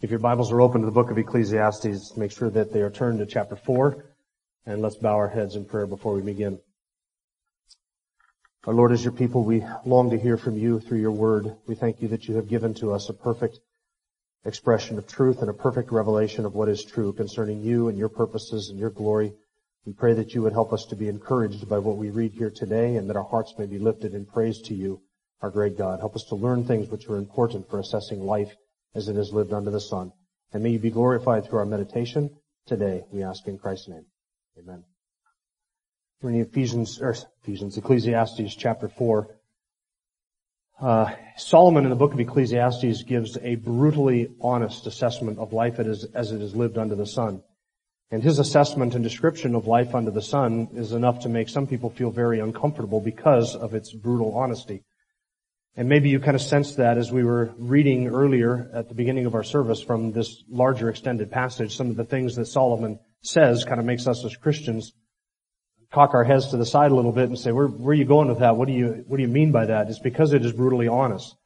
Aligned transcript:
If 0.00 0.10
your 0.10 0.20
Bibles 0.20 0.52
are 0.52 0.60
open 0.60 0.82
to 0.82 0.86
the 0.86 0.92
book 0.92 1.10
of 1.10 1.18
Ecclesiastes, 1.18 2.16
make 2.16 2.30
sure 2.30 2.50
that 2.50 2.72
they 2.72 2.82
are 2.82 2.90
turned 2.90 3.18
to 3.18 3.26
chapter 3.26 3.56
4, 3.56 4.14
and 4.64 4.80
let's 4.80 4.94
bow 4.94 5.16
our 5.16 5.26
heads 5.26 5.56
in 5.56 5.64
prayer 5.64 5.88
before 5.88 6.14
we 6.14 6.22
begin. 6.22 6.60
Our 8.64 8.74
Lord, 8.74 8.92
as 8.92 9.02
your 9.02 9.12
people, 9.12 9.42
we 9.42 9.64
long 9.84 10.10
to 10.10 10.16
hear 10.16 10.36
from 10.36 10.56
you 10.56 10.78
through 10.78 11.00
your 11.00 11.10
word. 11.10 11.52
We 11.66 11.74
thank 11.74 12.00
you 12.00 12.06
that 12.08 12.28
you 12.28 12.36
have 12.36 12.46
given 12.46 12.74
to 12.74 12.92
us 12.92 13.08
a 13.08 13.12
perfect 13.12 13.58
expression 14.44 14.98
of 14.98 15.08
truth 15.08 15.40
and 15.40 15.50
a 15.50 15.52
perfect 15.52 15.90
revelation 15.90 16.44
of 16.44 16.54
what 16.54 16.68
is 16.68 16.84
true 16.84 17.12
concerning 17.12 17.60
you 17.60 17.88
and 17.88 17.98
your 17.98 18.08
purposes 18.08 18.68
and 18.68 18.78
your 18.78 18.90
glory. 18.90 19.32
We 19.84 19.94
pray 19.94 20.14
that 20.14 20.32
you 20.32 20.42
would 20.42 20.52
help 20.52 20.72
us 20.72 20.84
to 20.90 20.94
be 20.94 21.08
encouraged 21.08 21.68
by 21.68 21.78
what 21.78 21.96
we 21.96 22.10
read 22.10 22.34
here 22.34 22.52
today 22.54 22.94
and 22.94 23.10
that 23.10 23.16
our 23.16 23.24
hearts 23.24 23.54
may 23.58 23.66
be 23.66 23.80
lifted 23.80 24.14
in 24.14 24.26
praise 24.26 24.62
to 24.62 24.74
you, 24.74 25.02
our 25.42 25.50
great 25.50 25.76
God. 25.76 25.98
Help 25.98 26.14
us 26.14 26.26
to 26.28 26.36
learn 26.36 26.64
things 26.64 26.88
which 26.88 27.08
are 27.08 27.16
important 27.16 27.68
for 27.68 27.80
assessing 27.80 28.20
life 28.20 28.54
as 28.94 29.08
it 29.08 29.16
is 29.16 29.32
lived 29.32 29.52
under 29.52 29.70
the 29.70 29.80
sun. 29.80 30.12
And 30.52 30.62
may 30.62 30.70
you 30.70 30.78
be 30.78 30.90
glorified 30.90 31.44
through 31.44 31.58
our 31.58 31.66
meditation 31.66 32.30
today, 32.66 33.04
we 33.10 33.22
ask 33.22 33.46
in 33.46 33.58
Christ's 33.58 33.88
name. 33.88 34.06
Amen. 34.58 34.84
We're 36.20 36.30
in 36.30 36.40
Ephesians, 36.40 37.00
or 37.00 37.14
Ephesians, 37.42 37.76
Ecclesiastes 37.76 38.54
chapter 38.56 38.88
4. 38.88 39.28
Uh, 40.80 41.12
Solomon 41.36 41.84
in 41.84 41.90
the 41.90 41.96
book 41.96 42.12
of 42.12 42.20
Ecclesiastes 42.20 43.02
gives 43.04 43.36
a 43.42 43.56
brutally 43.56 44.28
honest 44.40 44.86
assessment 44.86 45.38
of 45.38 45.52
life 45.52 45.78
as, 45.78 46.04
it 46.04 46.42
is 46.42 46.54
lived 46.54 46.78
under 46.78 46.94
the 46.94 47.06
sun. 47.06 47.42
And 48.10 48.22
his 48.22 48.38
assessment 48.38 48.94
and 48.94 49.04
description 49.04 49.54
of 49.54 49.66
life 49.66 49.94
under 49.94 50.10
the 50.10 50.22
sun 50.22 50.68
is 50.74 50.92
enough 50.92 51.20
to 51.20 51.28
make 51.28 51.48
some 51.48 51.66
people 51.66 51.90
feel 51.90 52.10
very 52.10 52.40
uncomfortable 52.40 53.00
because 53.00 53.54
of 53.54 53.74
its 53.74 53.92
brutal 53.92 54.34
honesty. 54.36 54.82
And 55.78 55.88
maybe 55.88 56.08
you 56.08 56.18
kind 56.18 56.34
of 56.34 56.42
sensed 56.42 56.78
that 56.78 56.98
as 56.98 57.12
we 57.12 57.22
were 57.22 57.54
reading 57.56 58.08
earlier 58.08 58.68
at 58.74 58.88
the 58.88 58.96
beginning 58.96 59.26
of 59.26 59.36
our 59.36 59.44
service 59.44 59.80
from 59.80 60.10
this 60.10 60.42
larger 60.50 60.90
extended 60.90 61.30
passage, 61.30 61.76
some 61.76 61.88
of 61.88 61.96
the 61.96 62.02
things 62.02 62.34
that 62.34 62.46
Solomon 62.46 62.98
says 63.22 63.62
kind 63.62 63.78
of 63.78 63.86
makes 63.86 64.08
us 64.08 64.24
as 64.24 64.34
Christians 64.34 64.92
cock 65.92 66.14
our 66.14 66.24
heads 66.24 66.48
to 66.48 66.56
the 66.56 66.66
side 66.66 66.90
a 66.90 66.94
little 66.96 67.12
bit 67.12 67.28
and 67.28 67.38
say, 67.38 67.52
where, 67.52 67.68
where 67.68 67.92
are 67.92 67.94
you 67.94 68.04
going 68.04 68.26
with 68.26 68.40
that? 68.40 68.56
What 68.56 68.66
do 68.66 68.74
you, 68.74 69.04
what 69.06 69.18
do 69.18 69.22
you 69.22 69.28
mean 69.28 69.52
by 69.52 69.66
that? 69.66 69.88
It's 69.88 70.00
because 70.00 70.32
it 70.32 70.44
is 70.44 70.52
brutally 70.52 70.88
honest. 70.88 71.36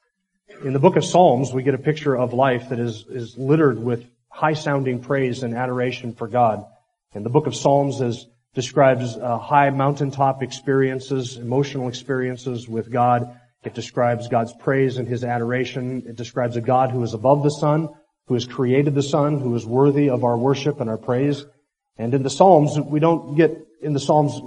In 0.64 0.72
the 0.72 0.78
book 0.78 0.96
of 0.96 1.04
Psalms, 1.04 1.52
we 1.52 1.62
get 1.62 1.74
a 1.74 1.78
picture 1.78 2.16
of 2.16 2.32
life 2.32 2.70
that 2.70 2.78
is, 2.78 3.04
is 3.10 3.36
littered 3.36 3.78
with 3.78 4.06
high 4.30 4.54
sounding 4.54 5.00
praise 5.00 5.42
and 5.42 5.54
adoration 5.54 6.14
for 6.14 6.26
God. 6.26 6.64
And 7.12 7.22
the 7.22 7.30
book 7.30 7.46
of 7.46 7.54
Psalms 7.54 8.00
is, 8.00 8.26
describes 8.54 9.14
uh, 9.14 9.36
high 9.36 9.68
mountaintop 9.68 10.42
experiences, 10.42 11.36
emotional 11.36 11.88
experiences 11.88 12.66
with 12.66 12.90
God 12.90 13.38
it 13.64 13.74
describes 13.74 14.28
God's 14.28 14.52
praise 14.54 14.98
and 14.98 15.06
His 15.06 15.24
adoration. 15.24 16.04
It 16.06 16.16
describes 16.16 16.56
a 16.56 16.60
God 16.60 16.90
who 16.90 17.02
is 17.02 17.14
above 17.14 17.42
the 17.42 17.50
sun, 17.50 17.88
who 18.26 18.34
has 18.34 18.46
created 18.46 18.94
the 18.94 19.02
sun, 19.02 19.38
who 19.38 19.54
is 19.54 19.64
worthy 19.64 20.10
of 20.10 20.24
our 20.24 20.36
worship 20.36 20.80
and 20.80 20.90
our 20.90 20.98
praise. 20.98 21.44
And 21.96 22.12
in 22.14 22.22
the 22.22 22.30
Psalms, 22.30 22.78
we 22.78 22.98
don't 23.00 23.36
get, 23.36 23.56
in 23.80 23.92
the 23.92 24.00
Psalms, 24.00 24.40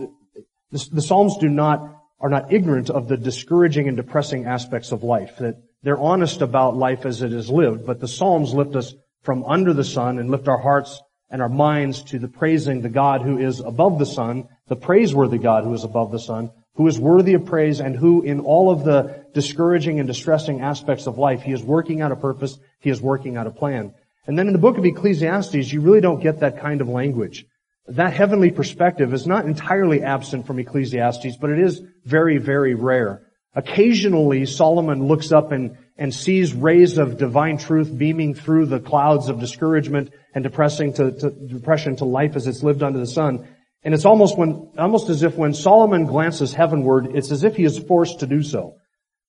the, 0.71 1.01
Psalms 1.01 1.37
do 1.37 1.47
not, 1.47 2.03
are 2.19 2.29
not 2.29 2.51
ignorant 2.51 2.89
of 2.89 3.07
the 3.07 3.17
discouraging 3.17 3.87
and 3.87 3.95
depressing 3.95 4.45
aspects 4.45 4.91
of 4.91 5.03
life. 5.03 5.37
That 5.39 5.55
they're 5.83 5.99
honest 5.99 6.41
about 6.41 6.75
life 6.75 7.05
as 7.05 7.21
it 7.21 7.31
is 7.31 7.49
lived, 7.49 7.85
but 7.85 7.99
the 7.99 8.07
Psalms 8.07 8.53
lift 8.53 8.75
us 8.75 8.93
from 9.21 9.45
under 9.45 9.73
the 9.73 9.83
sun 9.83 10.19
and 10.19 10.29
lift 10.29 10.47
our 10.47 10.57
hearts 10.57 11.01
and 11.29 11.41
our 11.41 11.49
minds 11.49 12.03
to 12.03 12.19
the 12.19 12.27
praising 12.27 12.81
the 12.81 12.89
God 12.89 13.21
who 13.21 13.37
is 13.37 13.59
above 13.59 13.97
the 13.97 14.05
sun, 14.05 14.47
the 14.67 14.75
praiseworthy 14.75 15.37
God 15.37 15.63
who 15.63 15.73
is 15.73 15.83
above 15.83 16.11
the 16.11 16.19
sun, 16.19 16.51
who 16.75 16.87
is 16.87 16.99
worthy 16.99 17.33
of 17.33 17.45
praise 17.45 17.79
and 17.79 17.95
who 17.95 18.21
in 18.21 18.39
all 18.41 18.69
of 18.69 18.83
the 18.83 19.25
discouraging 19.33 19.99
and 19.99 20.07
distressing 20.07 20.61
aspects 20.61 21.07
of 21.07 21.17
life, 21.17 21.41
he 21.41 21.51
is 21.51 21.63
working 21.63 22.01
out 22.01 22.11
a 22.11 22.15
purpose, 22.15 22.57
he 22.79 22.89
is 22.89 23.01
working 23.01 23.37
out 23.37 23.47
a 23.47 23.51
plan. 23.51 23.93
And 24.27 24.37
then 24.37 24.47
in 24.47 24.53
the 24.53 24.59
book 24.59 24.77
of 24.77 24.85
Ecclesiastes, 24.85 25.71
you 25.71 25.81
really 25.81 26.01
don't 26.01 26.21
get 26.21 26.39
that 26.39 26.59
kind 26.59 26.81
of 26.81 26.87
language. 26.87 27.45
That 27.87 28.13
heavenly 28.13 28.51
perspective 28.51 29.13
is 29.13 29.27
not 29.27 29.45
entirely 29.45 30.01
absent 30.01 30.47
from 30.47 30.59
Ecclesiastes, 30.59 31.37
but 31.39 31.51
it 31.51 31.59
is 31.59 31.81
very, 32.03 32.39
very 32.39 32.73
rare. 32.73 33.21
Occasionally, 33.53 34.45
Solomon 34.45 35.07
looks 35.07 35.31
up 35.31 35.51
and, 35.51 35.77
and 35.97 36.13
sees 36.13 36.53
rays 36.53 36.97
of 36.97 37.17
divine 37.17 37.57
truth 37.57 37.95
beaming 37.95 38.33
through 38.33 38.65
the 38.65 38.79
clouds 38.79 39.29
of 39.29 39.39
discouragement 39.39 40.11
and 40.33 40.43
depressing 40.43 40.93
to, 40.93 41.11
to, 41.11 41.29
depression 41.29 41.95
to 41.97 42.05
life 42.05 42.35
as 42.35 42.47
it's 42.47 42.63
lived 42.63 42.83
under 42.83 42.99
the 42.99 43.07
sun. 43.07 43.47
And 43.85 43.93
it's 43.93 44.03
almost 44.03 44.35
when, 44.35 44.71
almost 44.79 45.09
as 45.09 45.21
if 45.21 45.35
when 45.35 45.53
Solomon 45.53 46.07
glances 46.07 46.55
heavenward, 46.55 47.15
it's 47.15 47.31
as 47.31 47.43
if 47.43 47.55
he 47.55 47.63
is 47.63 47.77
forced 47.77 48.21
to 48.21 48.27
do 48.27 48.41
so. 48.41 48.77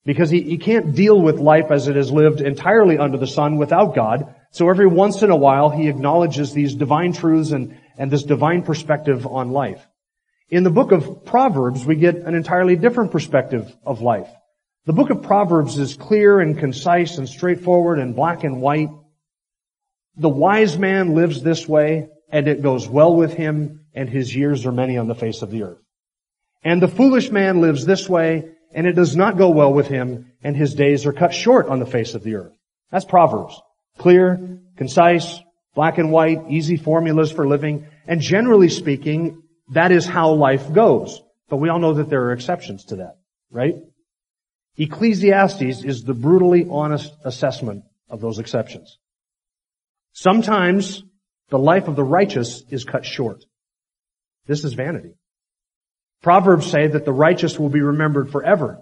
Because 0.07 0.31
he, 0.31 0.41
he 0.41 0.57
can't 0.57 0.95
deal 0.95 1.21
with 1.21 1.39
life 1.39 1.71
as 1.71 1.89
it 1.89 1.97
is 1.97 2.11
lived 2.11 2.41
entirely 2.41 2.97
under 2.97 3.19
the 3.19 3.27
sun 3.27 3.59
without 3.59 3.95
God. 3.95 4.35
So 4.53 4.71
every 4.71 4.87
once 4.87 5.23
in 5.23 5.31
a 5.31 5.37
while, 5.37 5.69
he 5.69 5.89
acknowledges 5.89 6.55
these 6.55 6.75
divine 6.75 7.13
truths 7.13 7.51
and, 7.51 7.79
and 7.99 8.11
this 8.11 8.23
divine 8.23 8.63
perspective 8.63 9.27
on 9.27 9.51
life. 9.51 9.87
In 10.49 10.63
the 10.63 10.71
book 10.71 10.91
of 10.91 11.27
Proverbs, 11.27 11.85
we 11.85 11.97
get 11.97 12.17
an 12.17 12.35
entirely 12.35 12.77
different 12.77 13.11
perspective 13.11 13.77
of 13.85 14.01
life. 14.01 14.31
The 14.87 14.95
book 14.95 15.11
of 15.11 15.23
Proverbs 15.23 15.77
is 15.77 15.97
clear 15.97 16.41
and 16.41 16.59
concise 16.59 17.19
and 17.19 17.29
straightforward 17.29 17.99
and 17.99 18.17
black 18.17 18.43
and 18.43 18.63
white. 18.63 18.89
The 20.17 20.31
wise 20.31 20.79
man 20.79 21.15
lives 21.15 21.43
this 21.43 21.69
way 21.69 22.09
and 22.31 22.49
it 22.49 22.63
goes 22.63 22.89
well 22.89 23.15
with 23.15 23.35
him 23.35 23.86
and 23.97 24.09
his 24.09 24.37
years 24.37 24.67
are 24.67 24.73
many 24.73 24.99
on 24.99 25.09
the 25.09 25.15
face 25.15 25.43
of 25.43 25.51
the 25.51 25.65
earth. 25.65 25.83
And 26.63 26.81
the 26.81 26.89
foolish 26.89 27.31
man 27.31 27.61
lives 27.61 27.85
this 27.85 28.09
way, 28.09 28.51
and 28.73 28.87
it 28.87 28.93
does 28.93 29.17
not 29.17 29.39
go 29.39 29.51
well 29.51 29.73
with 29.73 29.89
him, 29.89 30.33
and 30.43 30.57
his 30.57 30.75
days 30.75 31.07
are 31.07 31.13
cut 31.13 31.33
short 31.33 31.67
on 31.67 31.81
the 31.81 31.87
face 31.87 32.15
of 32.15 32.23
the 32.23 32.37
earth. 32.37 32.53
That's 32.93 33.07
Proverbs. 33.07 33.61
Clear, 33.99 34.61
concise, 34.77 35.41
black 35.75 35.99
and 35.99 36.13
white, 36.13 36.45
easy 36.49 36.77
formulas 36.77 37.33
for 37.33 37.49
living, 37.49 37.87
and 38.07 38.21
generally 38.21 38.69
speaking, 38.69 39.43
that 39.73 39.93
is 39.93 40.05
how 40.05 40.33
life 40.33 40.73
goes. 40.73 41.21
But 41.49 41.57
we 41.57 41.71
all 41.71 41.79
know 41.79 41.95
that 41.95 42.11
there 42.11 42.25
are 42.25 42.33
exceptions 42.33 42.85
to 42.87 42.97
that, 42.97 43.17
right? 43.51 43.77
Ecclesiastes 44.77 45.85
is 45.85 46.03
the 46.03 46.15
brutally 46.15 46.67
honest 46.71 47.13
assessment 47.25 47.85
of 48.11 48.21
those 48.21 48.39
exceptions. 48.39 48.99
Sometimes 50.13 51.03
the 51.49 51.59
life 51.59 51.89
of 51.89 51.97
the 51.97 52.05
righteous 52.05 52.63
is 52.71 52.85
cut 52.85 53.05
short. 53.05 53.45
This 54.47 54.65
is 54.65 54.75
vanity. 54.75 55.15
Proverbs 56.23 56.71
say 56.71 56.87
that 56.87 57.05
the 57.05 57.13
righteous 57.13 57.59
will 57.59 57.69
be 57.69 57.81
remembered 57.81 58.31
forever, 58.31 58.81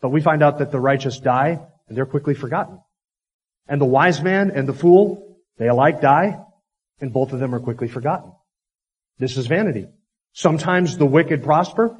but 0.00 0.10
we 0.10 0.20
find 0.20 0.42
out 0.42 0.58
that 0.58 0.70
the 0.70 0.80
righteous 0.80 1.18
die 1.18 1.60
and 1.88 1.96
they're 1.96 2.06
quickly 2.06 2.34
forgotten. 2.34 2.80
And 3.68 3.80
the 3.80 3.86
wise 3.86 4.22
man 4.22 4.50
and 4.50 4.68
the 4.68 4.72
fool, 4.72 5.38
they 5.58 5.68
alike 5.68 6.00
die 6.00 6.38
and 7.00 7.12
both 7.12 7.32
of 7.32 7.40
them 7.40 7.54
are 7.54 7.60
quickly 7.60 7.88
forgotten. 7.88 8.32
This 9.18 9.36
is 9.36 9.46
vanity. 9.46 9.86
Sometimes 10.32 10.98
the 10.98 11.06
wicked 11.06 11.42
prosper. 11.42 11.96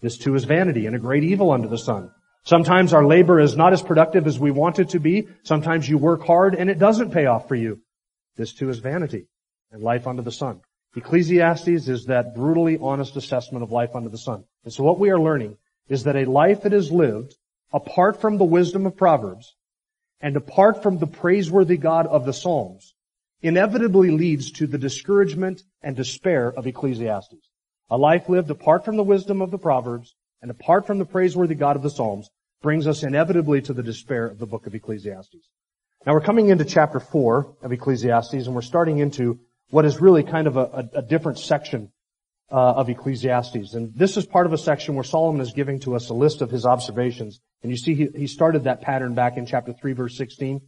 This 0.00 0.16
too 0.16 0.34
is 0.34 0.44
vanity 0.44 0.86
and 0.86 0.96
a 0.96 0.98
great 0.98 1.24
evil 1.24 1.50
under 1.50 1.68
the 1.68 1.78
sun. 1.78 2.10
Sometimes 2.44 2.94
our 2.94 3.04
labor 3.04 3.38
is 3.38 3.56
not 3.56 3.74
as 3.74 3.82
productive 3.82 4.26
as 4.26 4.38
we 4.38 4.50
want 4.50 4.78
it 4.78 4.90
to 4.90 5.00
be. 5.00 5.28
Sometimes 5.42 5.88
you 5.88 5.98
work 5.98 6.24
hard 6.24 6.54
and 6.54 6.70
it 6.70 6.78
doesn't 6.78 7.10
pay 7.10 7.26
off 7.26 7.48
for 7.48 7.54
you. 7.54 7.82
This 8.36 8.54
too 8.54 8.70
is 8.70 8.78
vanity 8.78 9.26
and 9.70 9.82
life 9.82 10.06
under 10.06 10.22
the 10.22 10.32
sun. 10.32 10.62
Ecclesiastes 10.96 11.88
is 11.88 12.06
that 12.06 12.34
brutally 12.34 12.76
honest 12.78 13.16
assessment 13.16 13.62
of 13.62 13.70
life 13.70 13.94
under 13.94 14.08
the 14.08 14.18
sun. 14.18 14.44
And 14.64 14.72
so 14.72 14.82
what 14.82 14.98
we 14.98 15.10
are 15.10 15.20
learning 15.20 15.56
is 15.88 16.04
that 16.04 16.16
a 16.16 16.24
life 16.24 16.62
that 16.62 16.72
is 16.72 16.90
lived 16.90 17.36
apart 17.72 18.20
from 18.20 18.38
the 18.38 18.44
wisdom 18.44 18.86
of 18.86 18.96
Proverbs 18.96 19.54
and 20.20 20.36
apart 20.36 20.82
from 20.82 20.98
the 20.98 21.06
praiseworthy 21.06 21.76
God 21.76 22.06
of 22.06 22.24
the 22.24 22.32
Psalms 22.32 22.94
inevitably 23.40 24.10
leads 24.10 24.50
to 24.52 24.66
the 24.66 24.78
discouragement 24.78 25.62
and 25.82 25.96
despair 25.96 26.52
of 26.52 26.66
Ecclesiastes. 26.66 27.48
A 27.88 27.96
life 27.96 28.28
lived 28.28 28.50
apart 28.50 28.84
from 28.84 28.96
the 28.96 29.04
wisdom 29.04 29.40
of 29.40 29.50
the 29.50 29.58
Proverbs 29.58 30.14
and 30.42 30.50
apart 30.50 30.86
from 30.86 30.98
the 30.98 31.04
praiseworthy 31.04 31.54
God 31.54 31.76
of 31.76 31.82
the 31.82 31.90
Psalms 31.90 32.30
brings 32.62 32.86
us 32.86 33.02
inevitably 33.02 33.62
to 33.62 33.72
the 33.72 33.82
despair 33.82 34.26
of 34.26 34.38
the 34.38 34.46
book 34.46 34.66
of 34.66 34.74
Ecclesiastes. 34.74 35.48
Now 36.04 36.14
we're 36.14 36.20
coming 36.20 36.48
into 36.48 36.64
chapter 36.64 37.00
4 37.00 37.56
of 37.62 37.72
Ecclesiastes 37.72 38.34
and 38.34 38.54
we're 38.54 38.62
starting 38.62 38.98
into 38.98 39.38
what 39.70 39.84
is 39.84 40.00
really 40.00 40.22
kind 40.22 40.46
of 40.46 40.56
a, 40.56 40.88
a, 40.94 41.02
different 41.02 41.38
section 41.38 41.90
uh, 42.50 42.54
of 42.54 42.88
Ecclesiastes. 42.88 43.74
And 43.74 43.94
this 43.94 44.16
is 44.16 44.26
part 44.26 44.46
of 44.46 44.52
a 44.52 44.58
section 44.58 44.94
where 44.94 45.04
Solomon 45.04 45.40
is 45.40 45.52
giving 45.52 45.80
to 45.80 45.94
us 45.94 46.08
a 46.10 46.14
list 46.14 46.42
of 46.42 46.50
his 46.50 46.66
observations. 46.66 47.40
And 47.62 47.70
you 47.70 47.78
see 47.78 47.94
he, 47.94 48.08
he 48.14 48.26
started 48.26 48.64
that 48.64 48.80
pattern 48.80 49.14
back 49.14 49.36
in 49.36 49.46
chapter 49.46 49.72
3 49.72 49.92
verse 49.92 50.16
16. 50.16 50.60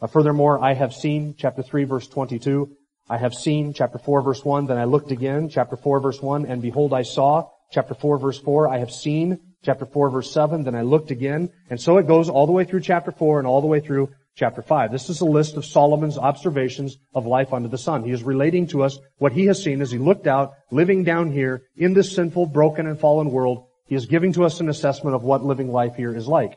Uh, 0.00 0.06
furthermore, 0.06 0.62
I 0.62 0.74
have 0.74 0.92
seen, 0.92 1.34
chapter 1.38 1.62
3 1.62 1.84
verse 1.84 2.06
22, 2.08 2.76
I 3.08 3.18
have 3.18 3.34
seen, 3.34 3.72
chapter 3.72 3.98
4 3.98 4.22
verse 4.22 4.44
1, 4.44 4.66
then 4.66 4.78
I 4.78 4.84
looked 4.84 5.10
again, 5.10 5.48
chapter 5.48 5.76
4 5.76 6.00
verse 6.00 6.20
1, 6.20 6.46
and 6.46 6.60
behold 6.60 6.92
I 6.92 7.02
saw, 7.02 7.48
chapter 7.70 7.94
4 7.94 8.18
verse 8.18 8.38
4, 8.38 8.68
I 8.68 8.78
have 8.78 8.90
seen, 8.90 9.40
chapter 9.62 9.86
4 9.86 10.10
verse 10.10 10.30
7, 10.30 10.64
then 10.64 10.74
I 10.74 10.82
looked 10.82 11.10
again, 11.10 11.50
and 11.70 11.80
so 11.80 11.98
it 11.98 12.06
goes 12.06 12.28
all 12.28 12.46
the 12.46 12.52
way 12.52 12.64
through 12.64 12.80
chapter 12.80 13.12
4 13.12 13.38
and 13.38 13.46
all 13.46 13.60
the 13.60 13.66
way 13.66 13.80
through 13.80 14.10
chapter 14.36 14.62
5. 14.62 14.90
This 14.90 15.08
is 15.10 15.20
a 15.20 15.26
list 15.26 15.56
of 15.56 15.64
Solomon's 15.64 16.18
observations 16.18 16.96
of 17.14 17.26
life 17.26 17.52
under 17.52 17.68
the 17.68 17.78
sun. 17.78 18.02
He 18.02 18.10
is 18.10 18.22
relating 18.22 18.66
to 18.68 18.82
us 18.82 18.98
what 19.18 19.32
he 19.32 19.46
has 19.46 19.62
seen 19.62 19.80
as 19.80 19.92
he 19.92 19.98
looked 19.98 20.26
out, 20.26 20.54
living 20.70 21.04
down 21.04 21.30
here 21.30 21.62
in 21.76 21.94
this 21.94 22.14
sinful, 22.14 22.46
broken, 22.46 22.86
and 22.86 22.98
fallen 22.98 23.30
world. 23.30 23.66
He 23.86 23.94
is 23.94 24.06
giving 24.06 24.32
to 24.32 24.44
us 24.44 24.60
an 24.60 24.68
assessment 24.68 25.14
of 25.14 25.22
what 25.22 25.44
living 25.44 25.70
life 25.70 25.94
here 25.94 26.14
is 26.16 26.26
like. 26.26 26.56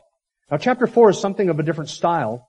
Now 0.50 0.56
chapter 0.56 0.86
4 0.86 1.10
is 1.10 1.20
something 1.20 1.48
of 1.50 1.60
a 1.60 1.62
different 1.62 1.90
style. 1.90 2.48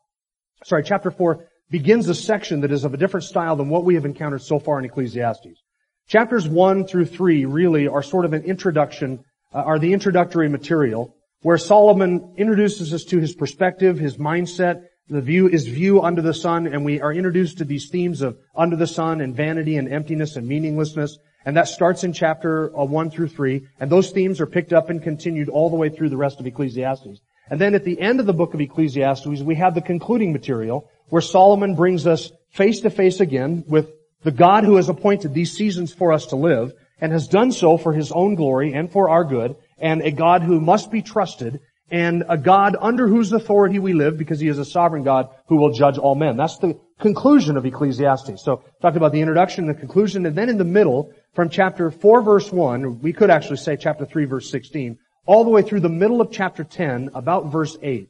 Sorry, 0.64 0.84
chapter 0.84 1.12
4 1.12 1.46
begins 1.70 2.10
a 2.10 2.16
section 2.16 2.62
that 2.62 2.72
is 2.72 2.84
of 2.84 2.94
a 2.94 2.98
different 2.98 3.25
style 3.25 3.56
than 3.56 3.70
what 3.70 3.84
we 3.84 3.96
have 3.96 4.06
encountered 4.06 4.42
so 4.42 4.58
far 4.58 4.80
in 4.80 4.86
Ecclesiastes. 4.86 5.62
Chapters 6.08 6.48
1 6.48 6.88
through 6.88 7.06
3 7.06 7.46
really 7.46 7.88
are 7.88 8.02
sort 8.02 8.25
of 8.25 8.34
an 8.34 8.44
introduction, 8.44 9.24
uh, 9.54 9.60
are 9.60 9.78
the 9.78 9.94
introductory 9.94 10.50
material 10.50 11.14
where 11.42 11.58
Solomon 11.58 12.34
introduces 12.38 12.94
us 12.94 13.04
to 13.06 13.20
his 13.20 13.34
perspective, 13.34 13.98
his 13.98 14.18
mindset, 14.18 14.84
the 15.10 15.22
view 15.22 15.48
is 15.48 15.68
view 15.68 16.02
under 16.02 16.22
the 16.22 16.34
sun, 16.34 16.68
and 16.68 16.86
we 16.86 17.02
are 17.02 17.12
introduced 17.12 17.58
to 17.58 17.66
these 17.66 17.90
themes 17.90 18.22
of 18.22 18.38
under 18.56 18.76
the 18.76 18.88
sun 18.88 19.22
and 19.22 19.36
vanity 19.36 19.78
and 19.78 19.92
emptiness 19.92 20.36
and 20.36 20.48
meaninglessness. 20.48 21.18
And 21.46 21.58
that 21.58 21.68
starts 21.68 22.04
in 22.04 22.14
chapter 22.14 22.70
uh, 22.78 22.84
1 22.84 23.10
through 23.10 23.30
3. 23.30 23.68
And 23.80 23.92
those 23.92 24.12
themes 24.12 24.40
are 24.40 24.46
picked 24.46 24.72
up 24.72 24.90
and 24.90 25.02
continued 25.02 25.50
all 25.50 25.70
the 25.70 25.76
way 25.76 25.90
through 25.90 26.10
the 26.10 26.18
rest 26.18 26.40
of 26.40 26.46
Ecclesiastes. 26.46 27.22
And 27.50 27.60
then 27.60 27.74
at 27.74 27.84
the 27.84 28.00
end 28.00 28.20
of 28.20 28.28
the 28.28 28.34
book 28.34 28.54
of 28.54 28.62
Ecclesiastes, 28.62 29.26
we 29.26 29.56
have 29.56 29.74
the 29.74 29.82
concluding 29.82 30.32
material 30.32 30.88
where 31.10 31.22
Solomon 31.22 31.76
brings 31.76 32.06
us 32.06 32.32
face 32.52 32.82
to 32.82 32.92
face 32.92 33.20
again 33.20 33.64
with 33.68 33.92
the 34.24 34.32
God 34.32 34.64
who 34.64 34.76
has 34.76 34.90
appointed 34.90 35.34
these 35.34 35.54
seasons 35.54 35.92
for 35.92 36.12
us 36.12 36.28
to 36.28 36.36
live 36.36 36.74
and 37.02 37.12
has 37.12 37.28
done 37.28 37.52
so 37.52 37.78
for 37.78 37.94
his 37.94 38.12
own 38.12 38.36
glory 38.36 38.74
and 38.74 38.92
for 38.92 39.10
our 39.10 39.24
good 39.24 39.56
and 39.80 40.02
a 40.02 40.12
God 40.12 40.44
who 40.44 40.60
must 40.60 40.92
be 40.92 41.02
trusted 41.02 41.62
and 41.91 42.24
a 42.30 42.38
God 42.38 42.75
under 42.80 43.07
whose 43.07 43.31
authority 43.31 43.80
we 43.80 43.94
live 43.94 44.18
because 44.18 44.39
he 44.39 44.47
is 44.47 44.59
a 44.59 44.65
sovereign 44.65 45.03
God 45.03 45.30
who 45.47 45.56
will 45.57 45.71
judge 45.71 45.97
all 45.97 46.15
men. 46.15 46.38
That's 46.38 46.57
the 46.57 46.80
conclusion 47.00 47.57
of 47.57 47.65
Ecclesiastes. 47.65 48.44
So 48.44 48.63
talked 48.81 48.97
about 48.97 49.12
the 49.12 49.21
introduction, 49.21 49.68
the 49.68 49.74
conclusion, 49.74 50.25
and 50.25 50.36
then 50.36 50.50
in 50.50 50.57
the 50.57 50.63
middle, 50.63 51.12
from 51.33 51.50
chapter 51.50 51.91
4 51.91 52.21
verse 52.21 52.51
1, 52.51 53.00
we 53.01 53.13
could 53.13 53.30
actually 53.30 53.57
say 53.57 53.77
chapter 53.77 54.06
3 54.06 54.25
verse 54.25 54.50
16, 54.50 54.97
all 55.25 55.44
the 55.44 55.50
way 55.50 55.62
through 55.62 55.81
the 55.81 55.89
middle 55.89 56.21
of 56.21 56.31
chapter 56.31 56.63
10, 56.63 57.12
about 57.13 57.51
verse 57.51 57.77
8, 57.81 58.07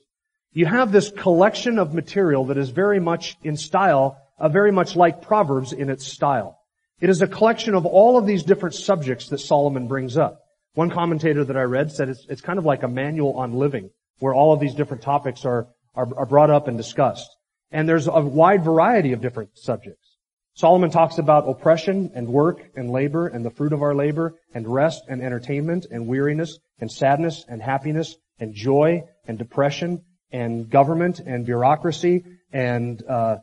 you 0.53 0.65
have 0.65 0.91
this 0.91 1.11
collection 1.11 1.77
of 1.77 1.93
material 1.93 2.45
that 2.45 2.57
is 2.57 2.69
very 2.69 2.99
much 2.99 3.37
in 3.43 3.55
style, 3.55 4.17
uh, 4.39 4.49
very 4.49 4.71
much 4.71 4.95
like 4.95 5.21
Proverbs 5.21 5.73
in 5.73 5.89
its 5.89 6.07
style. 6.07 6.59
It 6.99 7.09
is 7.09 7.21
a 7.21 7.27
collection 7.27 7.75
of 7.75 7.85
all 7.85 8.17
of 8.17 8.25
these 8.25 8.43
different 8.43 8.75
subjects 8.75 9.29
that 9.29 9.37
Solomon 9.39 9.87
brings 9.87 10.17
up. 10.17 10.41
One 10.73 10.89
commentator 10.89 11.43
that 11.43 11.57
I 11.57 11.63
read 11.63 11.91
said 11.91 12.09
it's, 12.09 12.25
it's 12.29 12.41
kind 12.41 12.59
of 12.59 12.65
like 12.65 12.83
a 12.83 12.87
manual 12.87 13.37
on 13.37 13.53
living, 13.53 13.89
where 14.19 14.33
all 14.33 14.53
of 14.53 14.59
these 14.59 14.75
different 14.75 15.03
topics 15.03 15.45
are, 15.45 15.67
are, 15.95 16.07
are 16.15 16.25
brought 16.25 16.49
up 16.49 16.67
and 16.67 16.77
discussed. 16.77 17.29
And 17.71 17.87
there's 17.87 18.07
a 18.07 18.21
wide 18.21 18.63
variety 18.63 19.13
of 19.13 19.21
different 19.21 19.57
subjects. 19.57 20.17
Solomon 20.53 20.89
talks 20.89 21.17
about 21.17 21.47
oppression 21.47 22.11
and 22.15 22.27
work 22.27 22.69
and 22.75 22.89
labor 22.89 23.27
and 23.27 23.45
the 23.45 23.51
fruit 23.51 23.71
of 23.71 23.81
our 23.81 23.95
labor 23.95 24.35
and 24.53 24.67
rest 24.67 25.03
and 25.07 25.21
entertainment 25.21 25.85
and 25.89 26.07
weariness 26.07 26.59
and 26.79 26.91
sadness 26.91 27.45
and 27.47 27.61
happiness 27.61 28.15
and 28.39 28.53
joy 28.53 29.03
and 29.25 29.37
depression 29.37 30.03
and 30.31 30.69
government 30.69 31.19
and 31.19 31.45
bureaucracy 31.45 32.25
and 32.51 33.03
uh, 33.07 33.37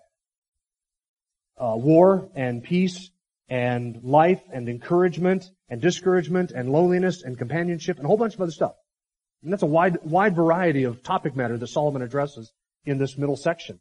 uh, 1.59 1.75
war 1.75 2.29
and 2.35 2.63
peace 2.63 3.11
and 3.49 4.03
life 4.03 4.41
and 4.53 4.69
encouragement 4.69 5.51
and 5.69 5.81
discouragement 5.81 6.51
and 6.51 6.71
loneliness 6.71 7.23
and 7.23 7.39
companionship 7.39 7.97
and 7.97 8.05
a 8.05 8.09
whole 8.09 8.17
bunch 8.17 8.35
of 8.35 8.41
other 8.41 8.51
stuff. 8.51 8.75
And 9.43 9.53
that's 9.53 9.63
a 9.63 9.67
wide, 9.67 9.99
wide 10.03 10.35
variety 10.35 10.85
of 10.85 11.03
topic 11.03 11.37
matter 11.37 11.57
that 11.57 11.67
Solomon 11.69 12.03
addresses 12.03 12.53
in 12.85 12.99
this 12.99 13.17
middle 13.17 13.37
section. 13.37 13.81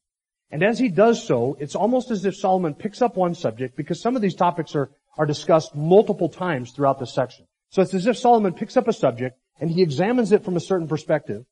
And 0.52 0.64
as 0.64 0.78
he 0.78 0.90
does 0.90 1.26
so, 1.26 1.58
it's 1.60 1.76
almost 1.76 2.12
as 2.12 2.24
if 2.26 2.36
Solomon 2.36 2.76
picks 2.76 3.02
up 3.02 3.18
one 3.18 3.34
subject 3.34 3.76
because 3.76 4.00
some 4.00 4.16
of 4.16 4.22
these 4.22 4.36
topics 4.36 4.76
are, 4.76 4.92
are 5.18 5.26
discussed 5.26 5.76
multiple 5.76 6.30
times 6.30 6.72
throughout 6.72 7.00
this 7.00 7.14
section. 7.14 7.48
So 7.70 7.82
it's 7.82 7.94
as 7.94 8.06
if 8.06 8.18
Solomon 8.18 8.54
picks 8.54 8.78
up 8.78 8.88
a 8.88 8.94
subject 8.94 9.40
and 9.60 9.72
he 9.72 9.82
examines 9.82 10.32
it 10.32 10.44
from 10.44 10.56
a 10.56 10.60
certain 10.60 10.88
perspective 10.88 11.46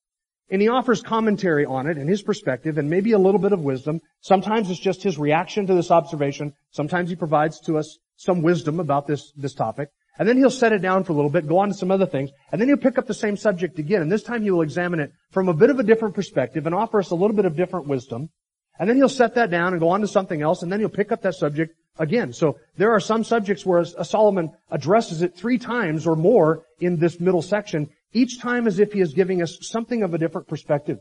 and 0.49 0.61
he 0.61 0.67
offers 0.67 1.01
commentary 1.01 1.65
on 1.65 1.87
it 1.87 1.97
and 1.97 2.07
his 2.07 2.21
perspective 2.21 2.77
and 2.77 2.89
maybe 2.89 3.13
a 3.13 3.17
little 3.17 3.39
bit 3.39 3.53
of 3.53 3.61
wisdom. 3.61 3.99
Sometimes 4.21 4.69
it's 4.69 4.79
just 4.79 5.01
his 5.01 5.17
reaction 5.17 5.65
to 5.67 5.73
this 5.73 5.89
observation. 5.89 6.53
Sometimes 6.71 7.09
he 7.09 7.15
provides 7.15 7.59
to 7.61 7.77
us 7.77 7.97
some 8.15 8.41
wisdom 8.41 8.79
about 8.79 9.07
this, 9.07 9.31
this 9.35 9.53
topic. 9.53 9.89
And 10.19 10.29
then 10.29 10.37
he'll 10.37 10.51
set 10.51 10.73
it 10.73 10.81
down 10.81 11.03
for 11.03 11.13
a 11.13 11.15
little 11.15 11.31
bit, 11.31 11.47
go 11.47 11.57
on 11.57 11.69
to 11.69 11.73
some 11.73 11.89
other 11.89 12.05
things, 12.05 12.29
and 12.51 12.61
then 12.61 12.67
he'll 12.67 12.77
pick 12.77 12.99
up 12.99 13.07
the 13.07 13.13
same 13.13 13.35
subject 13.35 13.79
again. 13.79 14.01
And 14.01 14.11
this 14.11 14.21
time 14.21 14.43
he 14.43 14.51
will 14.51 14.61
examine 14.61 14.99
it 14.99 15.11
from 15.31 15.49
a 15.49 15.53
bit 15.53 15.71
of 15.71 15.79
a 15.79 15.83
different 15.83 16.13
perspective 16.13 16.67
and 16.67 16.75
offer 16.75 16.99
us 16.99 17.09
a 17.09 17.15
little 17.15 17.35
bit 17.35 17.45
of 17.45 17.55
different 17.55 17.87
wisdom. 17.87 18.29
And 18.79 18.87
then 18.89 18.97
he'll 18.97 19.09
set 19.09 19.35
that 19.35 19.49
down 19.49 19.73
and 19.73 19.79
go 19.79 19.89
on 19.89 20.01
to 20.01 20.07
something 20.07 20.41
else, 20.41 20.61
and 20.61 20.71
then 20.71 20.79
he'll 20.79 20.89
pick 20.89 21.11
up 21.11 21.21
that 21.23 21.35
subject 21.35 21.75
again. 21.99 22.33
So 22.33 22.57
there 22.77 22.91
are 22.91 22.99
some 22.99 23.23
subjects 23.23 23.65
where 23.65 23.85
Solomon 23.85 24.51
addresses 24.69 25.21
it 25.21 25.35
three 25.35 25.57
times 25.57 26.07
or 26.07 26.15
more 26.15 26.63
in 26.79 26.97
this 26.99 27.19
middle 27.19 27.41
section, 27.41 27.89
each 28.13 28.39
time 28.39 28.67
as 28.67 28.79
if 28.79 28.93
he 28.93 28.99
is 28.99 29.13
giving 29.13 29.41
us 29.41 29.57
something 29.61 30.03
of 30.03 30.13
a 30.13 30.17
different 30.17 30.47
perspective. 30.47 30.99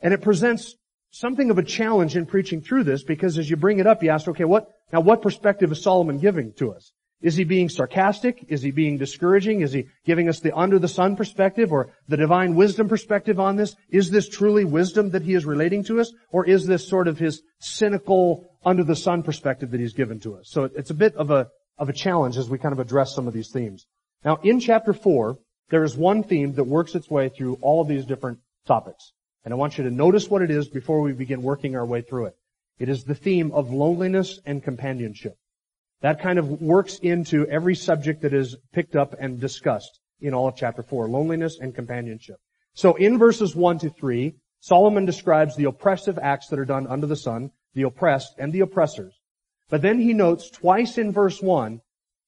And 0.00 0.12
it 0.12 0.22
presents 0.22 0.76
something 1.10 1.50
of 1.50 1.58
a 1.58 1.62
challenge 1.62 2.16
in 2.16 2.26
preaching 2.26 2.60
through 2.60 2.84
this 2.84 3.02
because 3.02 3.38
as 3.38 3.48
you 3.48 3.56
bring 3.56 3.78
it 3.78 3.86
up, 3.86 4.02
you 4.02 4.10
ask, 4.10 4.28
okay, 4.28 4.44
what, 4.44 4.68
now 4.92 5.00
what 5.00 5.22
perspective 5.22 5.72
is 5.72 5.82
Solomon 5.82 6.18
giving 6.18 6.52
to 6.54 6.72
us? 6.72 6.92
Is 7.22 7.36
he 7.36 7.44
being 7.44 7.68
sarcastic? 7.68 8.44
Is 8.48 8.62
he 8.62 8.70
being 8.70 8.98
discouraging? 8.98 9.62
Is 9.62 9.72
he 9.72 9.86
giving 10.04 10.28
us 10.28 10.40
the 10.40 10.54
under 10.56 10.78
the 10.78 10.86
sun 10.86 11.16
perspective 11.16 11.72
or 11.72 11.92
the 12.08 12.16
divine 12.16 12.54
wisdom 12.54 12.88
perspective 12.88 13.40
on 13.40 13.56
this? 13.56 13.74
Is 13.88 14.10
this 14.10 14.28
truly 14.28 14.64
wisdom 14.64 15.10
that 15.10 15.22
he 15.22 15.34
is 15.34 15.46
relating 15.46 15.82
to 15.84 16.00
us? 16.00 16.12
Or 16.30 16.44
is 16.44 16.66
this 16.66 16.86
sort 16.86 17.08
of 17.08 17.18
his 17.18 17.42
cynical 17.58 18.44
under 18.64 18.84
the 18.84 18.94
sun 18.96 19.22
perspective 19.22 19.70
that 19.70 19.80
he's 19.80 19.94
given 19.94 20.20
to 20.20 20.36
us? 20.36 20.50
So 20.50 20.64
it's 20.64 20.90
a 20.90 20.94
bit 20.94 21.14
of 21.16 21.30
a, 21.30 21.48
of 21.78 21.88
a 21.88 21.94
challenge 21.94 22.36
as 22.36 22.50
we 22.50 22.58
kind 22.58 22.72
of 22.72 22.80
address 22.80 23.14
some 23.14 23.26
of 23.26 23.32
these 23.32 23.50
themes. 23.50 23.86
Now 24.22 24.36
in 24.42 24.60
chapter 24.60 24.92
four, 24.92 25.38
there 25.70 25.84
is 25.84 25.96
one 25.96 26.22
theme 26.22 26.52
that 26.54 26.64
works 26.64 26.94
its 26.94 27.10
way 27.10 27.30
through 27.30 27.58
all 27.62 27.80
of 27.80 27.88
these 27.88 28.04
different 28.04 28.38
topics. 28.66 29.12
And 29.44 29.54
I 29.54 29.56
want 29.56 29.78
you 29.78 29.84
to 29.84 29.90
notice 29.90 30.28
what 30.28 30.42
it 30.42 30.50
is 30.50 30.68
before 30.68 31.00
we 31.00 31.12
begin 31.12 31.42
working 31.42 31.76
our 31.76 31.86
way 31.86 32.02
through 32.02 32.26
it. 32.26 32.36
It 32.78 32.88
is 32.88 33.04
the 33.04 33.14
theme 33.14 33.52
of 33.52 33.70
loneliness 33.70 34.38
and 34.44 34.62
companionship. 34.62 35.36
That 36.02 36.20
kind 36.20 36.38
of 36.38 36.60
works 36.60 36.98
into 36.98 37.46
every 37.46 37.74
subject 37.74 38.22
that 38.22 38.34
is 38.34 38.56
picked 38.72 38.96
up 38.96 39.14
and 39.18 39.40
discussed 39.40 40.00
in 40.20 40.34
all 40.34 40.48
of 40.48 40.56
chapter 40.56 40.82
4, 40.82 41.08
loneliness 41.08 41.58
and 41.60 41.74
companionship. 41.74 42.36
So 42.74 42.94
in 42.94 43.18
verses 43.18 43.56
1 43.56 43.78
to 43.78 43.90
3, 43.90 44.34
Solomon 44.60 45.04
describes 45.04 45.56
the 45.56 45.64
oppressive 45.64 46.18
acts 46.18 46.48
that 46.48 46.58
are 46.58 46.64
done 46.64 46.86
under 46.86 47.06
the 47.06 47.16
sun, 47.16 47.50
the 47.74 47.82
oppressed 47.82 48.34
and 48.38 48.52
the 48.52 48.60
oppressors. 48.60 49.14
But 49.68 49.82
then 49.82 49.98
he 49.98 50.12
notes 50.12 50.50
twice 50.50 50.98
in 50.98 51.12
verse 51.12 51.40
1, 51.40 51.80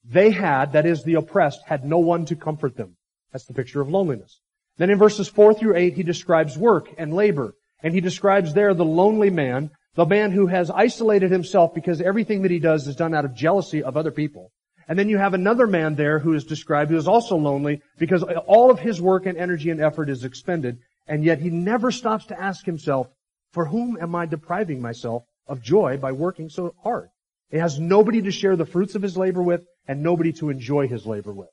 they 0.05 0.31
had, 0.31 0.73
that 0.73 0.87
is 0.87 1.03
the 1.03 1.15
oppressed, 1.15 1.61
had 1.67 1.85
no 1.85 1.99
one 1.99 2.25
to 2.27 2.37
comfort 2.37 2.77
them. 2.77 2.97
That's 3.33 3.45
the 3.45 3.55
picture 3.55 3.81
of 3.81 3.91
loneliness. 3.91 4.41
Then 4.79 4.91
in 4.91 4.99
verses 4.99 5.29
4 5.29 5.55
through 5.55 5.77
8, 5.77 5.95
he 5.95 6.03
describes 6.03 6.57
work 6.57 6.89
and 6.97 7.13
labor. 7.13 7.55
And 7.83 7.93
he 7.93 8.01
describes 8.01 8.55
there 8.55 8.75
the 8.75 8.85
lonely 8.85 9.31
man 9.31 9.71
the 9.99 10.07
man 10.07 10.31
who 10.31 10.47
has 10.47 10.71
isolated 10.71 11.33
himself 11.33 11.75
because 11.75 12.01
everything 12.01 12.43
that 12.43 12.53
he 12.53 12.61
does 12.61 12.87
is 12.87 12.95
done 12.95 13.13
out 13.13 13.25
of 13.25 13.35
jealousy 13.35 13.83
of 13.83 13.97
other 13.97 14.13
people. 14.13 14.53
And 14.87 14.97
then 14.97 15.09
you 15.09 15.19
have 15.19 15.35
another 15.35 15.67
man 15.67 15.97
there 15.97 16.21
who 16.21 16.35
is 16.35 16.45
described 16.45 16.93
who 16.93 16.97
is 16.97 17.09
also 17.09 17.35
lonely 17.35 17.83
because 17.99 18.23
all 18.23 18.71
of 18.71 18.79
his 18.79 19.03
work 19.03 19.27
and 19.27 19.37
energy 19.37 19.71
and 19.71 19.81
effort 19.81 20.09
is 20.09 20.23
expended, 20.23 20.79
and 21.09 21.25
yet 21.25 21.41
he 21.41 21.51
never 21.51 21.91
stops 21.91 22.27
to 22.27 22.41
ask 22.41 22.65
himself, 22.65 23.09
for 23.51 23.65
whom 23.65 23.99
am 24.01 24.15
I 24.15 24.27
depriving 24.27 24.81
myself 24.81 25.25
of 25.49 25.63
joy 25.63 25.97
by 25.97 26.13
working 26.13 26.49
so 26.49 26.77
hard? 26.85 27.09
He 27.51 27.57
has 27.57 27.81
nobody 27.81 28.23
to 28.23 28.31
share 28.31 28.55
the 28.55 28.67
fruits 28.67 28.95
of 28.95 29.03
his 29.03 29.17
labor 29.17 29.43
with 29.43 29.65
and 29.89 30.01
nobody 30.01 30.33
to 30.35 30.51
enjoy 30.51 30.87
his 30.87 31.07
labor 31.07 31.33
with. 31.33 31.51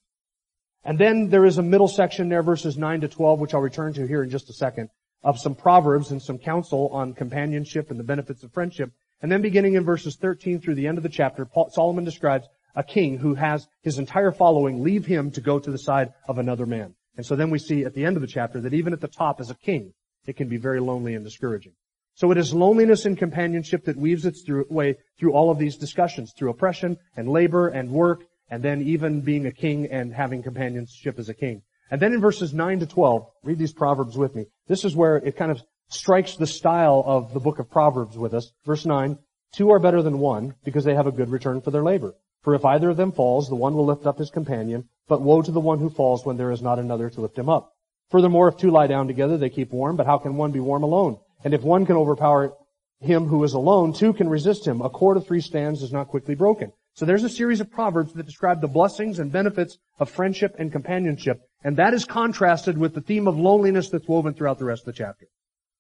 And 0.84 1.00
then 1.00 1.30
there 1.30 1.46
is 1.46 1.58
a 1.58 1.64
middle 1.64 1.88
section 1.88 2.30
there, 2.30 2.44
verses 2.44 2.78
9 2.78 3.02
to 3.02 3.08
12, 3.08 3.40
which 3.40 3.56
I'll 3.56 3.62
return 3.62 3.94
to 3.94 4.06
here 4.06 4.22
in 4.22 4.30
just 4.30 4.52
a 4.52 4.54
second, 4.54 4.90
of 5.26 5.40
some 5.40 5.56
proverbs 5.56 6.12
and 6.12 6.22
some 6.22 6.38
counsel 6.38 6.88
on 6.94 7.14
companionship 7.14 7.90
and 7.90 8.00
the 8.00 8.04
benefits 8.04 8.44
of 8.44 8.54
friendship. 8.54 8.92
And 9.22 9.32
then 9.32 9.42
beginning 9.42 9.74
in 9.74 9.84
verses 9.84 10.16
13 10.16 10.62
through 10.62 10.76
the 10.76 10.88
end 10.88 10.98
of 10.98 11.04
the 11.04 11.10
chapter, 11.10 11.46
Paul, 11.46 11.72
Solomon 11.72 12.06
describes 12.06 12.48
a 12.76 12.84
king 12.84 13.18
who 13.18 13.34
has 13.34 13.68
his 13.82 13.98
entire 13.98 14.32
following 14.32 14.84
leave 14.84 15.08
him 15.08 15.32
to 15.32 15.42
go 15.42 15.58
to 15.58 15.72
the 15.72 15.80
side 15.80 16.14
of 16.30 16.38
another 16.38 16.68
man. 16.68 16.94
And 17.18 17.26
so 17.26 17.36
then 17.36 17.50
we 17.50 17.58
see 17.58 17.84
at 17.86 17.96
the 17.96 18.06
end 18.06 18.18
of 18.18 18.22
the 18.22 18.28
chapter 18.28 18.62
that 18.62 18.74
even 18.74 18.94
at 18.94 19.02
the 19.02 19.08
top 19.08 19.42
as 19.42 19.50
a 19.50 19.56
king, 19.56 19.94
it 20.28 20.38
can 20.38 20.48
be 20.48 20.58
very 20.58 20.80
lonely 20.80 21.16
and 21.16 21.26
discouraging. 21.26 21.74
So 22.14 22.32
it 22.32 22.38
is 22.38 22.54
loneliness 22.54 23.06
and 23.06 23.18
companionship 23.18 23.86
that 23.86 23.98
weaves 23.98 24.26
its 24.26 24.44
through, 24.44 24.68
way 24.70 24.96
through 25.18 25.34
all 25.34 25.50
of 25.50 25.58
these 25.58 25.76
discussions, 25.76 26.34
through 26.38 26.52
oppression 26.52 26.98
and 27.18 27.28
labor 27.28 27.68
and 27.68 27.90
work, 27.90 28.26
and 28.50 28.62
then 28.62 28.84
even 28.84 29.22
being 29.22 29.48
a 29.48 29.52
king 29.52 29.88
and 29.88 30.14
having 30.14 30.44
companionship 30.44 31.18
as 31.18 31.30
a 31.30 31.34
king. 31.34 31.64
And 31.92 32.02
then 32.02 32.14
in 32.14 32.22
verses 32.22 32.54
9 32.54 32.80
to 32.80 32.86
12, 32.86 33.26
read 33.44 33.60
these 33.60 33.74
Proverbs 33.74 34.18
with 34.18 34.36
me. 34.36 34.46
This 34.68 34.84
is 34.84 34.96
where 34.96 35.18
it 35.18 35.38
kind 35.38 35.52
of 35.52 35.62
strikes 35.90 36.36
the 36.36 36.48
style 36.48 37.04
of 37.06 37.34
the 37.34 37.40
book 37.40 37.60
of 37.60 37.70
Proverbs 37.70 38.18
with 38.18 38.34
us. 38.34 38.52
Verse 38.66 38.86
9, 38.86 39.18
Two 39.54 39.70
are 39.72 39.80
better 39.80 40.02
than 40.02 40.20
one 40.20 40.56
because 40.64 40.84
they 40.84 40.96
have 40.96 41.08
a 41.08 41.12
good 41.12 41.30
return 41.30 41.62
for 41.62 41.72
their 41.72 41.84
labor. 41.84 42.14
For 42.42 42.56
if 42.56 42.66
either 42.66 42.90
of 42.90 42.98
them 42.98 43.12
falls, 43.12 43.48
the 43.48 43.56
one 43.56 43.74
will 43.74 43.86
lift 43.86 44.06
up 44.06 44.18
his 44.18 44.30
companion, 44.30 44.90
but 45.08 45.22
woe 45.22 45.42
to 45.42 45.52
the 45.52 45.60
one 45.60 45.80
who 45.80 45.90
falls 45.90 46.26
when 46.26 46.38
there 46.38 46.52
is 46.52 46.62
not 46.62 46.80
another 46.80 47.10
to 47.10 47.22
lift 47.22 47.38
him 47.38 47.50
up. 47.50 47.74
Furthermore, 48.10 48.48
if 48.48 48.58
two 48.58 48.70
lie 48.70 48.88
down 48.88 49.08
together, 49.08 49.38
they 49.38 49.50
keep 49.50 49.72
warm, 49.72 49.96
but 49.96 50.06
how 50.06 50.18
can 50.18 50.36
one 50.36 50.52
be 50.52 50.60
warm 50.60 50.84
alone? 50.84 51.18
And 51.44 51.54
if 51.54 51.64
one 51.64 51.86
can 51.86 51.96
overpower 51.96 52.54
him 53.00 53.26
who 53.28 53.44
is 53.44 53.54
alone, 53.54 53.94
two 53.94 54.14
can 54.14 54.30
resist 54.30 54.68
him. 54.68 54.82
A 54.82 54.90
cord 54.90 55.18
of 55.18 55.26
three 55.26 55.42
stands 55.42 55.82
is 55.82 55.92
not 55.92 56.08
quickly 56.08 56.36
broken. 56.36 56.72
So 56.96 57.06
there's 57.06 57.26
a 57.26 57.30
series 57.30 57.60
of 57.60 57.70
proverbs 57.70 58.14
that 58.14 58.26
describe 58.26 58.62
the 58.62 58.70
blessings 58.70 59.20
and 59.20 59.30
benefits 59.30 59.78
of 60.00 60.10
friendship 60.10 60.56
and 60.58 60.72
companionship, 60.72 61.42
and 61.62 61.76
that 61.76 61.94
is 61.94 62.06
contrasted 62.06 62.78
with 62.78 62.94
the 62.94 63.02
theme 63.02 63.28
of 63.28 63.38
loneliness 63.38 63.90
that's 63.90 64.08
woven 64.08 64.34
throughout 64.34 64.60
the 64.60 64.66
rest 64.66 64.84
of 64.84 64.86
the 64.86 64.98
chapter. 64.98 65.28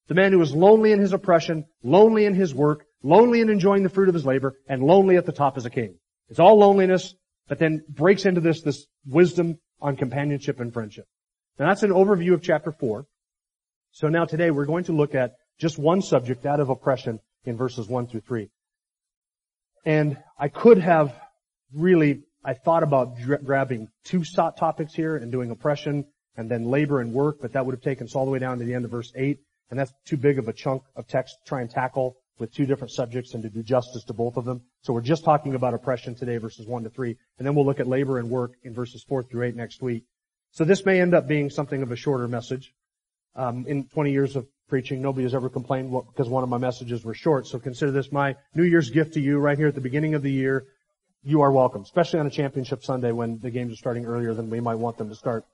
The 0.07 0.13
man 0.13 0.33
who 0.33 0.41
is 0.41 0.53
lonely 0.53 0.91
in 0.91 0.99
his 0.99 1.13
oppression, 1.13 1.65
lonely 1.83 2.25
in 2.25 2.35
his 2.35 2.53
work, 2.53 2.85
lonely 3.01 3.39
in 3.39 3.49
enjoying 3.49 3.83
the 3.83 3.89
fruit 3.89 4.09
of 4.09 4.13
his 4.13 4.25
labor, 4.25 4.59
and 4.67 4.83
lonely 4.83 5.15
at 5.15 5.25
the 5.25 5.31
top 5.31 5.55
as 5.55 5.65
a 5.65 5.69
king. 5.69 5.95
It's 6.27 6.39
all 6.39 6.57
loneliness, 6.57 7.15
but 7.47 7.59
then 7.59 7.85
breaks 7.87 8.25
into 8.25 8.41
this, 8.41 8.61
this 8.61 8.85
wisdom 9.05 9.59
on 9.79 9.95
companionship 9.95 10.59
and 10.59 10.73
friendship. 10.73 11.05
Now 11.57 11.67
that's 11.67 11.83
an 11.83 11.91
overview 11.91 12.33
of 12.33 12.41
chapter 12.41 12.73
four. 12.73 13.05
So 13.91 14.09
now 14.09 14.25
today 14.25 14.51
we're 14.51 14.65
going 14.65 14.83
to 14.85 14.91
look 14.91 15.15
at 15.15 15.35
just 15.59 15.79
one 15.79 16.01
subject, 16.01 16.43
that 16.43 16.59
of 16.59 16.69
oppression 16.69 17.21
in 17.45 17.55
verses 17.55 17.87
one 17.87 18.07
through 18.07 18.21
three. 18.27 18.49
And 19.85 20.17
I 20.37 20.49
could 20.49 20.79
have 20.79 21.13
really, 21.73 22.23
I 22.43 22.53
thought 22.53 22.83
about 22.83 23.15
grabbing 23.45 23.89
two 24.03 24.23
topics 24.25 24.93
here 24.93 25.15
and 25.15 25.31
doing 25.31 25.51
oppression 25.51 26.05
and 26.35 26.49
then 26.49 26.65
labor 26.65 26.99
and 26.99 27.13
work, 27.13 27.37
but 27.41 27.53
that 27.53 27.65
would 27.65 27.73
have 27.73 27.83
taken 27.83 28.05
us 28.07 28.15
all 28.15 28.25
the 28.25 28.31
way 28.31 28.39
down 28.39 28.59
to 28.59 28.65
the 28.65 28.73
end 28.73 28.85
of 28.85 28.91
verse 28.91 29.11
eight. 29.15 29.39
And 29.69 29.79
that's 29.79 29.93
too 30.05 30.17
big 30.17 30.37
of 30.39 30.47
a 30.47 30.53
chunk 30.53 30.83
of 30.95 31.07
text 31.07 31.37
to 31.43 31.49
try 31.49 31.61
and 31.61 31.69
tackle 31.69 32.17
with 32.37 32.53
two 32.53 32.65
different 32.65 32.91
subjects 32.91 33.33
and 33.33 33.43
to 33.43 33.49
do 33.49 33.63
justice 33.63 34.03
to 34.05 34.13
both 34.13 34.37
of 34.37 34.45
them. 34.45 34.61
So 34.81 34.93
we're 34.93 35.01
just 35.01 35.23
talking 35.23 35.55
about 35.55 35.73
oppression 35.73 36.15
today, 36.15 36.37
verses 36.37 36.67
1 36.67 36.83
to 36.83 36.89
3. 36.89 37.15
And 37.37 37.47
then 37.47 37.55
we'll 37.55 37.65
look 37.65 37.79
at 37.79 37.87
labor 37.87 38.19
and 38.19 38.29
work 38.29 38.53
in 38.63 38.73
verses 38.73 39.03
4 39.07 39.23
through 39.23 39.43
8 39.43 39.55
next 39.55 39.81
week. 39.81 40.03
So 40.51 40.65
this 40.65 40.85
may 40.85 41.01
end 41.01 41.13
up 41.13 41.27
being 41.27 41.49
something 41.49 41.81
of 41.81 41.91
a 41.91 41.95
shorter 41.95 42.27
message. 42.27 42.73
Um, 43.35 43.65
in 43.67 43.87
20 43.89 44.11
years 44.11 44.35
of 44.37 44.47
preaching, 44.67 45.01
nobody 45.01 45.23
has 45.23 45.35
ever 45.35 45.49
complained 45.49 45.91
because 46.11 46.29
one 46.29 46.43
of 46.43 46.49
my 46.49 46.57
messages 46.57 47.03
were 47.03 47.13
short. 47.13 47.47
So 47.47 47.59
consider 47.59 47.91
this 47.91 48.11
my 48.11 48.35
New 48.53 48.63
Year's 48.63 48.89
gift 48.89 49.13
to 49.13 49.21
you 49.21 49.37
right 49.37 49.57
here 49.57 49.67
at 49.67 49.75
the 49.75 49.81
beginning 49.81 50.13
of 50.15 50.21
the 50.21 50.31
year. 50.31 50.65
You 51.23 51.41
are 51.41 51.51
welcome, 51.51 51.81
especially 51.81 52.19
on 52.19 52.27
a 52.27 52.31
championship 52.31 52.83
Sunday 52.83 53.11
when 53.11 53.39
the 53.39 53.49
games 53.49 53.73
are 53.73 53.77
starting 53.77 54.05
earlier 54.05 54.33
than 54.33 54.49
we 54.49 54.59
might 54.59 54.75
want 54.75 54.97
them 54.97 55.09
to 55.09 55.15
start. 55.15 55.45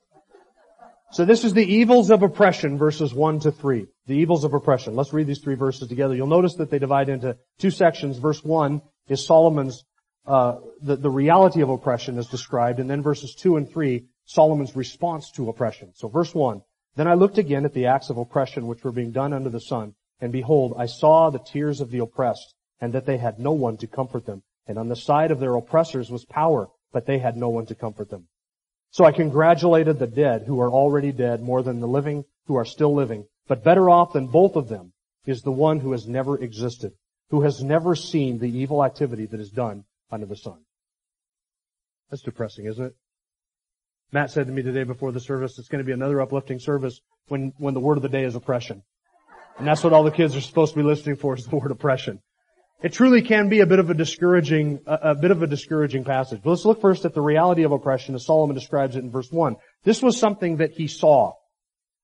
So 1.11 1.25
this 1.25 1.43
is 1.43 1.53
the 1.53 1.65
evils 1.65 2.09
of 2.09 2.23
oppression, 2.23 2.77
verses 2.77 3.13
1 3.13 3.41
to 3.41 3.51
3. 3.51 3.85
The 4.07 4.15
evils 4.15 4.45
of 4.45 4.53
oppression. 4.53 4.95
Let's 4.95 5.11
read 5.11 5.27
these 5.27 5.39
three 5.39 5.55
verses 5.55 5.89
together. 5.89 6.15
You'll 6.15 6.27
notice 6.27 6.55
that 6.55 6.71
they 6.71 6.79
divide 6.79 7.09
into 7.09 7.37
two 7.59 7.69
sections. 7.69 8.17
Verse 8.17 8.41
1 8.41 8.81
is 9.09 9.25
Solomon's, 9.25 9.83
uh, 10.25 10.55
the, 10.81 10.95
the 10.95 11.09
reality 11.09 11.61
of 11.61 11.69
oppression 11.69 12.17
is 12.17 12.27
described, 12.27 12.79
and 12.79 12.89
then 12.89 13.01
verses 13.01 13.35
2 13.35 13.57
and 13.57 13.69
3, 13.69 14.05
Solomon's 14.23 14.73
response 14.73 15.31
to 15.31 15.49
oppression. 15.49 15.91
So 15.95 16.07
verse 16.07 16.33
1, 16.33 16.61
Then 16.95 17.07
I 17.07 17.13
looked 17.13 17.37
again 17.37 17.65
at 17.65 17.73
the 17.73 17.85
acts 17.85 18.09
of 18.09 18.17
oppression 18.17 18.67
which 18.67 18.83
were 18.83 18.91
being 18.91 19.11
done 19.11 19.33
under 19.33 19.49
the 19.49 19.61
sun, 19.61 19.95
and 20.19 20.31
behold, 20.31 20.73
I 20.77 20.85
saw 20.85 21.29
the 21.29 21.39
tears 21.39 21.81
of 21.81 21.89
the 21.89 21.99
oppressed, 21.99 22.53
and 22.79 22.93
that 22.93 23.05
they 23.05 23.17
had 23.17 23.39
no 23.39 23.53
one 23.53 23.77
to 23.77 23.87
comfort 23.87 24.25
them. 24.25 24.43
And 24.67 24.77
on 24.77 24.89
the 24.89 24.95
side 24.95 25.31
of 25.31 25.39
their 25.39 25.55
oppressors 25.55 26.11
was 26.11 26.25
power, 26.25 26.69
but 26.91 27.05
they 27.05 27.19
had 27.19 27.37
no 27.37 27.49
one 27.49 27.65
to 27.67 27.75
comfort 27.75 28.09
them. 28.09 28.27
So 28.91 29.05
I 29.05 29.13
congratulated 29.13 29.99
the 29.99 30.07
dead 30.07 30.43
who 30.45 30.59
are 30.59 30.69
already 30.69 31.11
dead 31.11 31.41
more 31.41 31.63
than 31.63 31.79
the 31.79 31.87
living 31.87 32.25
who 32.45 32.55
are 32.55 32.65
still 32.65 32.93
living. 32.93 33.25
But 33.47 33.63
better 33.63 33.89
off 33.89 34.13
than 34.13 34.27
both 34.27 34.55
of 34.55 34.67
them 34.67 34.93
is 35.25 35.41
the 35.41 35.51
one 35.51 35.79
who 35.79 35.93
has 35.93 36.07
never 36.07 36.37
existed, 36.37 36.93
who 37.29 37.41
has 37.41 37.63
never 37.63 37.95
seen 37.95 38.39
the 38.39 38.49
evil 38.49 38.83
activity 38.83 39.25
that 39.27 39.39
is 39.39 39.49
done 39.49 39.85
under 40.11 40.25
the 40.25 40.35
sun. 40.35 40.59
That's 42.09 42.23
depressing, 42.23 42.65
isn't 42.65 42.85
it? 42.85 42.95
Matt 44.11 44.31
said 44.31 44.47
to 44.47 44.53
me 44.53 44.61
today 44.61 44.83
before 44.83 45.11
the 45.11 45.19
service, 45.19 45.57
it's 45.57 45.69
going 45.69 45.83
to 45.83 45.85
be 45.85 45.93
another 45.93 46.21
uplifting 46.21 46.59
service 46.59 46.99
when, 47.27 47.53
when 47.57 47.73
the 47.73 47.79
word 47.79 47.97
of 47.97 48.03
the 48.03 48.09
day 48.09 48.23
is 48.23 48.35
oppression. 48.35 48.83
And 49.57 49.65
that's 49.65 49.83
what 49.83 49.93
all 49.93 50.03
the 50.03 50.11
kids 50.11 50.35
are 50.35 50.41
supposed 50.41 50.73
to 50.73 50.79
be 50.79 50.85
listening 50.85 51.15
for 51.15 51.35
is 51.35 51.45
the 51.45 51.55
word 51.55 51.71
oppression. 51.71 52.21
It 52.83 52.93
truly 52.93 53.21
can 53.21 53.47
be 53.47 53.59
a 53.59 53.65
bit 53.65 53.79
of 53.79 53.89
a 53.89 53.93
discouraging, 53.93 54.79
a, 54.87 55.11
a, 55.11 55.15
bit 55.15 55.31
of 55.31 55.43
a 55.43 55.47
discouraging 55.47 56.03
passage. 56.03 56.41
But 56.43 56.49
let's 56.49 56.65
look 56.65 56.81
first 56.81 57.05
at 57.05 57.13
the 57.13 57.21
reality 57.21 57.63
of 57.63 57.71
oppression 57.71 58.15
as 58.15 58.25
Solomon 58.25 58.55
describes 58.55 58.95
it 58.95 59.03
in 59.03 59.11
verse 59.11 59.31
1. 59.31 59.55
This 59.83 60.01
was 60.01 60.17
something 60.17 60.57
that 60.57 60.71
he 60.71 60.87
saw. 60.87 61.33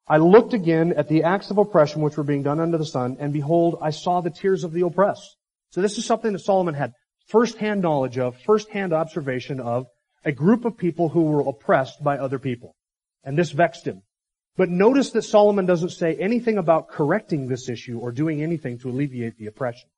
I 0.08 0.18
looked 0.18 0.54
again 0.54 0.94
at 0.96 1.10
the 1.10 1.24
acts 1.24 1.52
of 1.52 1.58
oppression 1.58 2.02
which 2.02 2.16
were 2.16 2.24
being 2.24 2.44
done 2.44 2.60
under 2.60 2.78
the 2.78 2.86
sun, 2.86 3.18
and 3.20 3.34
behold, 3.34 3.80
I 3.82 3.90
saw 3.90 4.22
the 4.22 4.30
tears 4.30 4.64
of 4.64 4.72
the 4.72 4.86
oppressed. 4.86 5.36
So 5.72 5.82
this 5.82 5.98
is 5.98 6.06
something 6.06 6.32
that 6.32 6.40
Solomon 6.40 6.76
had 6.76 6.94
first-hand 7.28 7.82
knowledge 7.82 8.18
of, 8.18 8.38
first-hand 8.46 8.94
observation 8.94 9.60
of 9.60 9.88
a 10.28 10.32
group 10.34 10.66
of 10.66 10.78
people 10.78 11.08
who 11.08 11.22
were 11.22 11.48
oppressed 11.48 12.04
by 12.04 12.18
other 12.18 12.38
people. 12.38 12.76
And 13.24 13.38
this 13.38 13.52
vexed 13.52 13.88
him. 13.88 14.02
But 14.58 14.70
notice 14.70 15.12
that 15.12 15.22
Solomon 15.22 15.66
doesn't 15.66 15.92
say 15.92 16.16
anything 16.16 16.58
about 16.58 16.90
correcting 16.90 17.48
this 17.48 17.70
issue 17.70 17.98
or 17.98 18.12
doing 18.12 18.44
anything 18.44 18.78
to 18.80 18.90
alleviate 18.90 19.38
the 19.38 19.46
oppression. 19.46 19.90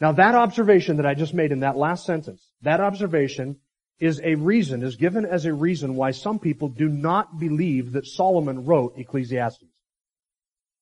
Now 0.00 0.12
that 0.12 0.34
observation 0.34 0.98
that 0.98 1.06
I 1.06 1.14
just 1.14 1.32
made 1.32 1.50
in 1.50 1.60
that 1.60 1.78
last 1.78 2.04
sentence, 2.04 2.46
that 2.60 2.80
observation 2.80 3.56
is 4.00 4.20
a 4.22 4.34
reason, 4.34 4.82
is 4.82 4.96
given 4.96 5.24
as 5.24 5.46
a 5.46 5.54
reason 5.54 5.94
why 5.94 6.10
some 6.10 6.38
people 6.38 6.68
do 6.68 6.88
not 6.88 7.38
believe 7.38 7.92
that 7.92 8.06
Solomon 8.06 8.66
wrote 8.66 8.98
Ecclesiastes. 8.98 9.64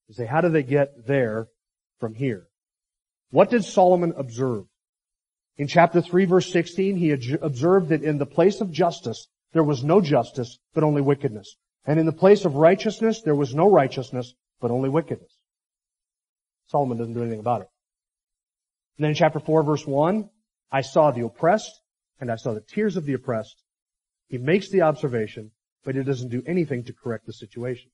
You 0.09 0.15
say, 0.15 0.27
how 0.27 0.41
do 0.41 0.49
they 0.49 0.65
get 0.65 1.07
there 1.07 1.47
from 2.01 2.15
here? 2.15 2.49
What 3.31 3.51
did 3.51 3.65
Solomon 3.65 4.13
observe? 4.17 4.65
In 5.59 5.67
chapter 5.67 6.01
3 6.01 6.25
verse 6.25 6.53
16, 6.53 6.97
he 6.97 7.11
observed 7.11 7.89
that 7.89 8.05
in 8.05 8.19
the 8.19 8.27
place 8.27 8.61
of 8.61 8.71
justice, 8.71 9.27
there 9.53 9.65
was 9.65 9.83
no 9.83 10.01
justice, 10.01 10.59
but 10.73 10.85
only 10.85 11.03
wickedness. 11.03 11.57
And 11.85 11.99
in 11.99 12.07
the 12.07 12.13
place 12.13 12.45
of 12.45 12.55
righteousness, 12.55 13.23
there 13.23 13.35
was 13.35 13.55
no 13.55 13.69
righteousness, 13.69 14.35
but 14.61 14.71
only 14.71 14.89
wickedness. 14.89 15.33
Solomon 16.67 16.99
doesn't 16.99 17.15
do 17.15 17.23
anything 17.23 17.41
about 17.41 17.63
it. 17.63 17.69
And 18.97 19.05
then 19.05 19.11
in 19.11 19.17
chapter 19.17 19.41
4 19.41 19.65
verse 19.65 19.87
1, 19.87 20.31
I 20.71 20.83
saw 20.83 21.11
the 21.11 21.25
oppressed 21.25 21.81
and 22.21 22.31
I 22.31 22.37
saw 22.37 22.55
the 22.55 22.61
tears 22.61 22.97
of 22.97 23.05
the 23.05 23.15
oppressed. 23.15 23.63
He 24.29 24.39
makes 24.39 24.71
the 24.71 24.83
observation, 24.83 25.51
but 25.85 25.97
he 25.97 26.03
doesn't 26.03 26.29
do 26.29 26.43
anything 26.47 26.85
to 26.85 26.93
correct 26.93 27.27
the 27.27 27.33
situation. 27.33 27.91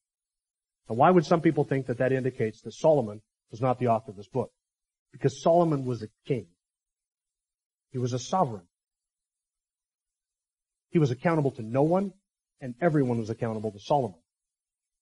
Now 0.88 0.96
why 0.96 1.10
would 1.10 1.24
some 1.24 1.40
people 1.40 1.64
think 1.64 1.86
that 1.86 1.98
that 1.98 2.12
indicates 2.12 2.60
that 2.62 2.72
Solomon 2.72 3.22
was 3.50 3.62
not 3.62 3.78
the 3.78 3.88
author 3.88 4.10
of 4.10 4.16
this 4.16 4.28
book? 4.28 4.50
Because 5.12 5.40
Solomon 5.40 5.86
was 5.86 6.02
a 6.02 6.08
king. 6.26 6.48
He 7.94 7.98
was 7.98 8.12
a 8.12 8.18
sovereign. 8.18 8.64
He 10.90 10.98
was 10.98 11.12
accountable 11.12 11.52
to 11.52 11.62
no 11.62 11.84
one, 11.84 12.12
and 12.60 12.74
everyone 12.80 13.20
was 13.20 13.30
accountable 13.30 13.70
to 13.70 13.78
Solomon. 13.78 14.18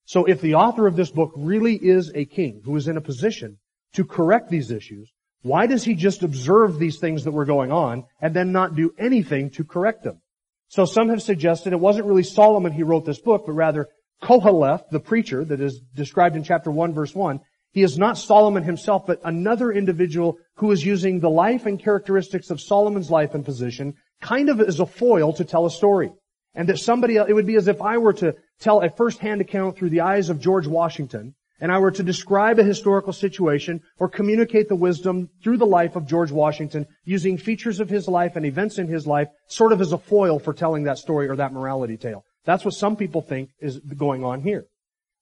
So 0.04 0.26
if 0.26 0.42
the 0.42 0.56
author 0.56 0.86
of 0.86 0.94
this 0.94 1.10
book 1.10 1.32
really 1.34 1.76
is 1.76 2.12
a 2.14 2.26
king 2.26 2.60
who 2.66 2.76
is 2.76 2.88
in 2.88 2.98
a 2.98 3.00
position 3.00 3.56
to 3.94 4.04
correct 4.04 4.50
these 4.50 4.70
issues, 4.70 5.10
why 5.40 5.66
does 5.66 5.84
he 5.84 5.94
just 5.94 6.22
observe 6.22 6.78
these 6.78 6.98
things 6.98 7.24
that 7.24 7.32
were 7.32 7.46
going 7.46 7.72
on 7.72 8.04
and 8.20 8.36
then 8.36 8.52
not 8.52 8.76
do 8.76 8.92
anything 8.98 9.48
to 9.52 9.64
correct 9.64 10.04
them? 10.04 10.20
So 10.68 10.84
some 10.84 11.08
have 11.08 11.22
suggested 11.22 11.72
it 11.72 11.80
wasn't 11.80 12.04
really 12.06 12.22
Solomon 12.22 12.72
who 12.72 12.84
wrote 12.84 13.06
this 13.06 13.22
book, 13.22 13.44
but 13.46 13.52
rather 13.52 13.88
Koheleth, 14.22 14.90
the 14.90 15.00
preacher 15.00 15.46
that 15.46 15.62
is 15.62 15.80
described 15.94 16.36
in 16.36 16.44
chapter 16.44 16.70
1 16.70 16.92
verse 16.92 17.14
1. 17.14 17.40
He 17.72 17.82
is 17.82 17.98
not 17.98 18.18
Solomon 18.18 18.62
himself, 18.62 19.06
but 19.06 19.20
another 19.24 19.72
individual 19.72 20.38
who 20.56 20.70
is 20.70 20.84
using 20.84 21.20
the 21.20 21.30
life 21.30 21.66
and 21.66 21.82
characteristics 21.82 22.50
of 22.50 22.60
Solomon's 22.60 23.10
life 23.10 23.34
and 23.34 23.44
position 23.44 23.94
kind 24.20 24.48
of 24.48 24.60
as 24.60 24.78
a 24.78 24.86
foil 24.86 25.32
to 25.32 25.44
tell 25.44 25.66
a 25.66 25.70
story. 25.70 26.12
And 26.54 26.68
that 26.68 26.78
somebody, 26.78 27.16
it 27.16 27.34
would 27.34 27.46
be 27.46 27.56
as 27.56 27.68
if 27.68 27.80
I 27.80 27.96
were 27.96 28.12
to 28.14 28.34
tell 28.60 28.82
a 28.82 28.90
first-hand 28.90 29.40
account 29.40 29.76
through 29.76 29.88
the 29.88 30.02
eyes 30.02 30.28
of 30.28 30.38
George 30.38 30.66
Washington, 30.66 31.34
and 31.60 31.72
I 31.72 31.78
were 31.78 31.90
to 31.92 32.02
describe 32.02 32.58
a 32.58 32.64
historical 32.64 33.12
situation 33.12 33.80
or 33.98 34.08
communicate 34.08 34.68
the 34.68 34.76
wisdom 34.76 35.30
through 35.42 35.56
the 35.56 35.64
life 35.64 35.96
of 35.96 36.06
George 36.06 36.30
Washington 36.30 36.86
using 37.04 37.38
features 37.38 37.80
of 37.80 37.88
his 37.88 38.06
life 38.06 38.36
and 38.36 38.44
events 38.44 38.78
in 38.78 38.88
his 38.88 39.06
life 39.06 39.28
sort 39.48 39.72
of 39.72 39.80
as 39.80 39.92
a 39.92 39.98
foil 39.98 40.38
for 40.38 40.52
telling 40.52 40.84
that 40.84 40.98
story 40.98 41.28
or 41.28 41.36
that 41.36 41.52
morality 41.52 41.96
tale. 41.96 42.24
That's 42.44 42.64
what 42.64 42.74
some 42.74 42.96
people 42.96 43.22
think 43.22 43.50
is 43.60 43.78
going 43.78 44.24
on 44.24 44.42
here. 44.42 44.66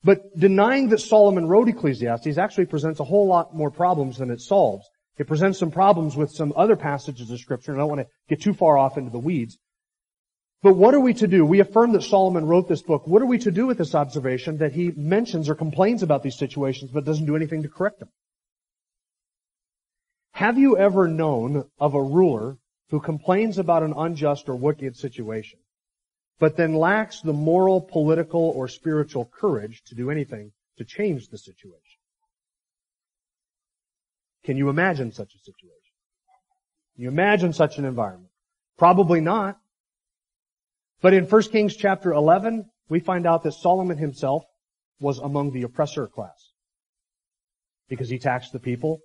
But 0.03 0.39
denying 0.39 0.89
that 0.89 1.01
Solomon 1.01 1.47
wrote 1.47 1.69
Ecclesiastes 1.69 2.39
actually 2.39 2.67
presents 2.67 3.01
a 3.01 3.05
whole 3.05 3.27
lot 3.27 3.55
more 3.55 3.71
problems 3.71 4.17
than 4.19 4.31
it 4.31 4.41
solves. 4.41 4.89
It 5.19 5.27
presents 5.27 5.59
some 5.59 5.71
problems 5.71 6.17
with 6.17 6.31
some 6.31 6.55
other 6.57 6.77
passages 6.77 7.31
of 7.31 7.39
scripture, 7.39 7.73
and 7.73 7.81
I 7.81 7.83
don't 7.83 7.91
want 7.91 8.01
to 8.01 8.13
get 8.29 8.41
too 8.41 8.55
far 8.55 8.79
off 8.79 8.97
into 8.97 9.11
the 9.11 9.19
weeds. 9.19 9.59
But 10.63 10.75
what 10.75 10.95
are 10.95 11.01
we 11.01 11.15
to 11.15 11.27
do? 11.27 11.45
We 11.45 11.61
affirm 11.61 11.93
that 11.93 12.03
Solomon 12.03 12.47
wrote 12.47 12.69
this 12.69 12.83
book. 12.83 13.07
What 13.07 13.21
are 13.21 13.27
we 13.27 13.39
to 13.39 13.51
do 13.51 13.67
with 13.67 13.79
this 13.79 13.95
observation 13.95 14.59
that 14.59 14.73
he 14.73 14.93
mentions 14.97 15.49
or 15.49 15.55
complains 15.55 16.03
about 16.03 16.23
these 16.23 16.39
situations 16.39 16.91
but 16.91 17.05
doesn't 17.05 17.27
do 17.27 17.37
anything 17.37 17.63
to 17.63 17.69
correct 17.69 17.99
them? 17.99 18.09
Have 20.33 20.59
you 20.59 20.79
ever 20.79 21.07
known 21.07 21.65
of 21.79 21.95
a 21.95 22.03
ruler 22.03 22.57
who 22.91 23.01
complains 23.01 23.59
about 23.59 23.83
an 23.83 23.95
unjust 23.97 24.49
or 24.49 24.57
wicked 24.57 24.97
situation, 24.97 25.59
but 26.41 26.57
then 26.57 26.75
lacks 26.75 27.21
the 27.21 27.35
moral, 27.35 27.83
political, 27.83 28.41
or 28.41 28.67
spiritual 28.67 29.27
courage 29.27 29.83
to 29.85 29.95
do 29.95 30.11
anything 30.11 30.51
to 30.79 30.85
change 30.85 31.29
the 31.29 31.39
situation? 31.39 32.01
Can 34.45 34.57
you 34.57 34.71
imagine 34.71 35.13
such 35.13 35.35
a 35.35 35.39
situation? 35.39 35.77
Can 36.95 37.05
you 37.05 37.11
imagine 37.11 37.53
such 37.53 37.77
an 37.77 37.85
environment? 37.85 38.33
Probably 38.79 39.21
not. 39.21 39.59
But 41.03 41.13
in 41.13 41.27
1 41.27 41.43
Kings 41.45 41.77
chapter 41.77 42.11
11, 42.13 42.65
we 42.89 43.01
find 43.01 43.27
out 43.27 43.43
that 43.43 43.53
Solomon 43.53 43.99
himself 43.99 44.45
was 44.99 45.19
among 45.19 45.53
the 45.53 45.63
oppressor 45.63 46.07
class. 46.07 46.53
Because 47.89 48.09
he 48.09 48.19
taxed 48.19 48.53
the 48.53 48.59
people, 48.59 49.01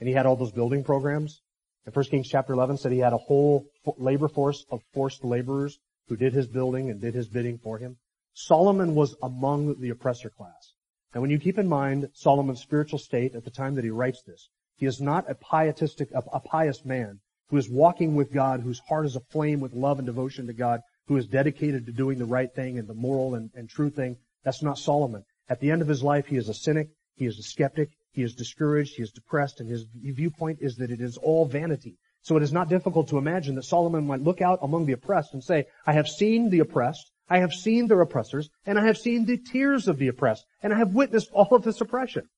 and 0.00 0.08
he 0.08 0.14
had 0.14 0.26
all 0.26 0.36
those 0.36 0.52
building 0.52 0.82
programs. 0.82 1.42
And 1.86 1.94
1 1.94 2.04
Kings 2.06 2.28
chapter 2.28 2.52
11 2.52 2.78
said 2.78 2.90
he 2.90 2.98
had 2.98 3.12
a 3.12 3.18
whole 3.18 3.66
labor 3.98 4.28
force 4.28 4.64
of 4.70 4.80
forced 4.92 5.24
laborers 5.24 5.78
who 6.12 6.16
did 6.18 6.34
his 6.34 6.46
building 6.46 6.90
and 6.90 7.00
did 7.00 7.14
his 7.14 7.26
bidding 7.26 7.56
for 7.56 7.78
him. 7.78 7.96
Solomon 8.34 8.94
was 8.94 9.16
among 9.22 9.80
the 9.80 9.88
oppressor 9.88 10.28
class. 10.28 10.74
And 11.14 11.22
when 11.22 11.30
you 11.30 11.38
keep 11.38 11.56
in 11.56 11.66
mind 11.66 12.10
Solomon's 12.12 12.60
spiritual 12.60 12.98
state 12.98 13.34
at 13.34 13.44
the 13.44 13.50
time 13.50 13.76
that 13.76 13.84
he 13.84 13.88
writes 13.88 14.22
this, 14.26 14.50
he 14.76 14.84
is 14.84 15.00
not 15.00 15.30
a 15.30 15.34
pietistic, 15.34 16.10
a, 16.12 16.22
a 16.34 16.40
pious 16.40 16.84
man 16.84 17.20
who 17.48 17.56
is 17.56 17.70
walking 17.70 18.14
with 18.14 18.30
God, 18.30 18.60
whose 18.60 18.82
heart 18.90 19.06
is 19.06 19.16
aflame 19.16 19.60
with 19.60 19.72
love 19.72 19.98
and 19.98 20.04
devotion 20.04 20.46
to 20.48 20.52
God, 20.52 20.80
who 21.06 21.16
is 21.16 21.26
dedicated 21.26 21.86
to 21.86 21.92
doing 21.92 22.18
the 22.18 22.26
right 22.26 22.54
thing 22.54 22.78
and 22.78 22.86
the 22.86 22.92
moral 22.92 23.34
and, 23.34 23.48
and 23.54 23.70
true 23.70 23.88
thing. 23.88 24.18
That's 24.44 24.62
not 24.62 24.76
Solomon. 24.76 25.24
At 25.48 25.60
the 25.60 25.70
end 25.70 25.80
of 25.80 25.88
his 25.88 26.02
life, 26.02 26.26
he 26.26 26.36
is 26.36 26.50
a 26.50 26.54
cynic, 26.54 26.90
he 27.14 27.24
is 27.24 27.38
a 27.38 27.42
skeptic, 27.42 27.88
he 28.10 28.22
is 28.22 28.34
discouraged, 28.34 28.96
he 28.96 29.02
is 29.02 29.12
depressed, 29.12 29.60
and 29.60 29.70
his 29.70 29.86
viewpoint 29.94 30.58
is 30.60 30.76
that 30.76 30.90
it 30.90 31.00
is 31.00 31.16
all 31.16 31.46
vanity. 31.46 31.96
So 32.22 32.36
it 32.36 32.42
is 32.42 32.52
not 32.52 32.68
difficult 32.68 33.08
to 33.08 33.18
imagine 33.18 33.56
that 33.56 33.64
Solomon 33.64 34.06
might 34.06 34.22
look 34.22 34.40
out 34.40 34.60
among 34.62 34.86
the 34.86 34.92
oppressed 34.92 35.34
and 35.34 35.42
say, 35.42 35.66
I 35.86 35.92
have 35.92 36.08
seen 36.08 36.50
the 36.50 36.60
oppressed, 36.60 37.10
I 37.28 37.38
have 37.38 37.52
seen 37.52 37.88
their 37.88 38.00
oppressors, 38.00 38.48
and 38.64 38.78
I 38.78 38.86
have 38.86 38.96
seen 38.96 39.24
the 39.24 39.38
tears 39.38 39.88
of 39.88 39.98
the 39.98 40.08
oppressed, 40.08 40.44
and 40.62 40.72
I 40.72 40.78
have 40.78 40.94
witnessed 40.94 41.30
all 41.32 41.48
of 41.54 41.64
this 41.64 41.80
oppression. 41.80 42.28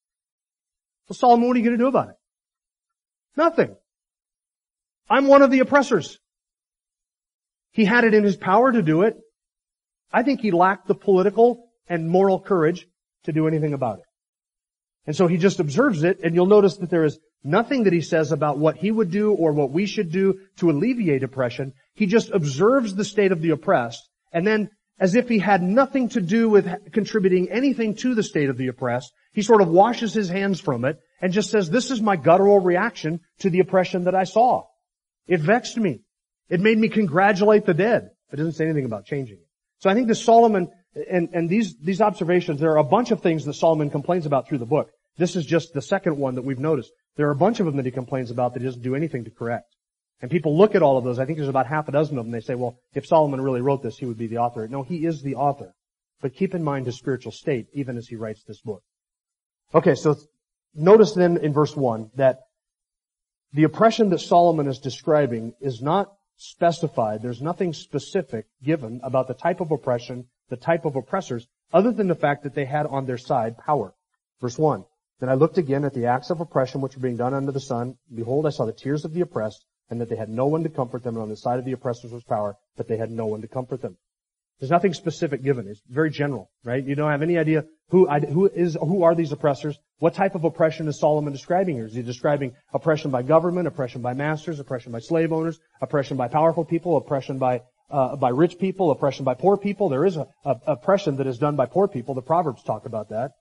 Well, 1.09 1.17
Solomon, 1.17 1.47
what 1.47 1.57
are 1.57 1.59
you 1.59 1.65
going 1.67 1.79
to 1.79 1.83
do 1.83 1.89
about 1.89 2.09
it? 2.09 2.17
Nothing. 3.37 3.77
I'm 5.11 5.27
one 5.27 5.43
of 5.43 5.51
the 5.51 5.61
oppressors. 5.61 6.19
He 7.73 7.85
had 7.85 8.05
it 8.05 8.15
in 8.15 8.25
his 8.25 8.37
power 8.37 8.73
to 8.73 8.83
do 8.83 9.03
it. 9.03 9.17
I 10.13 10.23
think 10.23 10.41
he 10.41 10.51
lacked 10.51 10.87
the 10.87 10.95
political 10.95 11.67
and 11.89 12.09
moral 12.09 12.41
courage 12.41 12.87
to 13.25 13.33
do 13.33 13.49
anything 13.49 13.75
about 13.75 13.99
it. 13.99 14.05
And 15.07 15.15
so 15.15 15.27
he 15.27 15.37
just 15.37 15.61
observes 15.61 16.03
it, 16.03 16.21
and 16.23 16.35
you'll 16.35 16.47
notice 16.47 16.79
that 16.79 16.91
there 16.91 17.05
is 17.05 17.19
nothing 17.43 17.85
that 17.85 17.93
he 17.93 18.01
says 18.01 18.33
about 18.33 18.59
what 18.59 18.77
he 18.77 18.91
would 18.91 19.11
do 19.11 19.33
or 19.33 19.53
what 19.53 19.71
we 19.71 19.87
should 19.87 20.11
do 20.11 20.41
to 20.57 20.71
alleviate 20.71 21.23
oppression. 21.23 21.75
He 21.95 22.07
just 22.07 22.31
observes 22.31 22.95
the 22.95 23.05
state 23.05 23.33
of 23.33 23.43
the 23.43 23.51
oppressed, 23.51 24.09
and 24.33 24.47
then 24.47 24.71
as 24.99 25.15
if 25.15 25.29
he 25.29 25.39
had 25.39 25.63
nothing 25.63 26.09
to 26.11 26.21
do 26.21 26.49
with 26.49 26.93
contributing 26.93 27.51
anything 27.51 27.97
to 27.97 28.15
the 28.15 28.23
state 28.23 28.49
of 28.49 28.57
the 28.57 28.69
oppressed, 28.69 29.13
he 29.33 29.43
sort 29.43 29.61
of 29.61 29.69
washes 29.69 30.15
his 30.15 30.29
hands 30.29 30.61
from 30.61 30.85
it 30.85 30.99
and 31.21 31.33
just 31.33 31.51
says, 31.51 31.69
this 31.69 31.91
is 31.91 32.01
my 32.01 32.17
guttural 32.17 32.61
reaction 32.61 33.21
to 33.41 33.51
the 33.51 33.61
oppression 33.61 34.05
that 34.05 34.15
I 34.15 34.25
saw. 34.25 34.65
It 35.27 35.41
vexed 35.41 35.77
me. 35.77 36.03
It 36.49 36.61
made 36.61 36.79
me 36.79 36.89
congratulate 36.89 37.67
the 37.67 37.75
dead. 37.75 38.11
It 38.33 38.37
doesn't 38.37 38.53
say 38.53 38.65
anything 38.65 38.85
about 38.85 39.07
changing 39.07 39.39
it. 39.39 39.49
So 39.79 39.91
I 39.91 39.95
think 39.95 40.09
that 40.09 40.15
Solomon 40.15 40.69
and, 41.11 41.29
and 41.33 41.49
these, 41.49 41.77
these 41.79 42.01
observations, 42.01 42.61
there 42.61 42.73
are 42.73 42.79
a 42.79 42.85
bunch 42.85 43.11
of 43.11 43.21
things 43.21 43.45
that 43.45 43.55
Solomon 43.55 43.91
complains 43.91 44.27
about 44.27 44.49
through 44.49 44.59
the 44.59 44.67
book. 44.67 44.91
This 45.17 45.37
is 45.37 45.47
just 45.47 45.73
the 45.73 45.83
second 45.83 46.17
one 46.17 46.35
that 46.37 46.45
we've 46.45 46.59
noticed. 46.59 46.93
There 47.17 47.29
are 47.29 47.33
a 47.33 47.37
bunch 47.37 47.61
of 47.61 47.67
them 47.67 47.77
that 47.77 47.85
he 47.85 47.91
complains 47.91 48.31
about 48.31 48.55
that 48.55 48.61
he 48.61 48.67
doesn't 48.67 48.83
do 48.83 48.95
anything 48.95 49.25
to 49.25 49.31
correct. 49.31 49.75
And 50.21 50.31
people 50.31 50.57
look 50.57 50.75
at 50.75 50.83
all 50.83 50.97
of 50.97 51.05
those. 51.05 51.19
I 51.19 51.27
think 51.27 51.39
there's 51.39 51.49
about 51.49 51.67
half 51.67 51.89
a 51.89 51.93
dozen 51.93 52.19
of 52.19 52.25
them. 52.25 52.33
They 52.33 52.41
say, 52.41 52.55
well, 52.55 52.79
if 52.95 53.07
Solomon 53.07 53.41
really 53.41 53.61
wrote 53.61 53.83
this, 53.83 53.99
he 53.99 54.07
would 54.07 54.19
be 54.19 54.27
the 54.27 54.39
author. 54.39 54.67
No, 54.69 54.83
he 54.83 55.05
is 55.05 55.23
the 55.23 55.35
author. 55.35 55.75
But 56.21 56.35
keep 56.35 56.55
in 56.55 56.63
mind 56.63 56.87
his 56.87 56.97
spiritual 56.97 57.33
state, 57.33 57.67
even 57.73 57.97
as 57.97 58.09
he 58.09 58.17
writes 58.17 58.43
this 58.45 58.61
book. 58.61 58.83
Okay, 59.75 59.95
so 59.95 60.17
notice 60.75 61.13
then 61.13 61.37
in 61.39 61.53
verse 61.53 61.77
1 61.77 62.11
that 62.17 62.41
the 63.53 63.65
oppression 63.65 64.11
that 64.11 64.21
Solomon 64.21 64.67
is 64.67 64.79
describing 64.79 65.55
is 65.61 65.83
not 65.83 66.13
specified. 66.37 67.23
There's 67.23 67.43
nothing 67.43 67.73
specific 67.73 68.47
given 68.63 69.01
about 69.03 69.29
the 69.29 69.35
type 69.35 69.61
of 69.61 69.71
oppression 69.71 70.27
the 70.49 70.57
type 70.57 70.85
of 70.85 70.97
oppressors, 70.97 71.47
other 71.73 71.93
than 71.93 72.09
the 72.09 72.15
fact 72.15 72.43
that 72.43 72.55
they 72.55 72.65
had 72.65 72.87
on 72.87 73.07
their 73.07 73.19
side 73.19 73.59
power. 73.59 73.95
Verse 74.41 74.59
1. 74.59 74.85
Then 75.21 75.29
I 75.29 75.35
looked 75.35 75.59
again 75.59 75.85
at 75.85 75.95
the 75.95 76.07
acts 76.07 76.31
of 76.31 76.41
oppression 76.41 76.81
which 76.81 76.97
were 76.97 77.03
being 77.03 77.17
done 77.17 77.35
under 77.35 77.53
the 77.53 77.61
sun. 77.61 77.97
Behold, 78.15 78.47
I 78.47 78.51
saw 78.51 78.67
the 78.67 78.73
tears 78.73 79.05
of 79.05 79.13
the 79.13 79.21
oppressed, 79.21 79.65
and 79.91 80.01
that 80.01 80.09
they 80.09 80.17
had 80.17 80.29
no 80.29 80.47
one 80.47 80.63
to 80.63 80.69
comfort 80.69 81.03
them, 81.03 81.15
and 81.15 81.23
on 81.23 81.29
the 81.29 81.37
side 81.37 81.59
of 81.59 81.65
the 81.65 81.73
oppressors 81.73 82.13
was 82.13 82.25
power, 82.25 82.57
but 82.77 82.89
they 82.89 82.97
had 82.97 83.11
no 83.11 83.27
one 83.27 83.41
to 83.43 83.49
comfort 83.49 83.81
them. 83.81 83.97
There's 84.61 84.71
nothing 84.71 84.95
specific 84.95 85.43
given. 85.43 85.67
It's 85.67 85.83
very 85.89 86.11
general, 86.11 86.51
right? 86.63 86.85
You 86.85 86.95
don't 86.95 87.11
have 87.11 87.23
any 87.23 87.39
idea 87.39 87.65
who, 87.89 88.07
who 88.07 88.47
is, 88.47 88.77
who 88.81 89.03
are 89.03 89.15
these 89.15 89.33
oppressors? 89.33 89.79
What 89.99 90.15
type 90.15 90.35
of 90.35 90.45
oppression 90.45 90.89
is 90.89 90.99
Solomon 90.99 91.33
describing 91.33 91.77
here? 91.77 91.87
Is 91.87 91.95
he 91.95 92.03
describing 92.03 92.55
oppression 92.73 93.11
by 93.11 93.23
government, 93.23 93.67
oppression 93.67 94.01
by 94.01 94.15
masters, 94.15 94.61
oppression 94.61 94.93
by 94.93 95.01
slave 95.01 95.33
owners, 95.33 95.59
oppression 95.81 96.17
by 96.17 96.29
powerful 96.29 96.65
people, 96.65 96.97
oppression 96.97 97.39
by 97.39 97.63
uh, 97.91 98.17
by 98.17 98.31
rich 98.31 98.59
people, 98.59 98.91
oppression 98.91 99.25
by 99.25 99.35
poor 99.35 99.57
people. 99.57 99.89
There 99.89 100.05
is 100.05 100.17
a, 100.17 100.27
a, 100.45 100.57
oppression 100.67 101.17
that 101.17 101.27
is 101.27 101.39
done 101.39 101.57
by 101.57 101.67
poor 101.67 101.89
people. 101.89 102.15
The 102.15 102.23
Proverbs 102.23 102.63
talk 102.63 102.87
about 102.87 103.11
that. 103.11 103.33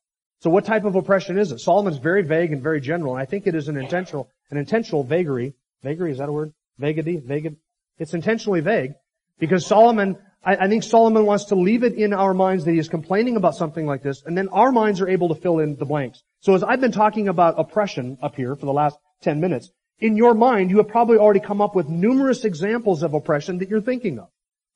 So 0.41 0.49
what 0.49 0.65
type 0.65 0.83
of 0.83 0.95
oppression 0.95 1.37
is 1.37 1.51
it? 1.51 1.59
Solomon's 1.59 1.97
very 1.97 2.21
vague 2.21 2.51
and 2.51 2.61
very 2.61 2.81
general, 2.81 3.13
and 3.13 3.21
I 3.21 3.25
think 3.25 3.47
it 3.47 3.55
is 3.55 3.69
an 3.69 3.77
intentional, 3.77 4.29
an 4.51 4.57
intentional 4.57 5.03
vagary. 5.03 5.53
Vagary, 5.83 6.11
is 6.11 6.17
that 6.17 6.29
a 6.29 6.33
word? 6.33 6.53
Vagity? 6.77 7.17
Vagid? 7.17 7.55
It's 7.97 8.13
intentionally 8.13 8.59
vague 8.59 8.93
because 9.39 9.65
Solomon, 9.65 10.17
I, 10.43 10.55
I 10.55 10.67
think 10.67 10.83
Solomon 10.83 11.25
wants 11.25 11.45
to 11.45 11.55
leave 11.55 11.83
it 11.83 11.93
in 11.93 12.13
our 12.13 12.33
minds 12.33 12.65
that 12.65 12.71
he 12.71 12.77
is 12.77 12.89
complaining 12.89 13.37
about 13.37 13.55
something 13.55 13.85
like 13.85 14.03
this, 14.03 14.23
and 14.25 14.37
then 14.37 14.49
our 14.49 14.71
minds 14.71 14.99
are 14.99 15.07
able 15.07 15.29
to 15.29 15.35
fill 15.35 15.59
in 15.59 15.77
the 15.77 15.85
blanks. 15.85 16.21
So 16.41 16.55
as 16.55 16.63
I've 16.63 16.81
been 16.81 16.91
talking 16.91 17.29
about 17.29 17.55
oppression 17.57 18.17
up 18.21 18.35
here 18.35 18.55
for 18.55 18.65
the 18.65 18.73
last 18.73 18.97
10 19.21 19.39
minutes, 19.39 19.71
in 19.99 20.17
your 20.17 20.33
mind, 20.33 20.71
you 20.71 20.77
have 20.77 20.87
probably 20.87 21.17
already 21.17 21.39
come 21.39 21.61
up 21.61 21.75
with 21.75 21.87
numerous 21.87 22.45
examples 22.45 23.03
of 23.03 23.13
oppression 23.13 23.59
that 23.59 23.69
you're 23.69 23.81
thinking 23.81 24.19
of. 24.19 24.27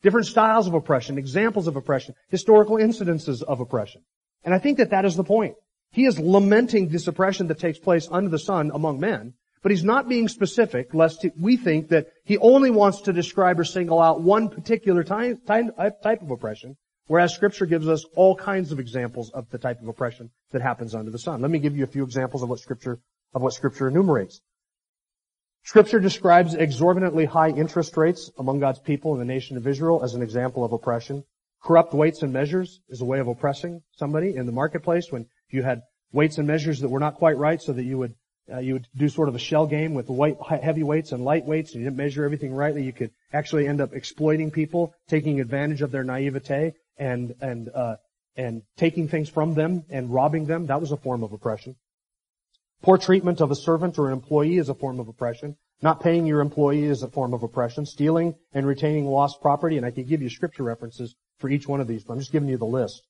Different 0.03 0.27
styles 0.27 0.67
of 0.67 0.73
oppression, 0.73 1.17
examples 1.17 1.67
of 1.67 1.75
oppression, 1.75 2.13
historical 2.30 2.77
incidences 2.77 3.41
of 3.41 3.60
oppression. 3.60 4.03
And 4.43 4.53
I 4.53 4.60
think 4.60 4.77
that 4.77 4.91
that 4.91 5.06
is 5.06 5.15
the 5.15 5.23
point. 5.23 5.56
He 5.91 6.06
is 6.06 6.19
lamenting 6.19 6.89
this 6.89 7.08
oppression 7.08 7.47
that 7.47 7.60
takes 7.60 7.80
place 7.80 8.08
under 8.12 8.30
the 8.30 8.39
sun 8.39 8.71
among 8.73 8.99
men, 8.99 9.34
but 9.63 9.71
he's 9.71 9.84
not 9.84 10.08
being 10.08 10.27
specific 10.27 10.93
lest 10.93 11.25
we 11.39 11.58
think 11.58 11.89
that 11.89 12.08
he 12.23 12.38
only 12.38 12.69
wants 12.69 13.01
to 13.01 13.13
describe 13.13 13.60
or 13.60 13.63
single 13.63 13.99
out 13.99 14.21
one 14.21 14.49
particular 14.49 15.03
type, 15.03 15.39
of 15.49 16.32
oppression, 16.32 16.77
whereas 17.08 17.34
scripture 17.34 17.65
gives 17.65 17.88
us 17.88 18.06
all 18.15 18.36
kinds 18.36 18.71
of 18.71 18.80
examples 18.80 19.32
of 19.32 19.49
the 19.49 19.58
type 19.58 19.82
of 19.82 19.88
oppression 19.88 20.30
that 20.51 20.62
happens 20.62 20.93
under 20.93 21.10
the 21.10 21.19
sun. 21.19 21.41
Let 21.41 21.51
me 21.51 21.60
give 21.60 21.75
you 21.75 21.84
a 21.84 21.88
few 21.88 22.03
examples 22.03 22.43
of 22.43 22.49
what 22.49 22.60
scripture, 22.60 22.99
of 23.34 23.41
what 23.41 23.53
scripture 23.53 23.88
enumerates. 23.88 24.41
Scripture 25.67 25.99
describes 25.99 26.53
exorbitantly 26.53 27.25
high 27.25 27.49
interest 27.49 27.97
rates 27.97 28.32
among 28.38 28.62
God's 28.62 28.80
people 28.80 29.12
in 29.12 29.19
the 29.19 29.25
nation 29.25 29.58
of 29.58 29.67
Israel 29.67 30.01
as 30.01 30.13
an 30.13 30.21
example 30.21 30.63
of 30.63 30.71
oppression. 30.71 31.25
Corrupt 31.62 31.93
weights 31.93 32.21
and 32.21 32.32
measures 32.32 32.80
is 32.88 33.01
a 33.01 33.06
way 33.06 33.19
of 33.19 33.27
oppressing 33.27 33.82
somebody 33.91 34.34
in 34.38 34.45
the 34.45 34.53
marketplace 34.53 35.12
when 35.12 35.25
you 35.49 35.63
had 35.63 35.82
weights 36.13 36.38
and 36.38 36.47
measures 36.47 36.80
that 36.80 36.88
were 36.88 37.01
not 37.01 37.15
quite 37.15 37.36
right 37.36 37.62
so 37.62 37.73
that 37.73 37.84
you 37.84 37.97
would 37.97 38.15
uh, 38.49 38.60
you 38.60 38.75
would 38.75 38.88
do 38.95 39.10
sort 39.10 39.27
of 39.27 39.36
a 39.36 39.39
shell 39.39 39.67
game 39.67 39.93
with 39.93 40.08
weight, 40.08 40.38
heavy 40.47 40.84
weights 40.84 41.12
and 41.12 41.25
light 41.25 41.43
weights 41.43 41.73
and 41.73 41.82
you 41.82 41.89
didn't 41.89 41.97
measure 41.97 42.23
everything 42.23 42.53
rightly. 42.53 42.84
You 42.84 42.93
could 42.93 43.12
actually 43.34 43.67
end 43.67 43.82
up 43.82 43.91
exploiting 43.91 44.51
people, 44.51 44.93
taking 45.10 45.41
advantage 45.41 45.82
of 45.82 45.91
their 45.91 46.06
naivete 46.06 46.75
and, 46.97 47.36
and, 47.41 47.67
uh, 47.75 47.97
and 48.38 48.62
taking 48.77 49.10
things 49.10 49.27
from 49.27 49.53
them 49.53 49.84
and 49.89 50.13
robbing 50.13 50.45
them. 50.45 50.67
That 50.67 50.80
was 50.80 50.93
a 50.93 50.97
form 50.97 51.23
of 51.23 51.34
oppression. 51.34 51.75
Poor 52.82 52.98
treatment 52.98 53.42
of 53.42 53.52
a 53.52 53.56
servant 53.56 53.98
or 53.98 54.08
an 54.08 54.13
employee 54.13 54.58
is 54.58 54.70
a 54.70 54.76
form 54.76 55.00
of 55.00 55.08
oppression. 55.08 55.58
Not 55.82 56.02
paying 56.02 56.26
your 56.26 56.42
employee 56.42 56.86
is 56.86 57.04
a 57.04 57.08
form 57.08 57.34
of 57.34 57.44
oppression. 57.44 57.86
Stealing 57.86 58.36
and 58.54 58.66
retaining 58.66 59.06
lost 59.06 59.42
property, 59.42 59.78
and 59.78 59.86
I 59.86 59.92
could 59.92 60.08
give 60.08 60.22
you 60.22 60.30
scripture 60.30 60.63
references 60.63 61.16
for 61.38 61.50
each 61.50 61.68
one 61.68 61.82
of 61.82 61.88
these, 61.88 62.04
but 62.04 62.13
I'm 62.13 62.20
just 62.20 62.32
giving 62.32 62.50
you 62.50 62.58
the 62.58 62.66
list. 62.66 63.04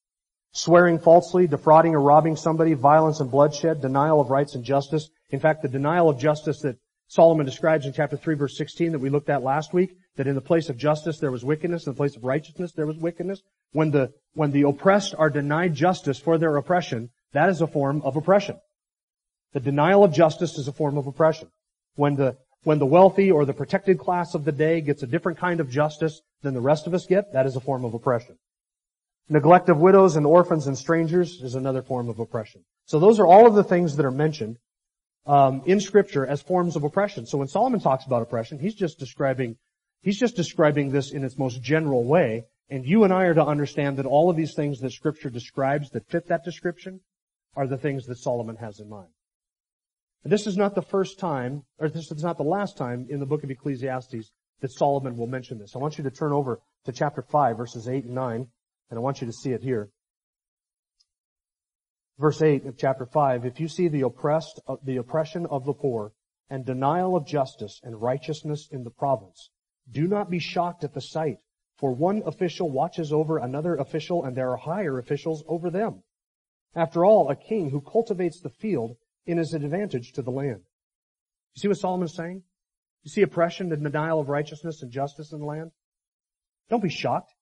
Swearing 0.52 1.00
falsely, 1.00 1.48
defrauding 1.48 1.96
or 1.96 2.02
robbing 2.02 2.36
somebody, 2.36 2.74
violence 2.74 3.20
and 3.20 3.30
bloodshed, 3.30 3.82
denial 3.82 4.20
of 4.20 4.30
rights 4.30 4.56
and 4.56 4.64
justice. 4.64 5.10
In 5.30 5.40
fact, 5.40 5.62
the 5.62 5.70
denial 5.70 6.10
of 6.10 6.18
justice 6.18 6.62
that 6.62 6.78
Solomon 7.08 7.46
describes 7.46 7.86
in 7.86 7.94
chapter 7.94 8.18
3 8.18 8.36
verse 8.36 8.58
16 8.58 8.92
that 8.92 9.00
we 9.00 9.10
looked 9.10 9.30
at 9.30 9.44
last 9.44 9.74
week, 9.74 9.98
that 10.16 10.28
in 10.28 10.36
the 10.36 10.42
place 10.42 10.70
of 10.70 10.78
justice 10.78 11.20
there 11.20 11.32
was 11.32 11.46
wickedness, 11.46 11.86
in 11.86 11.94
the 11.94 11.98
place 11.98 12.16
of 12.16 12.24
righteousness 12.24 12.74
there 12.74 12.88
was 12.88 12.98
wickedness. 12.98 13.42
When 13.72 13.92
the, 13.92 14.14
when 14.34 14.52
the 14.52 14.64
oppressed 14.64 15.16
are 15.18 15.30
denied 15.30 15.76
justice 15.76 16.20
for 16.20 16.38
their 16.38 16.56
oppression, 16.58 17.12
that 17.34 17.50
is 17.50 17.62
a 17.62 17.68
form 17.68 18.02
of 18.02 18.16
oppression. 18.16 18.60
The 19.54 19.60
denial 19.60 20.04
of 20.04 20.14
justice 20.14 20.58
is 20.58 20.68
a 20.68 20.74
form 20.74 20.98
of 20.98 21.08
oppression. 21.08 21.50
When 21.96 22.16
the, 22.16 22.38
when 22.64 22.80
the 22.80 22.86
wealthy 22.86 23.32
or 23.32 23.46
the 23.46 23.54
protected 23.54 23.98
class 23.98 24.36
of 24.36 24.46
the 24.46 24.52
day 24.52 24.82
gets 24.82 25.04
a 25.04 25.08
different 25.08 25.38
kind 25.38 25.60
of 25.60 25.70
justice 25.70 26.22
than 26.42 26.54
the 26.54 26.62
rest 26.62 26.88
of 26.88 26.94
us 26.94 27.06
get, 27.06 27.34
that 27.34 27.46
is 27.46 27.56
a 27.56 27.62
form 27.62 27.86
of 27.86 27.94
oppression. 27.94 28.38
Neglect 29.30 29.68
of 29.70 29.80
widows 29.80 30.16
and 30.16 30.26
orphans 30.26 30.68
and 30.68 30.78
strangers 30.78 31.42
is 31.42 31.56
another 31.56 31.82
form 31.82 32.08
of 32.10 32.20
oppression. 32.20 32.64
So 32.86 33.00
those 33.00 33.20
are 33.20 33.28
all 33.28 33.46
of 33.46 33.56
the 33.56 33.64
things 33.64 33.96
that 33.96 34.06
are 34.06 34.12
mentioned 34.12 34.58
um, 35.26 35.62
in 35.66 35.80
Scripture 35.82 36.26
as 36.26 36.42
forms 36.42 36.76
of 36.76 36.84
oppression. 36.84 37.26
So 37.26 37.38
when 37.38 37.50
Solomon 37.50 37.82
talks 37.82 38.06
about 38.06 38.22
oppression, 38.22 38.60
he's 38.60 38.76
just 38.76 38.98
describing 38.98 39.58
he's 40.02 40.18
just 40.18 40.36
describing 40.36 40.92
this 40.92 41.12
in 41.12 41.24
its 41.24 41.38
most 41.38 41.62
general 41.62 42.06
way. 42.06 42.46
And 42.70 42.86
you 42.86 43.04
and 43.04 43.14
I 43.14 43.24
are 43.24 43.34
to 43.34 43.46
understand 43.46 43.98
that 43.98 44.06
all 44.06 44.30
of 44.30 44.38
these 44.38 44.54
things 44.54 44.80
that 44.80 44.92
Scripture 44.92 45.30
describes 45.30 45.90
that 45.92 46.08
fit 46.10 46.28
that 46.28 46.44
description 46.44 47.02
are 47.56 47.68
the 47.68 47.78
things 47.78 48.06
that 48.06 48.18
Solomon 48.18 48.56
has 48.58 48.80
in 48.80 48.90
mind. 48.90 49.10
This 50.28 50.46
is 50.46 50.58
not 50.58 50.76
the 50.76 50.82
first 50.82 51.20
time, 51.20 51.64
or 51.80 51.88
this 51.88 52.12
is 52.12 52.22
not 52.22 52.36
the 52.36 52.44
last 52.44 52.76
time 52.76 53.08
in 53.10 53.22
the 53.22 53.26
book 53.26 53.46
of 53.46 53.50
Ecclesiastes 53.50 54.30
that 54.60 54.72
Solomon 54.74 55.16
will 55.16 55.28
mention 55.28 55.58
this. 55.58 55.74
I 55.74 55.80
want 55.80 55.98
you 55.98 56.04
to 56.04 56.12
turn 56.12 56.34
over 56.34 56.60
to 56.84 56.92
chapter 56.92 57.22
5, 57.22 57.56
verses 57.56 57.88
8 57.88 58.04
and 58.04 58.14
9, 58.14 58.48
and 58.90 58.98
I 58.98 59.00
want 59.00 59.22
you 59.22 59.28
to 59.28 59.32
see 59.32 59.52
it 59.52 59.64
here. 59.64 59.90
Verse 62.20 62.42
8 62.42 62.66
of 62.66 62.78
chapter 62.78 63.06
5, 63.06 63.46
if 63.46 63.62
you 63.62 63.70
see 63.70 63.88
the 63.88 64.02
oppressed, 64.02 64.60
uh, 64.68 64.76
the 64.84 64.98
oppression 64.98 65.46
of 65.46 65.64
the 65.64 65.72
poor, 65.72 66.12
and 66.50 66.66
denial 66.66 67.16
of 67.16 67.26
justice 67.26 67.80
and 67.82 68.02
righteousness 68.02 68.68
in 68.70 68.84
the 68.84 68.92
province, 68.92 69.50
do 69.90 70.10
not 70.10 70.30
be 70.30 70.40
shocked 70.40 70.84
at 70.84 70.94
the 70.94 71.00
sight, 71.00 71.38
for 71.78 71.96
one 71.96 72.22
official 72.26 72.70
watches 72.70 73.14
over 73.14 73.38
another 73.38 73.78
official, 73.78 74.26
and 74.26 74.36
there 74.36 74.52
are 74.52 74.58
higher 74.58 75.00
officials 75.00 75.46
over 75.48 75.70
them. 75.70 76.04
After 76.76 77.06
all, 77.06 77.30
a 77.30 77.36
king 77.38 77.70
who 77.70 77.80
cultivates 77.80 78.42
the 78.42 78.50
field 78.50 78.98
is 79.28 79.54
an 79.54 79.64
advantage 79.64 80.14
to 80.14 80.22
the 80.22 80.32
land. 80.32 80.62
You 81.54 81.60
see 81.60 81.68
what 81.68 81.78
Solomon's 81.78 82.16
saying? 82.16 82.44
You 83.04 83.12
see 83.12 83.22
oppression, 83.22 83.70
the 83.70 83.78
denial 83.78 84.20
of 84.20 84.30
righteousness 84.30 84.82
and 84.82 84.92
justice 84.92 85.32
in 85.32 85.40
the 85.40 85.46
land? 85.46 85.72
Don't 86.70 86.84
be 86.84 86.90
shocked. 86.90 87.34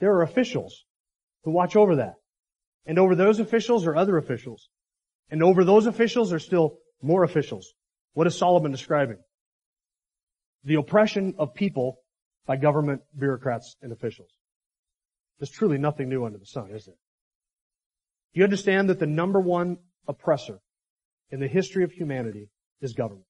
There 0.00 0.12
are 0.14 0.22
officials 0.22 0.84
who 1.44 1.52
watch 1.52 1.76
over 1.76 1.96
that. 1.96 2.14
And 2.86 2.98
over 2.98 3.14
those 3.14 3.38
officials 3.38 3.86
are 3.86 3.94
other 3.94 4.16
officials. 4.16 4.68
And 5.30 5.42
over 5.42 5.64
those 5.64 5.86
officials 5.86 6.32
are 6.32 6.38
still 6.38 6.78
more 7.00 7.24
officials. 7.24 7.72
What 8.14 8.26
is 8.26 8.36
Solomon 8.36 8.72
describing? 8.72 9.18
The 10.64 10.74
oppression 10.74 11.34
of 11.38 11.54
people 11.54 11.98
by 12.46 12.56
government 12.56 13.02
bureaucrats 13.16 13.76
and 13.82 13.92
officials. 13.92 14.30
There's 15.38 15.50
truly 15.50 15.78
nothing 15.78 16.08
new 16.08 16.24
under 16.24 16.38
the 16.38 16.46
sun, 16.46 16.70
is 16.70 16.86
there? 16.86 16.94
Do 18.34 18.40
you 18.40 18.44
understand 18.44 18.88
that 18.88 18.98
the 18.98 19.06
number 19.06 19.40
one 19.40 19.78
oppressor 20.06 20.60
in 21.32 21.40
the 21.40 21.48
history 21.48 21.82
of 21.82 21.90
humanity 21.90 22.48
is 22.80 22.92
government? 22.92 23.26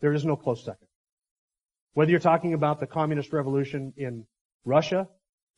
There 0.00 0.12
is 0.12 0.24
no 0.24 0.34
close 0.34 0.64
second. 0.64 0.88
Whether 1.94 2.10
you're 2.10 2.20
talking 2.20 2.54
about 2.54 2.80
the 2.80 2.86
communist 2.86 3.32
revolution 3.32 3.92
in 3.96 4.26
Russia 4.64 5.06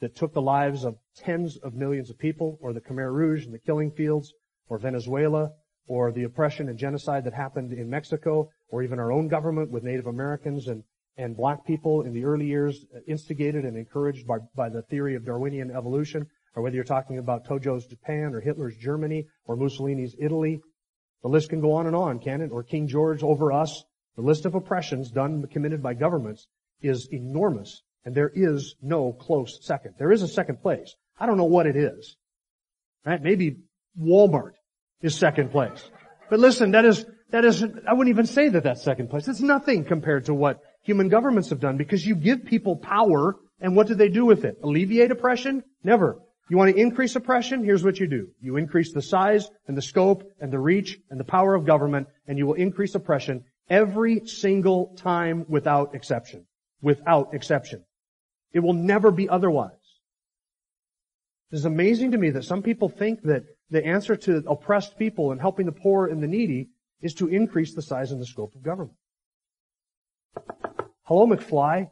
that 0.00 0.16
took 0.16 0.34
the 0.34 0.42
lives 0.42 0.84
of 0.84 0.96
tens 1.16 1.56
of 1.58 1.74
millions 1.74 2.10
of 2.10 2.18
people, 2.18 2.58
or 2.60 2.72
the 2.72 2.80
Khmer 2.80 3.12
Rouge 3.12 3.44
and 3.44 3.54
the 3.54 3.60
killing 3.60 3.92
fields, 3.92 4.34
or 4.68 4.78
Venezuela, 4.78 5.52
or 5.86 6.12
the 6.12 6.24
oppression 6.24 6.68
and 6.68 6.78
genocide 6.78 7.24
that 7.24 7.34
happened 7.34 7.72
in 7.72 7.88
Mexico, 7.88 8.50
or 8.68 8.82
even 8.82 8.98
our 8.98 9.12
own 9.12 9.28
government 9.28 9.70
with 9.70 9.84
Native 9.84 10.06
Americans 10.06 10.66
and, 10.66 10.82
and 11.16 11.36
black 11.36 11.64
people 11.64 12.02
in 12.02 12.12
the 12.12 12.24
early 12.24 12.46
years 12.46 12.84
uh, 12.94 12.98
instigated 13.06 13.64
and 13.64 13.76
encouraged 13.76 14.26
by, 14.26 14.38
by 14.56 14.68
the 14.68 14.82
theory 14.82 15.14
of 15.14 15.24
Darwinian 15.24 15.70
evolution, 15.70 16.26
or 16.56 16.62
whether 16.62 16.74
you're 16.74 16.84
talking 16.84 17.18
about 17.18 17.46
Tojo's 17.46 17.86
Japan 17.86 18.34
or 18.34 18.40
Hitler's 18.40 18.76
Germany 18.76 19.26
or 19.44 19.56
Mussolini's 19.56 20.16
Italy. 20.18 20.60
The 21.24 21.30
list 21.30 21.48
can 21.48 21.62
go 21.62 21.72
on 21.72 21.86
and 21.86 21.96
on, 21.96 22.20
can 22.20 22.42
it? 22.42 22.52
Or 22.52 22.62
King 22.62 22.86
George 22.86 23.22
over 23.22 23.50
us. 23.50 23.82
The 24.14 24.22
list 24.22 24.44
of 24.44 24.54
oppressions 24.54 25.10
done, 25.10 25.42
committed 25.50 25.82
by 25.82 25.94
governments 25.94 26.46
is 26.82 27.08
enormous, 27.10 27.82
and 28.04 28.14
there 28.14 28.30
is 28.32 28.76
no 28.82 29.14
close 29.14 29.58
second. 29.62 29.94
There 29.98 30.12
is 30.12 30.20
a 30.20 30.28
second 30.28 30.60
place. 30.60 30.94
I 31.18 31.24
don't 31.24 31.38
know 31.38 31.44
what 31.44 31.66
it 31.66 31.76
is. 31.76 32.16
Right? 33.06 33.22
Maybe 33.22 33.56
Walmart 33.98 34.52
is 35.00 35.14
second 35.14 35.50
place. 35.50 35.90
But 36.28 36.40
listen, 36.40 36.72
that 36.72 36.84
is, 36.84 37.06
that 37.30 37.46
is, 37.46 37.64
I 37.88 37.94
wouldn't 37.94 38.14
even 38.14 38.26
say 38.26 38.50
that 38.50 38.62
that's 38.62 38.84
second 38.84 39.08
place. 39.08 39.26
It's 39.26 39.40
nothing 39.40 39.84
compared 39.84 40.26
to 40.26 40.34
what 40.34 40.60
human 40.82 41.08
governments 41.08 41.48
have 41.48 41.60
done 41.60 41.78
because 41.78 42.06
you 42.06 42.16
give 42.16 42.44
people 42.44 42.76
power 42.76 43.36
and 43.60 43.74
what 43.74 43.86
do 43.86 43.94
they 43.94 44.10
do 44.10 44.26
with 44.26 44.44
it? 44.44 44.58
Alleviate 44.62 45.10
oppression? 45.10 45.64
Never. 45.82 46.18
You 46.48 46.58
want 46.58 46.74
to 46.74 46.80
increase 46.80 47.16
oppression? 47.16 47.64
Here's 47.64 47.82
what 47.82 47.98
you 47.98 48.06
do. 48.06 48.28
You 48.40 48.56
increase 48.56 48.92
the 48.92 49.00
size 49.00 49.50
and 49.66 49.76
the 49.76 49.82
scope 49.82 50.30
and 50.40 50.52
the 50.52 50.58
reach 50.58 50.98
and 51.10 51.18
the 51.18 51.24
power 51.24 51.54
of 51.54 51.64
government 51.64 52.08
and 52.26 52.36
you 52.36 52.46
will 52.46 52.54
increase 52.54 52.94
oppression 52.94 53.44
every 53.70 54.26
single 54.26 54.94
time 54.96 55.46
without 55.48 55.94
exception. 55.94 56.46
Without 56.82 57.32
exception. 57.32 57.84
It 58.52 58.60
will 58.60 58.74
never 58.74 59.10
be 59.10 59.28
otherwise. 59.28 59.72
It 61.50 61.56
is 61.56 61.64
amazing 61.64 62.10
to 62.12 62.18
me 62.18 62.30
that 62.30 62.44
some 62.44 62.62
people 62.62 62.88
think 62.88 63.22
that 63.22 63.44
the 63.70 63.84
answer 63.84 64.16
to 64.16 64.42
oppressed 64.46 64.98
people 64.98 65.32
and 65.32 65.40
helping 65.40 65.66
the 65.66 65.72
poor 65.72 66.06
and 66.06 66.22
the 66.22 66.26
needy 66.26 66.68
is 67.00 67.14
to 67.14 67.28
increase 67.28 67.74
the 67.74 67.82
size 67.82 68.12
and 68.12 68.20
the 68.20 68.26
scope 68.26 68.54
of 68.54 68.62
government. 68.62 68.96
Hello, 71.04 71.26
McFly. 71.26 71.90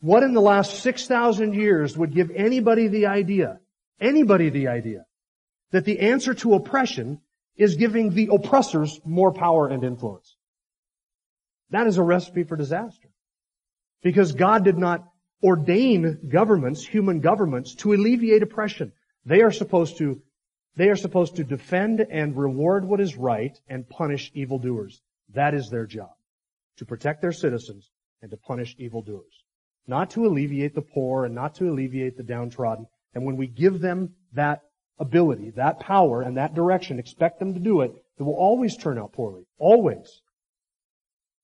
What 0.00 0.22
in 0.22 0.34
the 0.34 0.40
last 0.40 0.80
6,000 0.80 1.54
years 1.54 1.96
would 1.96 2.12
give 2.12 2.30
anybody 2.30 2.88
the 2.88 3.06
idea, 3.06 3.60
anybody 4.00 4.50
the 4.50 4.68
idea, 4.68 5.04
that 5.70 5.84
the 5.84 6.00
answer 6.00 6.34
to 6.34 6.54
oppression 6.54 7.20
is 7.56 7.76
giving 7.76 8.10
the 8.10 8.28
oppressors 8.32 9.00
more 9.04 9.32
power 9.32 9.68
and 9.68 9.84
influence? 9.84 10.36
That 11.70 11.86
is 11.86 11.98
a 11.98 12.02
recipe 12.02 12.44
for 12.44 12.56
disaster. 12.56 13.08
Because 14.02 14.32
God 14.32 14.64
did 14.64 14.78
not 14.78 15.04
ordain 15.42 16.28
governments, 16.28 16.84
human 16.84 17.20
governments, 17.20 17.74
to 17.76 17.92
alleviate 17.92 18.42
oppression. 18.42 18.92
They 19.24 19.40
are 19.42 19.50
supposed 19.50 19.98
to, 19.98 20.20
they 20.76 20.88
are 20.88 20.96
supposed 20.96 21.36
to 21.36 21.44
defend 21.44 22.00
and 22.00 22.36
reward 22.36 22.84
what 22.84 23.00
is 23.00 23.16
right 23.16 23.56
and 23.68 23.88
punish 23.88 24.30
evildoers. 24.34 25.00
That 25.34 25.54
is 25.54 25.70
their 25.70 25.86
job. 25.86 26.10
To 26.78 26.84
protect 26.84 27.22
their 27.22 27.32
citizens 27.32 27.90
and 28.20 28.30
to 28.30 28.36
punish 28.36 28.74
evildoers. 28.78 29.44
Not 29.86 30.10
to 30.10 30.26
alleviate 30.26 30.74
the 30.74 30.82
poor 30.82 31.24
and 31.24 31.34
not 31.34 31.56
to 31.56 31.70
alleviate 31.70 32.16
the 32.16 32.22
downtrodden. 32.22 32.86
And 33.14 33.24
when 33.24 33.36
we 33.36 33.46
give 33.46 33.80
them 33.80 34.14
that 34.32 34.60
ability, 34.98 35.52
that 35.56 35.80
power, 35.80 36.22
and 36.22 36.36
that 36.36 36.54
direction, 36.54 36.98
expect 36.98 37.38
them 37.38 37.54
to 37.54 37.60
do 37.60 37.80
it, 37.82 37.92
it 38.18 38.22
will 38.22 38.34
always 38.34 38.76
turn 38.76 38.98
out 38.98 39.12
poorly. 39.12 39.44
Always 39.58 40.22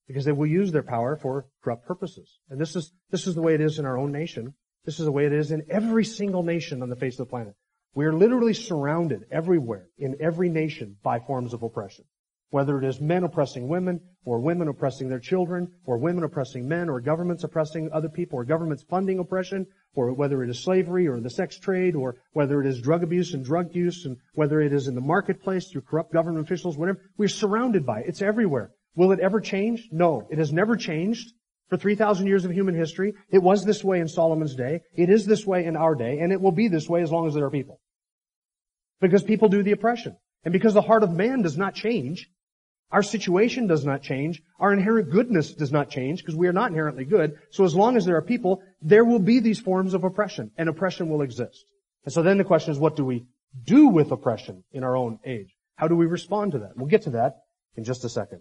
because 0.08 0.24
they 0.24 0.32
will 0.32 0.46
use 0.46 0.72
their 0.72 0.82
power 0.82 1.16
for 1.16 1.46
corrupt 1.62 1.86
purposes. 1.86 2.40
And 2.48 2.58
this 2.58 2.74
is, 2.74 2.92
this 3.10 3.26
is 3.26 3.34
the 3.34 3.42
way 3.42 3.54
it 3.54 3.60
is 3.60 3.78
in 3.78 3.84
our 3.84 3.98
own 3.98 4.10
nation. 4.10 4.54
This 4.84 4.98
is 4.98 5.04
the 5.04 5.12
way 5.12 5.26
it 5.26 5.32
is 5.32 5.52
in 5.52 5.66
every 5.70 6.04
single 6.04 6.42
nation 6.42 6.82
on 6.82 6.88
the 6.88 6.96
face 6.96 7.14
of 7.14 7.26
the 7.26 7.30
planet. 7.30 7.54
We 7.94 8.06
are 8.06 8.12
literally 8.12 8.54
surrounded 8.54 9.26
everywhere 9.30 9.88
in 9.98 10.16
every 10.20 10.48
nation 10.48 10.96
by 11.02 11.20
forms 11.20 11.52
of 11.52 11.62
oppression. 11.62 12.06
Whether 12.50 12.78
it 12.78 12.84
is 12.84 13.00
men 13.00 13.24
oppressing 13.24 13.68
women, 13.68 14.00
or 14.24 14.40
women 14.40 14.68
oppressing 14.68 15.08
their 15.08 15.18
children, 15.18 15.68
or 15.84 15.98
women 15.98 16.24
oppressing 16.24 16.66
men, 16.66 16.88
or 16.88 17.00
governments 17.00 17.44
oppressing 17.44 17.90
other 17.92 18.08
people, 18.08 18.38
or 18.38 18.44
governments 18.44 18.84
funding 18.88 19.18
oppression, 19.18 19.66
or 19.94 20.14
whether 20.14 20.42
it 20.42 20.48
is 20.48 20.58
slavery 20.58 21.06
or 21.06 21.20
the 21.20 21.28
sex 21.28 21.58
trade, 21.58 21.94
or 21.94 22.16
whether 22.32 22.60
it 22.60 22.66
is 22.66 22.80
drug 22.80 23.02
abuse 23.02 23.34
and 23.34 23.44
drug 23.44 23.74
use, 23.74 24.06
and 24.06 24.16
whether 24.34 24.60
it 24.60 24.72
is 24.72 24.88
in 24.88 24.94
the 24.94 25.00
marketplace 25.00 25.68
through 25.68 25.82
corrupt 25.82 26.12
government 26.12 26.44
officials, 26.44 26.78
whatever, 26.78 27.00
we're 27.18 27.28
surrounded 27.28 27.84
by 27.84 28.00
it. 28.00 28.06
It's 28.08 28.22
everywhere. 28.22 28.70
Will 28.94 29.12
it 29.12 29.20
ever 29.20 29.40
change? 29.40 29.88
No. 29.92 30.26
It 30.30 30.38
has 30.38 30.52
never 30.52 30.74
changed 30.74 31.32
for 31.68 31.76
3,000 31.76 32.26
years 32.26 32.44
of 32.44 32.50
human 32.50 32.74
history. 32.74 33.12
It 33.30 33.42
was 33.42 33.64
this 33.64 33.84
way 33.84 34.00
in 34.00 34.08
Solomon's 34.08 34.54
day. 34.54 34.80
It 34.94 35.10
is 35.10 35.26
this 35.26 35.46
way 35.46 35.66
in 35.66 35.76
our 35.76 35.94
day, 35.94 36.20
and 36.20 36.32
it 36.32 36.40
will 36.40 36.52
be 36.52 36.68
this 36.68 36.88
way 36.88 37.02
as 37.02 37.12
long 37.12 37.26
as 37.26 37.34
there 37.34 37.44
are 37.44 37.50
people. 37.50 37.80
Because 39.00 39.22
people 39.22 39.48
do 39.48 39.62
the 39.62 39.72
oppression. 39.72 40.16
And 40.44 40.52
because 40.52 40.74
the 40.74 40.82
heart 40.82 41.02
of 41.02 41.12
man 41.12 41.42
does 41.42 41.58
not 41.58 41.74
change, 41.74 42.28
our 42.90 43.02
situation 43.02 43.66
does 43.66 43.84
not 43.84 44.02
change, 44.02 44.42
our 44.58 44.72
inherent 44.72 45.10
goodness 45.10 45.52
does 45.52 45.70
not 45.70 45.90
change, 45.90 46.20
because 46.20 46.34
we 46.34 46.48
are 46.48 46.52
not 46.52 46.70
inherently 46.70 47.04
good. 47.04 47.38
So 47.50 47.64
as 47.64 47.74
long 47.74 47.96
as 47.96 48.06
there 48.06 48.16
are 48.16 48.22
people, 48.22 48.62
there 48.80 49.04
will 49.04 49.18
be 49.18 49.40
these 49.40 49.60
forms 49.60 49.94
of 49.94 50.04
oppression, 50.04 50.50
and 50.56 50.68
oppression 50.68 51.08
will 51.08 51.22
exist. 51.22 51.66
And 52.04 52.12
so 52.12 52.22
then 52.22 52.38
the 52.38 52.44
question 52.44 52.72
is, 52.72 52.78
what 52.78 52.96
do 52.96 53.04
we 53.04 53.26
do 53.64 53.88
with 53.88 54.10
oppression 54.10 54.64
in 54.72 54.84
our 54.84 54.96
own 54.96 55.18
age? 55.24 55.54
How 55.76 55.88
do 55.88 55.96
we 55.96 56.06
respond 56.06 56.52
to 56.52 56.60
that? 56.60 56.76
We'll 56.76 56.86
get 56.86 57.02
to 57.02 57.10
that 57.10 57.42
in 57.76 57.84
just 57.84 58.04
a 58.04 58.08
second. 58.08 58.40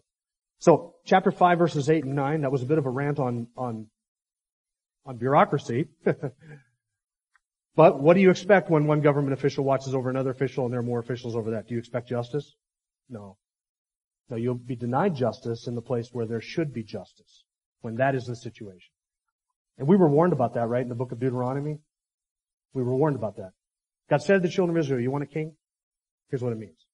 So, 0.59 0.95
chapter 1.05 1.31
5 1.31 1.59
verses 1.59 1.89
8 1.89 2.05
and 2.05 2.15
9, 2.15 2.41
that 2.41 2.51
was 2.51 2.63
a 2.63 2.65
bit 2.65 2.77
of 2.77 2.85
a 2.85 2.89
rant 2.89 3.19
on, 3.19 3.47
on, 3.55 3.87
on 5.05 5.17
bureaucracy. 5.17 5.89
but 7.75 7.99
what 7.99 8.15
do 8.15 8.21
you 8.21 8.31
expect 8.31 8.71
when 8.71 8.87
one 8.87 9.01
government 9.01 9.33
official 9.33 9.63
watches 9.63 9.93
over 9.93 10.09
another 10.09 10.31
official 10.31 10.65
and 10.65 10.73
there 10.73 10.79
are 10.79 10.83
more 10.83 10.99
officials 10.99 11.35
over 11.35 11.51
that? 11.51 11.67
Do 11.67 11.75
you 11.75 11.79
expect 11.79 12.09
justice? 12.09 12.55
No. 13.09 13.37
No, 14.29 14.37
you'll 14.37 14.55
be 14.55 14.75
denied 14.75 15.15
justice 15.15 15.67
in 15.67 15.75
the 15.75 15.81
place 15.81 16.09
where 16.11 16.25
there 16.25 16.41
should 16.41 16.73
be 16.73 16.83
justice, 16.83 17.43
when 17.81 17.95
that 17.95 18.15
is 18.15 18.25
the 18.25 18.35
situation. 18.35 18.91
And 19.77 19.87
we 19.87 19.95
were 19.95 20.09
warned 20.09 20.33
about 20.33 20.55
that, 20.55 20.67
right, 20.67 20.81
in 20.81 20.89
the 20.89 20.95
book 20.95 21.11
of 21.11 21.19
Deuteronomy? 21.19 21.79
We 22.73 22.83
were 22.83 22.95
warned 22.95 23.15
about 23.15 23.37
that. 23.37 23.51
God 24.09 24.21
said 24.21 24.35
to 24.35 24.39
the 24.39 24.49
children 24.49 24.77
of 24.77 24.83
Israel, 24.83 24.99
you 24.99 25.11
want 25.11 25.23
a 25.23 25.27
king? 25.27 25.55
Here's 26.29 26.41
what 26.41 26.51
it 26.51 26.57
means. 26.57 26.85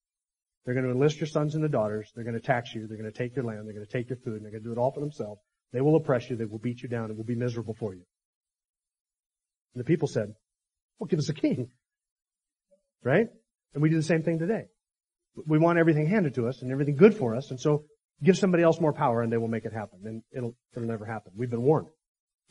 They're 0.65 0.73
going 0.73 0.85
to 0.85 0.91
enlist 0.91 1.19
your 1.19 1.27
sons 1.27 1.55
and 1.55 1.63
the 1.63 1.69
daughters. 1.69 2.11
They're 2.15 2.23
going 2.23 2.39
to 2.39 2.45
tax 2.45 2.73
you. 2.73 2.87
They're 2.87 2.97
going 2.97 3.11
to 3.11 3.17
take 3.17 3.35
your 3.35 3.45
land. 3.45 3.65
They're 3.65 3.73
going 3.73 3.85
to 3.85 3.91
take 3.91 4.09
your 4.09 4.17
food. 4.17 4.35
And 4.35 4.45
they're 4.45 4.51
going 4.51 4.63
to 4.63 4.69
do 4.69 4.71
it 4.71 4.77
all 4.77 4.91
for 4.91 4.99
themselves. 4.99 5.41
They 5.71 5.81
will 5.81 5.95
oppress 5.95 6.29
you. 6.29 6.35
They 6.35 6.45
will 6.45 6.59
beat 6.59 6.81
you 6.81 6.89
down. 6.89 7.09
It 7.09 7.17
will 7.17 7.23
be 7.23 7.35
miserable 7.35 7.75
for 7.77 7.93
you. 7.93 8.03
And 9.73 9.81
the 9.81 9.85
people 9.85 10.07
said, 10.07 10.33
well, 10.99 11.07
give 11.07 11.19
us 11.19 11.29
a 11.29 11.33
king. 11.33 11.69
Right? 13.03 13.27
And 13.73 13.81
we 13.81 13.89
do 13.89 13.97
the 13.97 14.03
same 14.03 14.23
thing 14.23 14.39
today. 14.39 14.65
We 15.47 15.57
want 15.57 15.79
everything 15.79 16.07
handed 16.07 16.35
to 16.35 16.47
us 16.47 16.61
and 16.61 16.71
everything 16.71 16.95
good 16.95 17.15
for 17.15 17.35
us. 17.35 17.49
And 17.51 17.59
so 17.59 17.85
give 18.23 18.37
somebody 18.37 18.63
else 18.63 18.79
more 18.79 18.93
power 18.93 19.21
and 19.21 19.31
they 19.31 19.37
will 19.37 19.47
make 19.47 19.65
it 19.65 19.73
happen. 19.73 19.99
And 20.05 20.23
it'll, 20.31 20.55
it'll 20.75 20.87
never 20.87 21.05
happen. 21.05 21.33
We've 21.35 21.49
been 21.49 21.63
warned. 21.63 21.87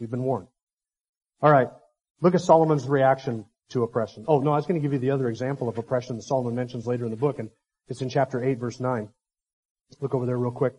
We've 0.01 0.11
been 0.11 0.25
warned. 0.25 0.49
All 1.41 1.51
right. 1.51 1.69
Look 2.21 2.35
at 2.35 2.41
Solomon's 2.41 2.89
reaction 2.89 3.47
to 3.71 3.83
oppression. 3.83 4.25
Oh, 4.29 4.41
no, 4.41 4.53
I 4.53 4.57
was 4.57 4.67
going 4.67 4.81
to 4.81 4.83
give 4.83 4.93
you 4.93 4.99
the 4.99 5.11
other 5.11 5.29
example 5.29 5.69
of 5.69 5.79
oppression 5.79 6.17
that 6.17 6.23
Solomon 6.23 6.55
mentions 6.55 6.87
later 6.87 7.05
in 7.05 7.11
the 7.11 7.17
book. 7.17 7.39
And 7.39 7.51
it's 7.89 8.03
in 8.03 8.09
chapter 8.09 8.43
8 8.43 8.59
verse 8.59 8.81
9. 8.81 9.09
Look 10.01 10.15
over 10.15 10.27
there 10.27 10.39
real 10.39 10.53
quick. 10.53 10.75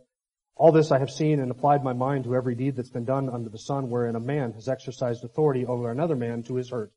All 0.56 0.72
this 0.72 0.92
I 0.92 1.00
have 1.00 1.10
seen 1.10 1.40
and 1.40 1.50
applied 1.50 1.84
my 1.84 1.94
mind 1.94 2.26
to 2.26 2.36
every 2.36 2.56
deed 2.56 2.76
that's 2.76 2.90
been 2.90 3.06
done 3.06 3.30
under 3.30 3.50
the 3.50 3.58
sun 3.58 3.90
wherein 3.90 4.16
a 4.16 4.20
man 4.20 4.54
has 4.54 4.70
exercised 4.70 5.24
authority 5.24 5.66
over 5.66 5.90
another 5.90 6.16
man 6.16 6.44
to 6.44 6.56
his 6.56 6.70
hurt. 6.70 6.92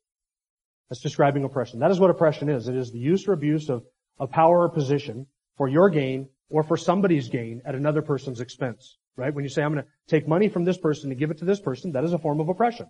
That's 0.89 1.01
describing 1.01 1.43
oppression. 1.43 1.79
That 1.79 1.91
is 1.91 1.99
what 1.99 2.11
oppression 2.11 2.49
is. 2.49 2.67
It 2.67 2.75
is 2.75 2.91
the 2.91 2.99
use 2.99 3.27
or 3.27 3.33
abuse 3.33 3.69
of, 3.69 3.83
of 4.19 4.31
power 4.31 4.63
or 4.63 4.69
position 4.69 5.27
for 5.57 5.67
your 5.67 5.89
gain 5.89 6.29
or 6.49 6.63
for 6.63 6.77
somebody's 6.77 7.29
gain 7.29 7.61
at 7.65 7.75
another 7.75 8.01
person's 8.01 8.39
expense. 8.39 8.97
Right? 9.15 9.33
When 9.33 9.43
you 9.43 9.49
say, 9.49 9.63
I'm 9.63 9.73
going 9.73 9.83
to 9.83 9.89
take 10.07 10.27
money 10.27 10.47
from 10.47 10.63
this 10.63 10.77
person 10.77 11.09
to 11.09 11.15
give 11.15 11.31
it 11.31 11.39
to 11.39 11.45
this 11.45 11.59
person, 11.59 11.93
that 11.93 12.03
is 12.03 12.13
a 12.13 12.19
form 12.19 12.39
of 12.39 12.49
oppression. 12.49 12.87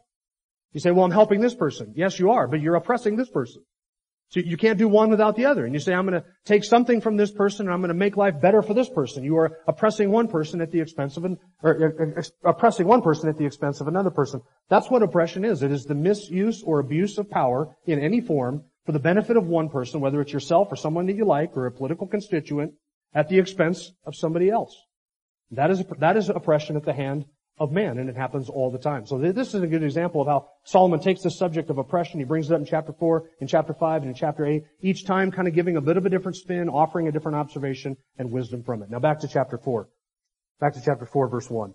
You 0.74 0.82
say, 0.82 0.92
well, 0.92 1.06
I'm 1.06 1.12
helping 1.12 1.40
this 1.40 1.56
person. 1.56 1.94
Yes, 1.96 2.20
you 2.20 2.32
are, 2.32 2.48
but 2.48 2.60
you're 2.60 2.76
oppressing 2.76 3.16
this 3.16 3.30
person. 3.30 3.64
So 4.30 4.42
you 4.42 4.58
can't 4.58 4.78
do 4.78 4.90
one 4.90 5.10
without 5.10 5.38
the 5.38 5.46
other. 5.46 5.64
And 5.64 5.74
you 5.74 5.80
say, 5.80 5.94
I'm 5.94 6.06
going 6.06 6.22
to 6.22 6.28
take 6.44 6.66
something 6.66 7.00
from 7.00 7.16
this 7.16 7.32
person 7.32 7.66
and 7.66 7.74
I'm 7.74 7.80
going 7.80 7.88
to 7.90 7.94
make 7.94 8.18
life 8.18 8.42
better 8.42 8.62
for 8.62 8.74
this 8.74 8.90
person. 8.90 9.24
You 9.24 9.38
are 9.38 9.58
oppressing 9.68 10.12
one 10.12 10.28
person 10.28 10.60
at 10.60 10.72
the 10.72 10.82
expense 10.82 11.16
of 11.16 11.24
an, 11.24 11.38
or 11.64 11.96
uh, 12.18 12.20
uh, 12.20 12.50
oppressing 12.50 12.88
one 12.88 13.02
person 13.02 13.30
at 13.30 13.38
the 13.38 13.46
expense 13.46 13.80
of 13.80 13.88
another 13.88 14.10
person. 14.10 14.42
That's 14.70 14.92
what 14.92 15.02
oppression 15.02 15.46
is. 15.46 15.64
It 15.64 15.72
is 15.72 15.86
the 15.86 15.96
misuse 15.96 16.62
or 16.62 16.80
abuse 16.80 17.18
of 17.18 17.30
power 17.30 17.74
in 17.86 18.00
any 18.00 18.20
form 18.20 18.66
for 18.88 18.94
the 18.94 19.00
benefit 19.00 19.36
of 19.36 19.48
one 19.48 19.68
person, 19.68 20.00
whether 20.00 20.22
it's 20.22 20.32
yourself 20.32 20.70
or 20.72 20.78
someone 20.78 21.08
that 21.08 21.18
you 21.18 21.26
like 21.26 21.58
or 21.58 21.66
a 21.66 21.72
political 21.72 22.08
constituent 22.08 22.72
at 23.14 23.28
the 23.28 23.38
expense 23.38 23.92
of 24.06 24.16
somebody 24.16 24.50
else. 24.50 24.74
That 25.52 25.70
is, 25.72 25.84
that 26.00 26.16
is 26.16 26.30
oppression 26.30 26.78
at 26.78 26.86
the 26.86 26.94
hand 26.94 27.26
of 27.60 27.74
man, 27.74 27.98
and 27.98 28.10
it 28.10 28.16
happens 28.16 28.48
all 28.48 28.72
the 28.72 28.78
time. 28.78 29.06
So 29.06 29.18
this 29.18 29.54
is 29.54 29.62
a 29.62 29.68
good 29.68 29.84
example 29.84 30.22
of 30.22 30.28
how 30.28 30.48
Solomon 30.64 31.02
takes 31.02 31.22
the 31.22 31.30
subject 31.30 31.70
of 31.70 31.80
oppression, 31.80 32.20
he 32.20 32.26
brings 32.26 32.50
it 32.50 32.54
up 32.54 32.62
in 32.62 32.66
chapter 32.66 32.94
4, 32.94 33.30
in 33.42 33.48
chapter 33.48 33.74
5, 33.74 34.04
and 34.04 34.10
in 34.12 34.16
chapter 34.16 34.46
8, 34.46 34.64
each 34.80 35.06
time 35.06 35.32
kind 35.32 35.50
of 35.50 35.54
giving 35.54 35.76
a 35.76 35.82
bit 35.82 35.98
of 35.98 36.06
a 36.06 36.10
different 36.10 36.38
spin, 36.38 36.70
offering 36.70 37.10
a 37.10 37.12
different 37.12 37.36
observation 37.36 37.98
and 38.18 38.32
wisdom 38.32 38.64
from 38.64 38.84
it. 38.84 38.90
Now 38.90 39.00
back 39.00 39.20
to 39.20 39.28
chapter 39.28 39.58
4. 39.58 39.90
Back 40.62 40.76
to 40.76 40.82
chapter 40.82 41.06
4, 41.06 41.28
verse 41.28 41.50
1. 41.50 41.74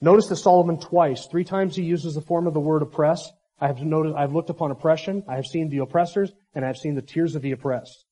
Notice 0.00 0.26
that 0.26 0.36
Solomon 0.36 0.80
twice, 0.80 1.26
three 1.26 1.44
times 1.44 1.76
he 1.76 1.84
uses 1.84 2.16
the 2.16 2.20
form 2.20 2.48
of 2.48 2.54
the 2.54 2.60
word 2.60 2.82
oppress. 2.82 3.30
I 3.60 3.66
have 3.66 3.80
noticed, 3.82 4.16
I've 4.16 4.32
looked 4.32 4.50
upon 4.50 4.70
oppression, 4.70 5.24
I 5.28 5.34
have 5.34 5.46
seen 5.46 5.68
the 5.68 5.78
oppressors, 5.78 6.32
and 6.54 6.64
I 6.64 6.68
have 6.68 6.76
seen 6.76 6.94
the 6.94 7.02
tears 7.02 7.34
of 7.34 7.42
the 7.42 7.52
oppressed. 7.52 8.04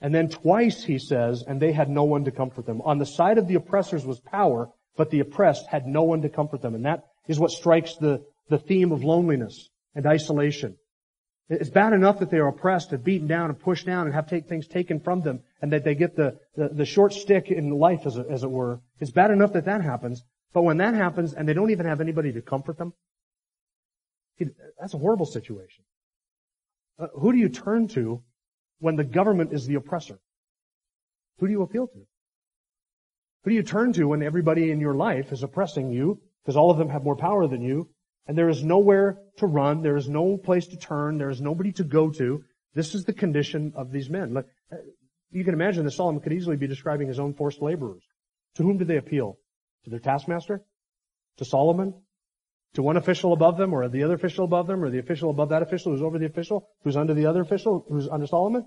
And 0.00 0.14
then 0.14 0.28
twice 0.28 0.82
he 0.84 0.98
says, 0.98 1.44
and 1.46 1.60
they 1.60 1.72
had 1.72 1.88
no 1.88 2.04
one 2.04 2.24
to 2.24 2.30
comfort 2.30 2.66
them. 2.66 2.80
On 2.82 2.98
the 2.98 3.06
side 3.06 3.38
of 3.38 3.46
the 3.46 3.54
oppressors 3.54 4.04
was 4.04 4.20
power, 4.20 4.68
but 4.96 5.10
the 5.10 5.20
oppressed 5.20 5.66
had 5.68 5.86
no 5.86 6.02
one 6.02 6.22
to 6.22 6.28
comfort 6.28 6.60
them. 6.60 6.74
And 6.74 6.84
that 6.84 7.04
is 7.28 7.38
what 7.38 7.50
strikes 7.50 7.94
the, 7.96 8.24
the 8.48 8.58
theme 8.58 8.92
of 8.92 9.04
loneliness 9.04 9.70
and 9.94 10.06
isolation. 10.06 10.76
It's 11.48 11.70
bad 11.70 11.92
enough 11.92 12.18
that 12.18 12.30
they 12.30 12.38
are 12.38 12.48
oppressed 12.48 12.92
and 12.92 13.04
beaten 13.04 13.28
down 13.28 13.50
and 13.50 13.58
pushed 13.58 13.86
down 13.86 14.06
and 14.06 14.14
have 14.14 14.28
take 14.28 14.48
things 14.48 14.66
taken 14.66 15.00
from 15.00 15.20
them 15.20 15.40
and 15.60 15.72
that 15.72 15.84
they 15.84 15.94
get 15.94 16.16
the, 16.16 16.38
the, 16.56 16.68
the 16.68 16.84
short 16.84 17.12
stick 17.12 17.50
in 17.50 17.70
life, 17.70 18.06
as 18.06 18.16
it, 18.16 18.26
as 18.30 18.42
it 18.42 18.50
were. 18.50 18.80
It's 19.00 19.10
bad 19.10 19.30
enough 19.30 19.52
that 19.52 19.66
that 19.66 19.82
happens. 19.82 20.22
But 20.52 20.62
when 20.62 20.78
that 20.78 20.94
happens 20.94 21.34
and 21.34 21.48
they 21.48 21.54
don't 21.54 21.70
even 21.70 21.86
have 21.86 22.00
anybody 22.00 22.32
to 22.32 22.42
comfort 22.42 22.78
them, 22.78 22.92
that's 24.80 24.94
a 24.94 24.98
horrible 24.98 25.26
situation. 25.26 25.84
Uh, 26.98 27.08
who 27.14 27.32
do 27.32 27.38
you 27.38 27.48
turn 27.48 27.88
to 27.88 28.22
when 28.78 28.96
the 28.96 29.04
government 29.04 29.52
is 29.52 29.66
the 29.66 29.74
oppressor? 29.74 30.18
Who 31.38 31.46
do 31.46 31.52
you 31.52 31.62
appeal 31.62 31.86
to? 31.86 32.06
Who 33.44 33.50
do 33.50 33.56
you 33.56 33.62
turn 33.62 33.92
to 33.94 34.04
when 34.04 34.22
everybody 34.22 34.70
in 34.70 34.80
your 34.80 34.94
life 34.94 35.32
is 35.32 35.42
oppressing 35.42 35.90
you 35.90 36.20
because 36.42 36.56
all 36.56 36.70
of 36.70 36.78
them 36.78 36.88
have 36.88 37.02
more 37.02 37.16
power 37.16 37.46
than 37.48 37.62
you 37.62 37.88
and 38.26 38.38
there 38.38 38.48
is 38.48 38.62
nowhere 38.62 39.18
to 39.38 39.46
run, 39.46 39.82
there 39.82 39.96
is 39.96 40.08
no 40.08 40.36
place 40.36 40.66
to 40.68 40.76
turn, 40.76 41.18
there 41.18 41.30
is 41.30 41.40
nobody 41.40 41.72
to 41.72 41.84
go 41.84 42.10
to. 42.10 42.44
This 42.74 42.94
is 42.94 43.04
the 43.04 43.12
condition 43.12 43.72
of 43.74 43.90
these 43.90 44.08
men. 44.08 44.36
Uh, 44.36 44.76
you 45.30 45.44
can 45.44 45.54
imagine 45.54 45.84
that 45.84 45.90
Solomon 45.90 46.20
could 46.20 46.32
easily 46.32 46.56
be 46.56 46.66
describing 46.66 47.08
his 47.08 47.18
own 47.18 47.34
forced 47.34 47.60
laborers. 47.60 48.02
To 48.56 48.62
whom 48.62 48.78
do 48.78 48.84
they 48.84 48.96
appeal? 48.96 49.38
To 49.84 49.90
their 49.90 49.98
taskmaster? 49.98 50.62
To 51.38 51.44
Solomon? 51.44 51.94
To 52.74 52.82
one 52.82 52.96
official 52.96 53.34
above 53.34 53.58
them 53.58 53.74
or 53.74 53.86
the 53.88 54.02
other 54.02 54.14
official 54.14 54.44
above 54.44 54.66
them 54.66 54.82
or 54.82 54.88
the 54.88 54.98
official 54.98 55.30
above 55.30 55.50
that 55.50 55.62
official 55.62 55.92
who's 55.92 56.02
over 56.02 56.18
the 56.18 56.26
official 56.26 56.68
who's 56.84 56.96
under 56.96 57.12
the 57.12 57.26
other 57.26 57.42
official 57.42 57.84
who's 57.88 58.08
under 58.08 58.26
Solomon? 58.26 58.64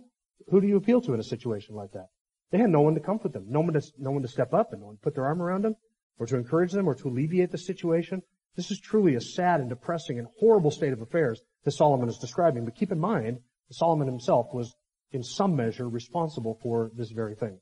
Who 0.50 0.62
do 0.62 0.68
you 0.68 0.78
appeal 0.78 1.02
to 1.02 1.14
in 1.14 1.20
a 1.20 1.24
situation 1.24 1.76
like 1.76 1.92
that? 1.94 2.08
They 2.52 2.60
had 2.60 2.70
no 2.70 2.82
one 2.82 2.94
to 2.94 3.00
comfort 3.00 3.34
them, 3.34 3.46
no 3.50 3.62
one 3.62 3.74
to, 3.74 3.82
no 3.98 4.12
one 4.12 4.22
to 4.22 4.28
step 4.28 4.54
up 4.54 4.72
and 4.72 4.82
no 4.82 4.88
one 4.88 4.96
to 4.98 5.02
put 5.02 5.16
their 5.16 5.26
arm 5.26 5.42
around 5.42 5.64
them 5.64 5.76
or 6.20 6.28
to 6.28 6.38
encourage 6.38 6.72
them 6.72 6.88
or 6.88 6.94
to 6.96 7.10
alleviate 7.10 7.52
the 7.52 7.58
situation. 7.58 8.22
This 8.56 8.70
is 8.70 8.80
truly 8.80 9.16
a 9.16 9.22
sad 9.22 9.60
and 9.60 9.70
depressing 9.70 10.20
and 10.20 10.28
horrible 10.40 10.72
state 10.72 10.94
of 10.94 11.02
affairs 11.02 11.42
that 11.64 11.72
Solomon 11.72 12.08
is 12.08 12.18
describing. 12.18 12.64
But 12.64 12.76
keep 12.76 12.92
in 12.92 13.00
mind, 13.00 13.40
Solomon 13.72 14.08
himself 14.08 14.54
was 14.54 14.76
in 15.12 15.24
some 15.24 15.56
measure 15.56 15.90
responsible 15.90 16.60
for 16.62 16.92
this 16.96 17.10
very 17.10 17.36
thing. 17.36 17.60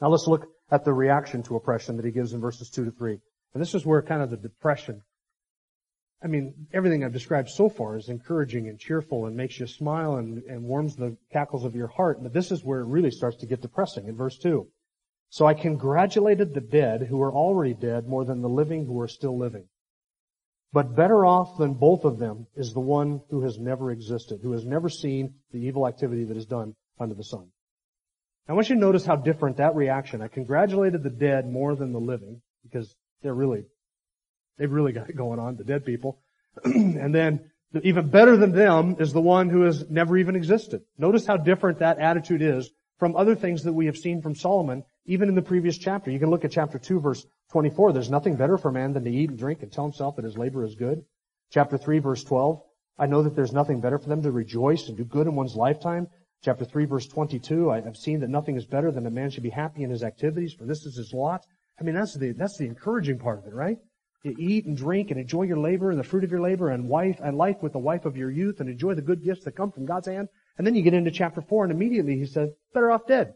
Now 0.00 0.08
let's 0.08 0.26
look 0.26 0.46
at 0.70 0.84
the 0.84 0.92
reaction 0.94 1.42
to 1.44 1.56
oppression 1.56 1.96
that 1.96 2.04
he 2.04 2.10
gives 2.10 2.32
in 2.32 2.40
verses 2.40 2.70
2 2.70 2.86
to 2.86 2.90
3. 2.90 3.18
And 3.52 3.60
this 3.60 3.74
is 3.74 3.84
where 3.84 4.02
kind 4.02 4.22
of 4.22 4.30
the 4.30 4.36
depression 4.36 5.02
I 6.22 6.26
mean, 6.26 6.68
everything 6.72 7.04
I've 7.04 7.12
described 7.12 7.50
so 7.50 7.68
far 7.68 7.96
is 7.96 8.08
encouraging 8.08 8.68
and 8.68 8.78
cheerful 8.78 9.26
and 9.26 9.36
makes 9.36 9.60
you 9.60 9.66
smile 9.66 10.16
and, 10.16 10.42
and 10.44 10.62
warms 10.62 10.96
the 10.96 11.16
cackles 11.32 11.64
of 11.64 11.76
your 11.76 11.88
heart. 11.88 12.22
But 12.22 12.32
this 12.32 12.50
is 12.50 12.64
where 12.64 12.80
it 12.80 12.86
really 12.86 13.10
starts 13.10 13.36
to 13.38 13.46
get 13.46 13.60
depressing 13.60 14.08
in 14.08 14.16
verse 14.16 14.38
2. 14.38 14.66
So 15.28 15.46
I 15.46 15.54
congratulated 15.54 16.54
the 16.54 16.60
dead 16.60 17.02
who 17.02 17.20
are 17.20 17.32
already 17.32 17.74
dead 17.74 18.06
more 18.06 18.24
than 18.24 18.40
the 18.40 18.48
living 18.48 18.86
who 18.86 19.00
are 19.00 19.08
still 19.08 19.36
living. 19.36 19.66
But 20.72 20.96
better 20.96 21.24
off 21.26 21.58
than 21.58 21.74
both 21.74 22.04
of 22.04 22.18
them 22.18 22.46
is 22.56 22.72
the 22.72 22.80
one 22.80 23.20
who 23.30 23.42
has 23.42 23.58
never 23.58 23.90
existed, 23.90 24.40
who 24.42 24.52
has 24.52 24.64
never 24.64 24.88
seen 24.88 25.34
the 25.52 25.58
evil 25.58 25.86
activity 25.86 26.24
that 26.24 26.36
is 26.36 26.46
done 26.46 26.74
under 26.98 27.14
the 27.14 27.24
sun. 27.24 27.48
I 28.48 28.52
want 28.52 28.68
you 28.68 28.74
to 28.74 28.80
notice 28.80 29.06
how 29.06 29.16
different 29.16 29.56
that 29.56 29.74
reaction. 29.74 30.20
I 30.20 30.28
congratulated 30.28 31.02
the 31.02 31.10
dead 31.10 31.48
more 31.48 31.76
than 31.76 31.92
the 31.92 32.00
living 32.00 32.42
because 32.62 32.94
they're 33.22 33.34
really 33.34 33.64
They've 34.58 34.70
really 34.70 34.92
got 34.92 35.10
it 35.10 35.16
going 35.16 35.38
on, 35.38 35.56
the 35.56 35.64
dead 35.64 35.84
people. 35.84 36.18
and 36.64 37.14
then 37.14 37.50
even 37.82 38.08
better 38.08 38.36
than 38.36 38.52
them 38.52 38.96
is 39.00 39.12
the 39.12 39.20
one 39.20 39.48
who 39.48 39.62
has 39.62 39.88
never 39.90 40.16
even 40.16 40.36
existed. 40.36 40.82
Notice 40.96 41.26
how 41.26 41.36
different 41.36 41.80
that 41.80 41.98
attitude 41.98 42.42
is 42.42 42.70
from 42.98 43.16
other 43.16 43.34
things 43.34 43.64
that 43.64 43.72
we 43.72 43.86
have 43.86 43.96
seen 43.96 44.22
from 44.22 44.34
Solomon, 44.34 44.84
even 45.06 45.28
in 45.28 45.34
the 45.34 45.42
previous 45.42 45.76
chapter. 45.76 46.10
You 46.10 46.20
can 46.20 46.30
look 46.30 46.44
at 46.44 46.52
chapter 46.52 46.78
2 46.78 47.00
verse 47.00 47.26
24. 47.50 47.92
There's 47.92 48.10
nothing 48.10 48.36
better 48.36 48.56
for 48.56 48.70
man 48.70 48.92
than 48.92 49.04
to 49.04 49.10
eat 49.10 49.30
and 49.30 49.38
drink 49.38 49.62
and 49.62 49.72
tell 49.72 49.84
himself 49.84 50.16
that 50.16 50.24
his 50.24 50.38
labor 50.38 50.64
is 50.64 50.76
good. 50.76 51.04
Chapter 51.50 51.76
3 51.76 51.98
verse 51.98 52.22
12. 52.22 52.62
I 52.98 53.06
know 53.06 53.22
that 53.22 53.34
there's 53.34 53.52
nothing 53.52 53.80
better 53.80 53.98
for 53.98 54.08
them 54.08 54.22
to 54.22 54.30
rejoice 54.30 54.88
and 54.88 54.96
do 54.96 55.04
good 55.04 55.26
in 55.26 55.34
one's 55.34 55.56
lifetime. 55.56 56.06
Chapter 56.44 56.64
3 56.64 56.84
verse 56.84 57.08
22. 57.08 57.70
I 57.70 57.80
have 57.80 57.96
seen 57.96 58.20
that 58.20 58.30
nothing 58.30 58.56
is 58.56 58.66
better 58.66 58.92
than 58.92 59.06
a 59.06 59.10
man 59.10 59.30
should 59.30 59.42
be 59.42 59.50
happy 59.50 59.82
in 59.82 59.90
his 59.90 60.04
activities, 60.04 60.52
for 60.52 60.64
this 60.64 60.86
is 60.86 60.96
his 60.96 61.12
lot. 61.12 61.44
I 61.80 61.82
mean, 61.82 61.96
that's 61.96 62.14
the, 62.14 62.32
that's 62.32 62.56
the 62.56 62.66
encouraging 62.66 63.18
part 63.18 63.40
of 63.40 63.46
it, 63.46 63.54
right? 63.54 63.78
To 64.24 64.42
eat 64.42 64.64
and 64.64 64.76
drink 64.76 65.10
and 65.10 65.20
enjoy 65.20 65.42
your 65.42 65.58
labor 65.58 65.90
and 65.90 66.00
the 66.00 66.04
fruit 66.04 66.24
of 66.24 66.30
your 66.30 66.40
labor 66.40 66.70
and 66.70 66.88
wife 66.88 67.20
and 67.22 67.36
life 67.36 67.56
with 67.62 67.72
the 67.72 67.78
wife 67.78 68.06
of 68.06 68.16
your 68.16 68.30
youth 68.30 68.60
and 68.60 68.68
enjoy 68.68 68.94
the 68.94 69.02
good 69.02 69.22
gifts 69.22 69.44
that 69.44 69.56
come 69.56 69.70
from 69.70 69.86
God's 69.86 70.06
hand. 70.06 70.28
And 70.56 70.66
then 70.66 70.74
you 70.74 70.82
get 70.82 70.94
into 70.94 71.10
chapter 71.10 71.42
four 71.42 71.64
and 71.64 71.72
immediately 71.72 72.18
he 72.18 72.26
says, 72.26 72.50
better 72.72 72.90
off 72.90 73.06
dead. 73.06 73.34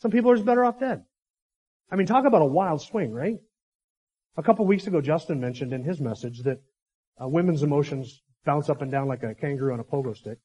Some 0.00 0.10
people 0.10 0.30
are 0.30 0.36
just 0.36 0.46
better 0.46 0.64
off 0.64 0.78
dead. 0.78 1.02
I 1.90 1.96
mean, 1.96 2.06
talk 2.06 2.24
about 2.24 2.42
a 2.42 2.46
wild 2.46 2.80
swing, 2.80 3.12
right? 3.12 3.38
A 4.36 4.42
couple 4.42 4.64
weeks 4.66 4.86
ago, 4.86 5.00
Justin 5.00 5.40
mentioned 5.40 5.72
in 5.72 5.84
his 5.84 6.00
message 6.00 6.40
that 6.44 6.62
uh, 7.20 7.28
women's 7.28 7.62
emotions 7.62 8.22
bounce 8.44 8.70
up 8.70 8.82
and 8.82 8.90
down 8.90 9.08
like 9.08 9.22
a 9.22 9.34
kangaroo 9.34 9.72
on 9.72 9.80
a 9.80 9.84
pogo 9.84 10.16
stick. 10.16 10.38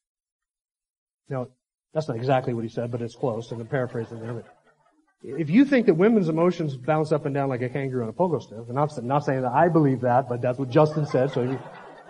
Now, 1.28 1.48
that's 1.94 2.08
not 2.08 2.16
exactly 2.16 2.52
what 2.54 2.64
he 2.64 2.70
said, 2.70 2.90
but 2.90 3.00
it's 3.00 3.16
close, 3.16 3.50
and 3.50 3.60
I'm 3.60 3.66
paraphrasing 3.66 4.20
there. 4.20 4.34
But 4.34 4.46
if 5.22 5.50
you 5.50 5.64
think 5.64 5.86
that 5.86 5.94
women's 5.94 6.28
emotions 6.28 6.76
bounce 6.76 7.10
up 7.12 7.26
and 7.26 7.34
down 7.34 7.48
like 7.48 7.62
a 7.62 7.68
kangaroo 7.68 8.04
on 8.04 8.08
a 8.08 8.12
pogo 8.12 8.40
stick, 8.40 8.58
and 8.68 8.78
I'm 8.78 8.88
not 9.06 9.24
saying 9.24 9.42
that 9.42 9.52
I 9.52 9.68
believe 9.68 10.02
that, 10.02 10.28
but 10.28 10.40
that's 10.40 10.58
what 10.58 10.70
Justin 10.70 11.06
said, 11.06 11.32
so 11.32 11.58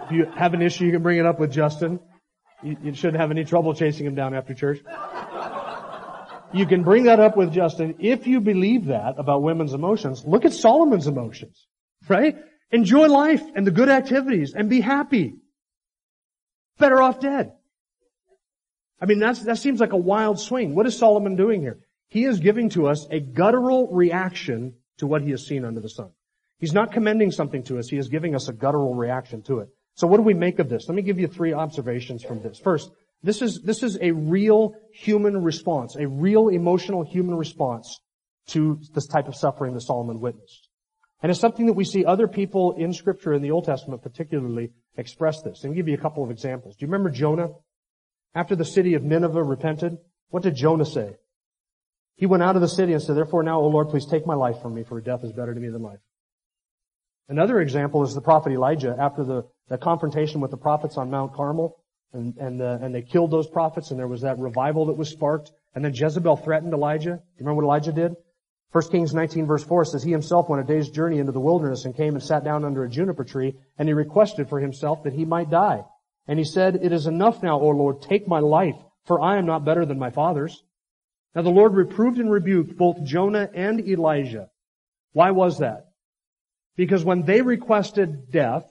if 0.04 0.12
you 0.12 0.26
have 0.36 0.54
an 0.54 0.62
issue, 0.62 0.84
you 0.84 0.92
can 0.92 1.02
bring 1.02 1.18
it 1.18 1.26
up 1.26 1.40
with 1.40 1.50
Justin. 1.50 2.00
You, 2.62 2.76
you 2.82 2.94
shouldn't 2.94 3.20
have 3.20 3.30
any 3.30 3.44
trouble 3.44 3.74
chasing 3.74 4.06
him 4.06 4.14
down 4.14 4.34
after 4.34 4.52
church. 4.52 4.80
You 6.52 6.66
can 6.66 6.82
bring 6.82 7.04
that 7.04 7.20
up 7.20 7.36
with 7.36 7.52
Justin. 7.52 7.96
If 7.98 8.26
you 8.26 8.40
believe 8.40 8.86
that 8.86 9.14
about 9.18 9.42
women's 9.42 9.74
emotions, 9.74 10.24
look 10.24 10.44
at 10.44 10.52
Solomon's 10.52 11.06
emotions, 11.06 11.66
right? 12.08 12.36
Enjoy 12.70 13.06
life 13.06 13.42
and 13.54 13.66
the 13.66 13.70
good 13.70 13.88
activities 13.88 14.54
and 14.54 14.68
be 14.68 14.80
happy. 14.80 15.36
Better 16.78 17.00
off 17.02 17.20
dead. 17.20 17.52
I 19.00 19.06
mean, 19.06 19.18
that's, 19.18 19.40
that 19.40 19.58
seems 19.58 19.78
like 19.80 19.92
a 19.92 19.98
wild 19.98 20.40
swing. 20.40 20.74
What 20.74 20.86
is 20.86 20.96
Solomon 20.96 21.36
doing 21.36 21.60
here? 21.60 21.78
He 22.08 22.24
is 22.24 22.40
giving 22.40 22.70
to 22.70 22.88
us 22.88 23.06
a 23.10 23.20
guttural 23.20 23.88
reaction 23.88 24.74
to 24.98 25.06
what 25.06 25.22
he 25.22 25.30
has 25.30 25.46
seen 25.46 25.64
under 25.64 25.80
the 25.80 25.88
sun. 25.88 26.10
He's 26.58 26.72
not 26.72 26.92
commending 26.92 27.30
something 27.30 27.62
to 27.64 27.78
us. 27.78 27.88
He 27.88 27.98
is 27.98 28.08
giving 28.08 28.34
us 28.34 28.48
a 28.48 28.52
guttural 28.52 28.94
reaction 28.94 29.42
to 29.42 29.60
it. 29.60 29.68
So 29.94 30.06
what 30.06 30.16
do 30.16 30.22
we 30.22 30.34
make 30.34 30.58
of 30.58 30.68
this? 30.68 30.88
Let 30.88 30.94
me 30.94 31.02
give 31.02 31.18
you 31.18 31.28
three 31.28 31.52
observations 31.52 32.22
from 32.22 32.40
this. 32.42 32.58
First, 32.58 32.90
this 33.22 33.42
is, 33.42 33.60
this 33.62 33.82
is 33.82 33.98
a 34.00 34.12
real 34.12 34.74
human 34.92 35.42
response, 35.42 35.96
a 35.96 36.06
real 36.06 36.48
emotional 36.48 37.04
human 37.04 37.34
response 37.36 38.00
to 38.48 38.80
this 38.94 39.06
type 39.06 39.28
of 39.28 39.36
suffering 39.36 39.74
that 39.74 39.80
Solomon 39.80 40.20
witnessed. 40.20 40.68
And 41.20 41.30
it's 41.30 41.40
something 41.40 41.66
that 41.66 41.72
we 41.72 41.84
see 41.84 42.04
other 42.04 42.28
people 42.28 42.74
in 42.76 42.92
scripture 42.92 43.32
in 43.32 43.42
the 43.42 43.50
Old 43.50 43.64
Testament 43.64 44.02
particularly 44.02 44.70
express 44.96 45.42
this. 45.42 45.60
Let 45.62 45.70
me 45.70 45.76
give 45.76 45.88
you 45.88 45.94
a 45.94 46.00
couple 46.00 46.22
of 46.22 46.30
examples. 46.30 46.76
Do 46.76 46.86
you 46.86 46.92
remember 46.92 47.10
Jonah? 47.10 47.48
After 48.34 48.54
the 48.54 48.64
city 48.64 48.94
of 48.94 49.02
Nineveh 49.02 49.42
repented, 49.42 49.98
what 50.30 50.44
did 50.44 50.54
Jonah 50.54 50.86
say? 50.86 51.16
He 52.18 52.26
went 52.26 52.42
out 52.42 52.56
of 52.56 52.62
the 52.62 52.68
city 52.68 52.92
and 52.92 53.00
said, 53.00 53.16
therefore 53.16 53.44
now, 53.44 53.60
O 53.60 53.68
Lord, 53.68 53.90
please 53.90 54.04
take 54.04 54.26
my 54.26 54.34
life 54.34 54.60
from 54.60 54.74
me, 54.74 54.82
for 54.82 55.00
death 55.00 55.22
is 55.22 55.32
better 55.32 55.54
to 55.54 55.60
me 55.60 55.68
than 55.68 55.82
life. 55.82 56.00
Another 57.28 57.60
example 57.60 58.02
is 58.02 58.12
the 58.12 58.20
prophet 58.20 58.52
Elijah 58.52 58.96
after 58.98 59.22
the, 59.22 59.44
the 59.68 59.78
confrontation 59.78 60.40
with 60.40 60.50
the 60.50 60.56
prophets 60.56 60.96
on 60.96 61.10
Mount 61.10 61.32
Carmel. 61.32 61.78
And, 62.12 62.36
and, 62.38 62.60
uh, 62.60 62.78
and 62.80 62.92
they 62.92 63.02
killed 63.02 63.30
those 63.30 63.46
prophets 63.46 63.90
and 63.90 64.00
there 64.00 64.08
was 64.08 64.22
that 64.22 64.38
revival 64.38 64.86
that 64.86 64.94
was 64.94 65.10
sparked. 65.10 65.52
And 65.74 65.84
then 65.84 65.94
Jezebel 65.94 66.38
threatened 66.38 66.72
Elijah. 66.72 67.10
You 67.10 67.38
remember 67.38 67.62
what 67.62 67.70
Elijah 67.70 67.92
did? 67.92 68.16
1 68.72 68.90
Kings 68.90 69.14
19 69.14 69.46
verse 69.46 69.62
4 69.62 69.84
says, 69.84 70.02
He 70.02 70.10
himself 70.10 70.48
went 70.48 70.62
a 70.62 70.66
day's 70.66 70.88
journey 70.88 71.18
into 71.20 71.32
the 71.32 71.40
wilderness 71.40 71.84
and 71.84 71.96
came 71.96 72.14
and 72.14 72.22
sat 72.22 72.42
down 72.42 72.64
under 72.64 72.82
a 72.82 72.90
juniper 72.90 73.24
tree 73.24 73.56
and 73.78 73.88
he 73.88 73.92
requested 73.92 74.48
for 74.48 74.58
himself 74.58 75.04
that 75.04 75.12
he 75.12 75.24
might 75.24 75.50
die. 75.50 75.84
And 76.26 76.38
he 76.38 76.44
said, 76.44 76.80
It 76.82 76.92
is 76.92 77.06
enough 77.06 77.44
now, 77.44 77.60
O 77.60 77.68
Lord, 77.68 78.02
take 78.02 78.26
my 78.26 78.40
life, 78.40 78.76
for 79.04 79.20
I 79.20 79.38
am 79.38 79.46
not 79.46 79.64
better 79.64 79.86
than 79.86 79.98
my 80.00 80.10
fathers. 80.10 80.64
Now 81.34 81.42
the 81.42 81.50
Lord 81.50 81.74
reproved 81.74 82.18
and 82.18 82.30
rebuked 82.30 82.76
both 82.76 83.02
Jonah 83.04 83.48
and 83.54 83.80
Elijah. 83.80 84.48
Why 85.12 85.30
was 85.30 85.58
that? 85.58 85.88
Because 86.76 87.04
when 87.04 87.22
they 87.22 87.42
requested 87.42 88.30
death, 88.30 88.64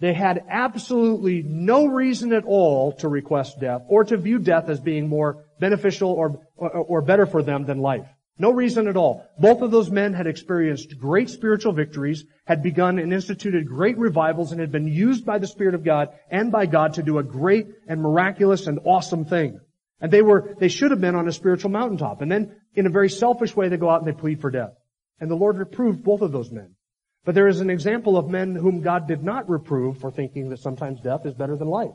they 0.00 0.12
had 0.12 0.44
absolutely 0.48 1.42
no 1.42 1.86
reason 1.86 2.32
at 2.32 2.44
all 2.44 2.92
to 2.96 3.08
request 3.08 3.58
death 3.58 3.82
or 3.88 4.04
to 4.04 4.16
view 4.16 4.38
death 4.38 4.68
as 4.68 4.80
being 4.80 5.08
more 5.08 5.44
beneficial 5.58 6.10
or, 6.10 6.40
or, 6.56 6.70
or, 6.70 7.02
better 7.02 7.26
for 7.26 7.42
them 7.42 7.64
than 7.64 7.78
life. 7.78 8.06
No 8.38 8.52
reason 8.52 8.86
at 8.86 8.96
all. 8.96 9.26
Both 9.40 9.62
of 9.62 9.72
those 9.72 9.90
men 9.90 10.14
had 10.14 10.28
experienced 10.28 10.96
great 11.00 11.28
spiritual 11.28 11.72
victories, 11.72 12.24
had 12.46 12.62
begun 12.62 13.00
and 13.00 13.12
instituted 13.12 13.66
great 13.66 13.98
revivals, 13.98 14.52
and 14.52 14.60
had 14.60 14.70
been 14.70 14.86
used 14.86 15.26
by 15.26 15.38
the 15.38 15.48
Spirit 15.48 15.74
of 15.74 15.82
God 15.82 16.10
and 16.30 16.52
by 16.52 16.66
God 16.66 16.94
to 16.94 17.02
do 17.02 17.18
a 17.18 17.24
great 17.24 17.66
and 17.88 18.00
miraculous 18.00 18.68
and 18.68 18.78
awesome 18.84 19.24
thing. 19.24 19.58
And 20.00 20.12
they 20.12 20.22
were, 20.22 20.54
they 20.58 20.68
should 20.68 20.90
have 20.90 21.00
been 21.00 21.16
on 21.16 21.26
a 21.26 21.32
spiritual 21.32 21.70
mountaintop. 21.70 22.22
And 22.22 22.30
then, 22.30 22.56
in 22.74 22.86
a 22.86 22.90
very 22.90 23.10
selfish 23.10 23.56
way, 23.56 23.68
they 23.68 23.76
go 23.76 23.90
out 23.90 24.00
and 24.00 24.08
they 24.08 24.18
plead 24.18 24.40
for 24.40 24.50
death. 24.50 24.74
And 25.20 25.30
the 25.30 25.34
Lord 25.34 25.58
reproved 25.58 26.04
both 26.04 26.20
of 26.20 26.30
those 26.30 26.50
men. 26.50 26.76
But 27.24 27.34
there 27.34 27.48
is 27.48 27.60
an 27.60 27.70
example 27.70 28.16
of 28.16 28.28
men 28.28 28.54
whom 28.54 28.80
God 28.80 29.08
did 29.08 29.24
not 29.24 29.48
reprove 29.48 29.98
for 29.98 30.10
thinking 30.10 30.50
that 30.50 30.60
sometimes 30.60 31.00
death 31.00 31.26
is 31.26 31.34
better 31.34 31.56
than 31.56 31.68
life. 31.68 31.94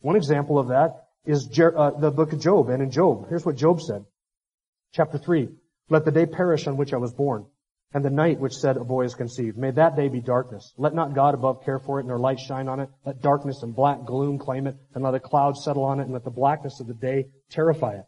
One 0.00 0.16
example 0.16 0.58
of 0.58 0.68
that 0.68 1.08
is 1.24 1.46
Jer- 1.46 1.76
uh, 1.76 1.90
the 1.90 2.10
book 2.10 2.32
of 2.32 2.40
Job. 2.40 2.68
And 2.68 2.82
in 2.82 2.90
Job, 2.90 3.28
here's 3.28 3.44
what 3.44 3.56
Job 3.56 3.80
said. 3.80 4.04
Chapter 4.92 5.18
3. 5.18 5.48
Let 5.88 6.04
the 6.04 6.12
day 6.12 6.26
perish 6.26 6.66
on 6.66 6.76
which 6.76 6.94
I 6.94 6.96
was 6.96 7.12
born, 7.12 7.46
and 7.94 8.04
the 8.04 8.10
night 8.10 8.40
which 8.40 8.56
said 8.56 8.76
a 8.76 8.84
boy 8.84 9.04
is 9.04 9.14
conceived. 9.14 9.58
May 9.58 9.70
that 9.72 9.96
day 9.96 10.08
be 10.08 10.20
darkness. 10.20 10.72
Let 10.76 10.94
not 10.94 11.14
God 11.14 11.34
above 11.34 11.64
care 11.64 11.78
for 11.78 12.00
it, 12.00 12.06
nor 12.06 12.18
light 12.18 12.40
shine 12.40 12.68
on 12.68 12.80
it. 12.80 12.88
Let 13.04 13.20
darkness 13.20 13.62
and 13.62 13.74
black 13.74 14.04
gloom 14.04 14.38
claim 14.38 14.66
it, 14.66 14.76
and 14.94 15.04
let 15.04 15.14
a 15.14 15.20
cloud 15.20 15.56
settle 15.56 15.84
on 15.84 16.00
it, 16.00 16.04
and 16.04 16.12
let 16.12 16.24
the 16.24 16.30
blackness 16.30 16.80
of 16.80 16.86
the 16.86 16.94
day 16.94 17.26
terrify 17.50 17.94
it. 17.94 18.04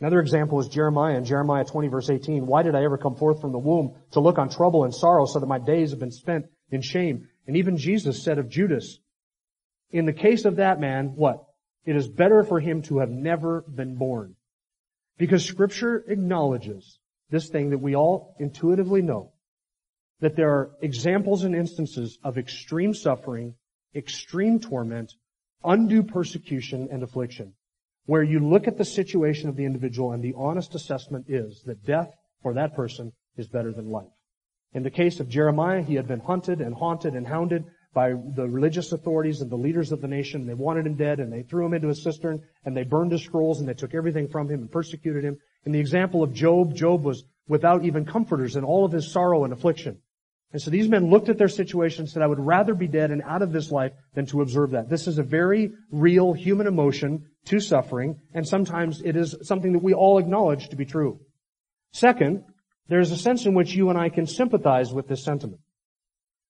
Another 0.00 0.20
example 0.20 0.60
is 0.60 0.68
Jeremiah 0.68 1.16
in 1.16 1.24
Jeremiah 1.24 1.64
20 1.64 1.88
verse 1.88 2.10
18. 2.10 2.46
Why 2.46 2.62
did 2.62 2.74
I 2.74 2.84
ever 2.84 2.98
come 2.98 3.16
forth 3.16 3.40
from 3.40 3.52
the 3.52 3.58
womb 3.58 3.94
to 4.12 4.20
look 4.20 4.38
on 4.38 4.48
trouble 4.48 4.84
and 4.84 4.94
sorrow 4.94 5.26
so 5.26 5.40
that 5.40 5.46
my 5.46 5.58
days 5.58 5.90
have 5.90 5.98
been 5.98 6.12
spent 6.12 6.46
in 6.70 6.82
shame? 6.82 7.28
And 7.46 7.56
even 7.56 7.76
Jesus 7.76 8.22
said 8.22 8.38
of 8.38 8.48
Judas, 8.48 9.00
in 9.90 10.04
the 10.04 10.12
case 10.12 10.44
of 10.44 10.56
that 10.56 10.80
man, 10.80 11.14
what? 11.16 11.44
It 11.84 11.96
is 11.96 12.06
better 12.06 12.44
for 12.44 12.60
him 12.60 12.82
to 12.82 12.98
have 12.98 13.10
never 13.10 13.62
been 13.62 13.96
born. 13.96 14.36
Because 15.16 15.44
scripture 15.44 16.04
acknowledges 16.06 17.00
this 17.30 17.48
thing 17.48 17.70
that 17.70 17.78
we 17.78 17.94
all 17.94 18.34
intuitively 18.38 19.02
know, 19.02 19.32
that 20.20 20.36
there 20.36 20.50
are 20.50 20.70
examples 20.82 21.44
and 21.44 21.54
instances 21.54 22.18
of 22.24 22.38
extreme 22.38 22.94
suffering, 22.94 23.54
extreme 23.94 24.58
torment, 24.58 25.12
undue 25.64 26.02
persecution 26.02 26.88
and 26.90 27.02
affliction 27.02 27.54
where 28.08 28.22
you 28.22 28.40
look 28.40 28.66
at 28.66 28.78
the 28.78 28.84
situation 28.86 29.50
of 29.50 29.56
the 29.56 29.66
individual 29.66 30.12
and 30.12 30.24
the 30.24 30.32
honest 30.34 30.74
assessment 30.74 31.26
is 31.28 31.62
that 31.66 31.84
death 31.84 32.10
for 32.42 32.54
that 32.54 32.74
person 32.74 33.12
is 33.36 33.46
better 33.48 33.70
than 33.70 33.90
life. 33.90 34.08
In 34.72 34.82
the 34.82 34.90
case 34.90 35.20
of 35.20 35.28
Jeremiah, 35.28 35.82
he 35.82 35.94
had 35.94 36.08
been 36.08 36.20
hunted 36.20 36.62
and 36.62 36.74
haunted 36.74 37.12
and 37.12 37.26
hounded 37.26 37.66
by 37.92 38.14
the 38.34 38.48
religious 38.48 38.92
authorities 38.92 39.42
and 39.42 39.50
the 39.50 39.56
leaders 39.56 39.92
of 39.92 40.00
the 40.00 40.08
nation. 40.08 40.46
They 40.46 40.54
wanted 40.54 40.86
him 40.86 40.94
dead 40.94 41.20
and 41.20 41.30
they 41.30 41.42
threw 41.42 41.66
him 41.66 41.74
into 41.74 41.90
a 41.90 41.94
cistern 41.94 42.40
and 42.64 42.74
they 42.74 42.82
burned 42.82 43.12
his 43.12 43.22
scrolls 43.22 43.60
and 43.60 43.68
they 43.68 43.74
took 43.74 43.94
everything 43.94 44.26
from 44.26 44.48
him 44.48 44.60
and 44.60 44.72
persecuted 44.72 45.22
him. 45.22 45.36
In 45.64 45.72
the 45.72 45.80
example 45.80 46.22
of 46.22 46.32
Job, 46.32 46.74
Job 46.74 47.04
was 47.04 47.24
without 47.48 47.84
even 47.84 48.04
comforters 48.04 48.56
in 48.56 48.64
all 48.64 48.84
of 48.84 48.92
his 48.92 49.10
sorrow 49.10 49.44
and 49.44 49.52
affliction. 49.52 49.98
And 50.52 50.62
so 50.62 50.70
these 50.70 50.88
men 50.88 51.10
looked 51.10 51.28
at 51.28 51.36
their 51.36 51.48
situation 51.48 52.02
and 52.02 52.08
said, 52.08 52.22
I 52.22 52.26
would 52.26 52.40
rather 52.40 52.74
be 52.74 52.88
dead 52.88 53.10
and 53.10 53.22
out 53.22 53.42
of 53.42 53.52
this 53.52 53.70
life 53.70 53.92
than 54.14 54.26
to 54.26 54.40
observe 54.40 54.70
that. 54.70 54.88
This 54.88 55.06
is 55.06 55.18
a 55.18 55.22
very 55.22 55.72
real 55.90 56.32
human 56.32 56.66
emotion 56.66 57.26
to 57.46 57.60
suffering, 57.60 58.18
and 58.32 58.46
sometimes 58.46 59.02
it 59.02 59.14
is 59.16 59.36
something 59.42 59.72
that 59.72 59.82
we 59.82 59.92
all 59.92 60.18
acknowledge 60.18 60.68
to 60.70 60.76
be 60.76 60.86
true. 60.86 61.20
Second, 61.92 62.44
there 62.88 63.00
is 63.00 63.10
a 63.10 63.16
sense 63.16 63.44
in 63.44 63.52
which 63.52 63.74
you 63.74 63.90
and 63.90 63.98
I 63.98 64.08
can 64.08 64.26
sympathize 64.26 64.92
with 64.92 65.06
this 65.06 65.22
sentiment. 65.22 65.60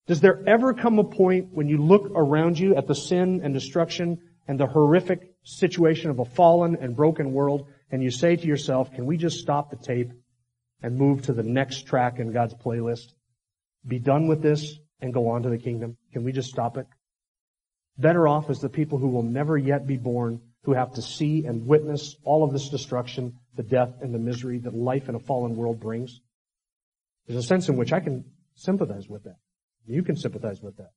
Does 0.06 0.20
there 0.20 0.42
ever 0.46 0.74
come 0.74 0.98
a 0.98 1.04
point 1.04 1.48
when 1.52 1.68
you 1.68 1.78
look 1.78 2.10
around 2.14 2.58
you 2.58 2.76
at 2.76 2.86
the 2.86 2.94
sin 2.94 3.40
and 3.42 3.52
destruction 3.52 4.18
and 4.46 4.58
the 4.58 4.66
horrific 4.66 5.34
situation 5.42 6.10
of 6.10 6.20
a 6.20 6.24
fallen 6.24 6.76
and 6.80 6.96
broken 6.96 7.32
world 7.32 7.66
and 7.90 8.02
you 8.02 8.10
say 8.10 8.36
to 8.36 8.46
yourself, 8.46 8.92
can 8.92 9.06
we 9.06 9.16
just 9.16 9.38
stop 9.40 9.70
the 9.70 9.76
tape 9.76 10.10
and 10.82 10.96
move 10.96 11.22
to 11.22 11.32
the 11.32 11.42
next 11.42 11.86
track 11.86 12.18
in 12.18 12.32
God's 12.32 12.54
playlist? 12.54 13.12
be 13.86 13.98
done 13.98 14.26
with 14.26 14.42
this 14.42 14.78
and 15.00 15.14
go 15.14 15.28
on 15.28 15.42
to 15.42 15.48
the 15.48 15.58
kingdom? 15.58 15.96
Can 16.12 16.24
we 16.24 16.32
just 16.32 16.50
stop 16.50 16.76
it? 16.76 16.86
Better 17.96 18.28
off 18.28 18.50
is 18.50 18.60
the 18.60 18.68
people 18.68 18.98
who 18.98 19.08
will 19.08 19.22
never 19.22 19.56
yet 19.56 19.86
be 19.86 19.96
born, 19.96 20.40
who 20.62 20.74
have 20.74 20.92
to 20.94 21.02
see 21.02 21.46
and 21.46 21.66
witness 21.66 22.16
all 22.24 22.44
of 22.44 22.52
this 22.52 22.68
destruction, 22.68 23.34
the 23.56 23.62
death 23.62 23.90
and 24.00 24.14
the 24.14 24.18
misery 24.18 24.58
that 24.58 24.74
life 24.74 25.08
in 25.08 25.14
a 25.14 25.20
fallen 25.20 25.56
world 25.56 25.80
brings. 25.80 26.20
There's 27.26 27.42
a 27.44 27.46
sense 27.46 27.68
in 27.68 27.76
which 27.76 27.92
I 27.92 28.00
can 28.00 28.24
sympathize 28.54 29.08
with 29.08 29.24
that. 29.24 29.36
You 29.86 30.02
can 30.02 30.16
sympathize 30.16 30.60
with 30.62 30.76
that. 30.76 30.90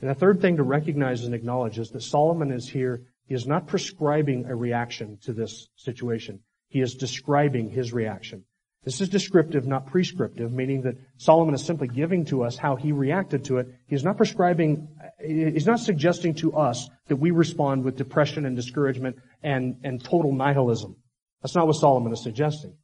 And 0.00 0.10
the 0.10 0.14
third 0.14 0.40
thing 0.40 0.56
to 0.56 0.62
recognize 0.62 1.24
and 1.24 1.34
acknowledge 1.34 1.78
is 1.78 1.90
that 1.90 2.02
Solomon 2.02 2.50
is 2.50 2.68
here. 2.68 3.02
He 3.30 3.36
is 3.36 3.46
not 3.46 3.68
prescribing 3.68 4.46
a 4.46 4.56
reaction 4.56 5.16
to 5.22 5.32
this 5.32 5.68
situation. 5.76 6.40
He 6.66 6.80
is 6.80 6.96
describing 6.96 7.70
his 7.70 7.92
reaction. 7.92 8.44
This 8.82 9.00
is 9.00 9.08
descriptive, 9.08 9.68
not 9.68 9.86
prescriptive, 9.86 10.52
meaning 10.52 10.82
that 10.82 10.96
Solomon 11.16 11.54
is 11.54 11.64
simply 11.64 11.86
giving 11.86 12.24
to 12.24 12.42
us 12.42 12.56
how 12.56 12.74
he 12.74 12.90
reacted 12.90 13.44
to 13.44 13.58
it. 13.58 13.68
He's 13.86 14.02
not 14.02 14.16
prescribing, 14.16 14.88
he's 15.24 15.64
not 15.64 15.78
suggesting 15.78 16.34
to 16.36 16.54
us 16.54 16.90
that 17.06 17.16
we 17.16 17.30
respond 17.30 17.84
with 17.84 17.96
depression 17.96 18.46
and 18.46 18.56
discouragement 18.56 19.14
and, 19.44 19.76
and 19.84 20.02
total 20.02 20.32
nihilism. 20.32 20.96
That's 21.40 21.54
not 21.54 21.68
what 21.68 21.76
Solomon 21.76 22.12
is 22.12 22.24
suggesting. 22.24 22.74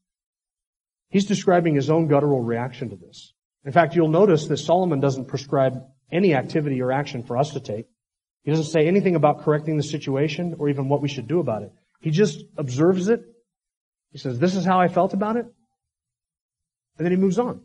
He's 1.09 1.27
describing 1.27 1.75
his 1.75 1.91
own 1.91 2.07
guttural 2.07 2.41
reaction 2.41 2.91
to 2.91 2.97
this. 2.97 3.33
In 3.65 3.73
fact, 3.73 3.97
you'll 3.97 4.07
notice 4.07 4.47
that 4.47 4.59
Solomon 4.59 5.01
doesn't 5.01 5.25
prescribe 5.25 5.83
any 6.13 6.37
activity 6.37 6.81
or 6.81 6.93
action 6.93 7.25
for 7.25 7.37
us 7.37 7.51
to 7.55 7.59
take. 7.59 7.87
He 8.47 8.53
doesn't 8.53 8.67
say 8.67 8.87
anything 8.87 9.17
about 9.17 9.43
correcting 9.43 9.77
the 9.77 9.83
situation 9.83 10.55
or 10.61 10.69
even 10.69 10.89
what 10.89 11.03
we 11.03 11.09
should 11.09 11.27
do 11.27 11.41
about 11.41 11.63
it. 11.63 11.73
He 12.01 12.13
just 12.13 12.45
observes 12.57 13.09
it. 13.09 13.25
He 14.13 14.19
says, 14.19 14.39
this 14.39 14.55
is 14.55 14.65
how 14.65 14.81
I 14.81 14.87
felt 14.87 15.15
about 15.15 15.37
it. 15.37 15.47
And 16.97 17.05
then 17.05 17.11
he 17.11 17.17
moves 17.17 17.41
on. 17.41 17.61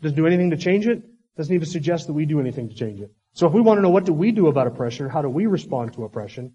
Doesn't 0.00 0.14
do 0.14 0.28
anything 0.28 0.50
to 0.50 0.56
change 0.56 0.86
it. 0.86 1.02
Doesn't 1.36 1.52
even 1.52 1.66
suggest 1.66 2.06
that 2.06 2.12
we 2.12 2.24
do 2.24 2.38
anything 2.38 2.68
to 2.68 2.74
change 2.76 3.00
it. 3.00 3.10
So 3.32 3.48
if 3.48 3.52
we 3.52 3.60
want 3.60 3.78
to 3.78 3.82
know 3.82 3.90
what 3.90 4.04
do 4.04 4.12
we 4.12 4.30
do 4.30 4.46
about 4.46 4.68
oppression, 4.68 5.08
how 5.08 5.22
do 5.22 5.28
we 5.28 5.46
respond 5.46 5.94
to 5.94 6.04
oppression, 6.04 6.52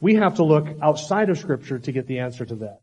we 0.00 0.14
have 0.14 0.36
to 0.36 0.42
look 0.42 0.66
outside 0.80 1.28
of 1.28 1.36
scripture 1.36 1.78
to 1.78 1.92
get 1.92 2.06
the 2.06 2.20
answer 2.20 2.46
to 2.46 2.54
that. 2.56 2.80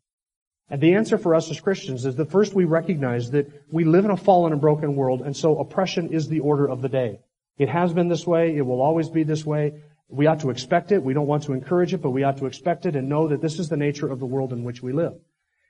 And 0.70 0.80
the 0.80 0.94
answer 0.94 1.18
for 1.18 1.34
us 1.34 1.50
as 1.50 1.60
Christians 1.60 2.06
is 2.06 2.16
that 2.18 2.30
first 2.30 2.54
we 2.54 2.66
recognize 2.66 3.32
that 3.32 3.52
we 3.72 3.86
live 3.86 4.06
in 4.06 4.12
a 4.12 4.18
fallen 4.18 4.52
and 4.52 4.62
broken 4.62 4.96
world, 4.96 5.24
and 5.24 5.36
so 5.36 5.58
oppression 5.58 6.10
is 6.10 6.28
the 6.28 6.42
order 6.42 6.70
of 6.70 6.84
the 6.84 6.90
day. 6.90 7.22
It 7.60 7.70
has 7.70 7.94
been 7.94 8.08
this 8.08 8.26
way. 8.26 8.56
It 8.56 8.66
will 8.66 8.82
always 8.82 9.10
be 9.10 9.24
this 9.24 9.46
way. 9.46 9.74
We 10.08 10.26
ought 10.26 10.40
to 10.40 10.50
expect 10.50 10.92
it. 10.92 11.04
We 11.04 11.14
don't 11.14 11.28
want 11.28 11.44
to 11.44 11.54
encourage 11.54 11.94
it, 11.94 12.02
but 12.02 12.12
we 12.12 12.24
ought 12.24 12.38
to 12.38 12.48
expect 12.48 12.88
it 12.88 12.96
and 12.96 13.08
know 13.10 13.28
that 13.28 13.42
this 13.42 13.60
is 13.60 13.70
the 13.70 13.78
nature 13.78 14.10
of 14.10 14.20
the 14.20 14.26
world 14.26 14.54
in 14.54 14.64
which 14.64 14.82
we 14.82 14.94
live. 14.94 15.14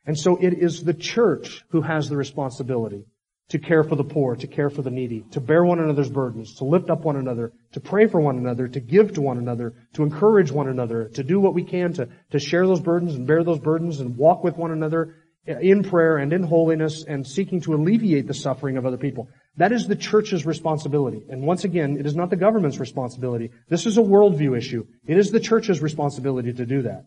And 0.06 0.18
so 0.18 0.38
it 0.38 0.54
is 0.54 0.84
the 0.84 0.94
church 0.94 1.66
who 1.70 1.82
has 1.82 2.08
the 2.08 2.16
responsibility 2.16 3.06
to 3.50 3.58
care 3.58 3.84
for 3.84 3.96
the 3.96 4.04
poor, 4.04 4.36
to 4.36 4.48
care 4.48 4.70
for 4.70 4.84
the 4.84 4.92
needy, 4.92 5.26
to 5.32 5.42
bear 5.42 5.66
one 5.66 5.80
another's 5.80 6.10
burdens, 6.10 6.56
to 6.56 6.64
lift 6.64 6.92
up 6.92 7.04
one 7.04 7.16
another, 7.16 7.52
to 7.72 7.80
pray 7.80 8.06
for 8.06 8.22
one 8.22 8.38
another, 8.38 8.68
to 8.68 8.80
give 8.80 9.14
to 9.14 9.22
one 9.22 9.40
another, 9.40 9.74
to 9.94 10.04
encourage 10.04 10.52
one 10.52 10.68
another, 10.68 11.10
to 11.10 11.24
do 11.24 11.40
what 11.40 11.56
we 11.56 11.64
can 11.64 11.92
to, 11.94 12.08
to 12.30 12.40
share 12.40 12.68
those 12.68 12.80
burdens 12.80 13.16
and 13.16 13.26
bear 13.26 13.44
those 13.44 13.60
burdens 13.60 14.00
and 14.00 14.16
walk 14.16 14.44
with 14.44 14.56
one 14.56 14.72
another 14.72 15.16
in 15.46 15.84
prayer 15.84 16.18
and 16.18 16.32
in 16.34 16.44
holiness 16.44 17.04
and 17.08 17.26
seeking 17.26 17.62
to 17.62 17.74
alleviate 17.74 18.28
the 18.28 18.34
suffering 18.34 18.78
of 18.78 18.86
other 18.86 18.98
people. 18.98 19.30
That 19.58 19.72
is 19.72 19.88
the 19.88 19.96
church's 19.96 20.46
responsibility. 20.46 21.24
And 21.30 21.42
once 21.42 21.64
again, 21.64 21.98
it 21.98 22.06
is 22.06 22.16
not 22.16 22.30
the 22.30 22.36
government's 22.36 22.80
responsibility. 22.80 23.52
This 23.68 23.86
is 23.86 23.98
a 23.98 24.02
worldview 24.02 24.58
issue. 24.58 24.86
It 25.08 25.18
is 25.18 25.32
the 25.32 25.40
church's 25.40 25.82
responsibility 25.82 26.54
to 26.54 26.66
do 26.66 26.84
that. 26.84 27.06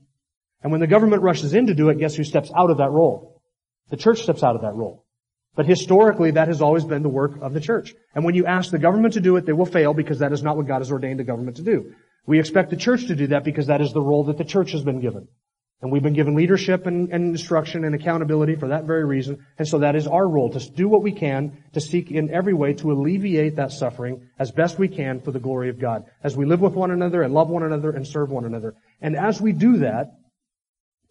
And 0.62 0.70
when 0.70 0.80
the 0.80 0.86
government 0.86 1.22
rushes 1.22 1.54
in 1.54 1.66
to 1.66 1.74
do 1.74 1.88
it, 1.88 1.98
guess 1.98 2.14
who 2.14 2.24
steps 2.24 2.50
out 2.56 2.70
of 2.70 2.78
that 2.78 2.90
role? 2.90 3.40
The 3.90 3.96
church 3.96 4.22
steps 4.22 4.42
out 4.42 4.56
of 4.56 4.62
that 4.62 4.74
role. 4.74 5.04
But 5.54 5.66
historically, 5.66 6.30
that 6.32 6.48
has 6.48 6.62
always 6.62 6.84
been 6.84 7.02
the 7.02 7.08
work 7.08 7.40
of 7.42 7.52
the 7.52 7.60
church. 7.60 7.94
And 8.14 8.24
when 8.24 8.34
you 8.34 8.46
ask 8.46 8.70
the 8.70 8.78
government 8.78 9.14
to 9.14 9.20
do 9.20 9.36
it, 9.36 9.44
they 9.44 9.52
will 9.52 9.66
fail 9.66 9.92
because 9.92 10.20
that 10.20 10.32
is 10.32 10.42
not 10.42 10.56
what 10.56 10.66
God 10.66 10.78
has 10.78 10.90
ordained 10.90 11.20
the 11.20 11.24
government 11.24 11.56
to 11.56 11.62
do. 11.62 11.92
We 12.26 12.38
expect 12.38 12.70
the 12.70 12.76
church 12.76 13.06
to 13.08 13.16
do 13.16 13.26
that 13.28 13.44
because 13.44 13.66
that 13.66 13.80
is 13.80 13.92
the 13.92 14.00
role 14.00 14.24
that 14.24 14.38
the 14.38 14.44
church 14.44 14.72
has 14.72 14.82
been 14.82 15.00
given. 15.00 15.28
And 15.82 15.90
we've 15.90 16.02
been 16.02 16.14
given 16.14 16.36
leadership 16.36 16.86
and, 16.86 17.12
and, 17.12 17.32
instruction 17.32 17.84
and 17.84 17.92
accountability 17.92 18.54
for 18.54 18.68
that 18.68 18.84
very 18.84 19.04
reason. 19.04 19.44
And 19.58 19.66
so 19.66 19.80
that 19.80 19.96
is 19.96 20.06
our 20.06 20.26
role 20.26 20.48
to 20.50 20.70
do 20.70 20.88
what 20.88 21.02
we 21.02 21.10
can 21.10 21.64
to 21.72 21.80
seek 21.80 22.12
in 22.12 22.30
every 22.30 22.54
way 22.54 22.74
to 22.74 22.92
alleviate 22.92 23.56
that 23.56 23.72
suffering 23.72 24.28
as 24.38 24.52
best 24.52 24.78
we 24.78 24.86
can 24.86 25.20
for 25.20 25.32
the 25.32 25.40
glory 25.40 25.70
of 25.70 25.80
God. 25.80 26.04
As 26.22 26.36
we 26.36 26.46
live 26.46 26.60
with 26.60 26.74
one 26.74 26.92
another 26.92 27.22
and 27.22 27.34
love 27.34 27.48
one 27.48 27.64
another 27.64 27.90
and 27.90 28.06
serve 28.06 28.30
one 28.30 28.44
another. 28.44 28.76
And 29.00 29.16
as 29.16 29.40
we 29.40 29.50
do 29.52 29.78
that, 29.78 30.12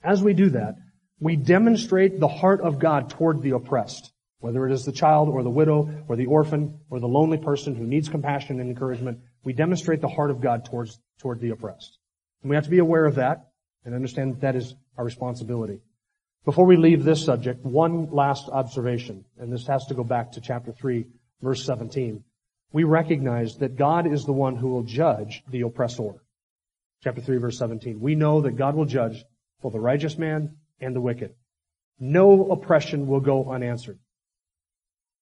as 0.06 0.24
we 0.24 0.34
do 0.34 0.52
that, 0.52 0.76
we 1.20 1.36
demonstrate 1.36 2.22
the 2.22 2.30
heart 2.30 2.62
of 2.62 2.80
God 2.80 3.10
toward 3.10 3.42
the 3.42 3.52
oppressed. 3.52 4.10
Whether 4.40 4.66
it 4.66 4.72
is 4.72 4.86
the 4.86 4.94
child 4.94 5.28
or 5.28 5.44
the 5.44 5.50
widow 5.50 6.06
or 6.08 6.16
the 6.16 6.28
orphan 6.28 6.80
or 6.90 7.02
the 7.02 7.10
lonely 7.10 7.38
person 7.38 7.76
who 7.76 7.84
needs 7.84 8.08
compassion 8.08 8.62
and 8.62 8.70
encouragement, 8.70 9.20
we 9.44 9.52
demonstrate 9.52 10.00
the 10.00 10.08
heart 10.08 10.32
of 10.32 10.40
God 10.40 10.64
towards, 10.64 10.98
toward 11.20 11.42
the 11.42 11.50
oppressed. 11.50 12.00
And 12.42 12.50
we 12.50 12.56
have 12.56 12.64
to 12.64 12.72
be 12.72 12.80
aware 12.80 13.06
of 13.06 13.16
that 13.16 13.51
and 13.86 13.96
understand 13.96 14.42
that, 14.42 14.56
is 14.56 14.76
our 14.98 15.06
responsibility. 15.06 15.80
Before 16.44 16.66
we 16.66 16.76
leave 16.76 17.04
this 17.04 17.24
subject, 17.24 17.64
one 17.64 18.10
last 18.12 18.50
observation, 18.50 19.26
and 19.40 19.52
this 19.52 19.68
has 19.68 19.86
to 19.88 19.94
go 19.94 20.04
back 20.04 20.32
to 20.34 20.42
chapter 20.42 20.72
3, 20.72 21.06
verse 21.42 21.64
17. 21.66 22.24
We 22.74 22.84
recognize 22.84 23.58
that 23.58 23.76
God 23.76 24.12
is 24.12 24.26
the 24.26 24.34
one 24.34 24.56
who 24.56 24.70
will 24.70 24.84
judge 24.84 25.44
the 25.50 25.62
oppressor. 25.62 26.14
Chapter 27.04 27.22
3, 27.22 27.38
verse 27.38 27.58
17. 27.58 28.00
We 28.00 28.16
know 28.16 28.42
that 28.42 28.58
God 28.58 28.76
will 28.76 28.86
judge 28.86 29.24
both 29.62 29.74
the 29.74 29.80
righteous 29.80 30.18
man 30.18 30.56
and 30.80 30.96
the 30.96 31.02
wicked. 31.02 31.36
No 32.00 32.52
oppression 32.52 33.08
will 33.08 33.20
go 33.20 33.52
unanswered. 33.52 34.00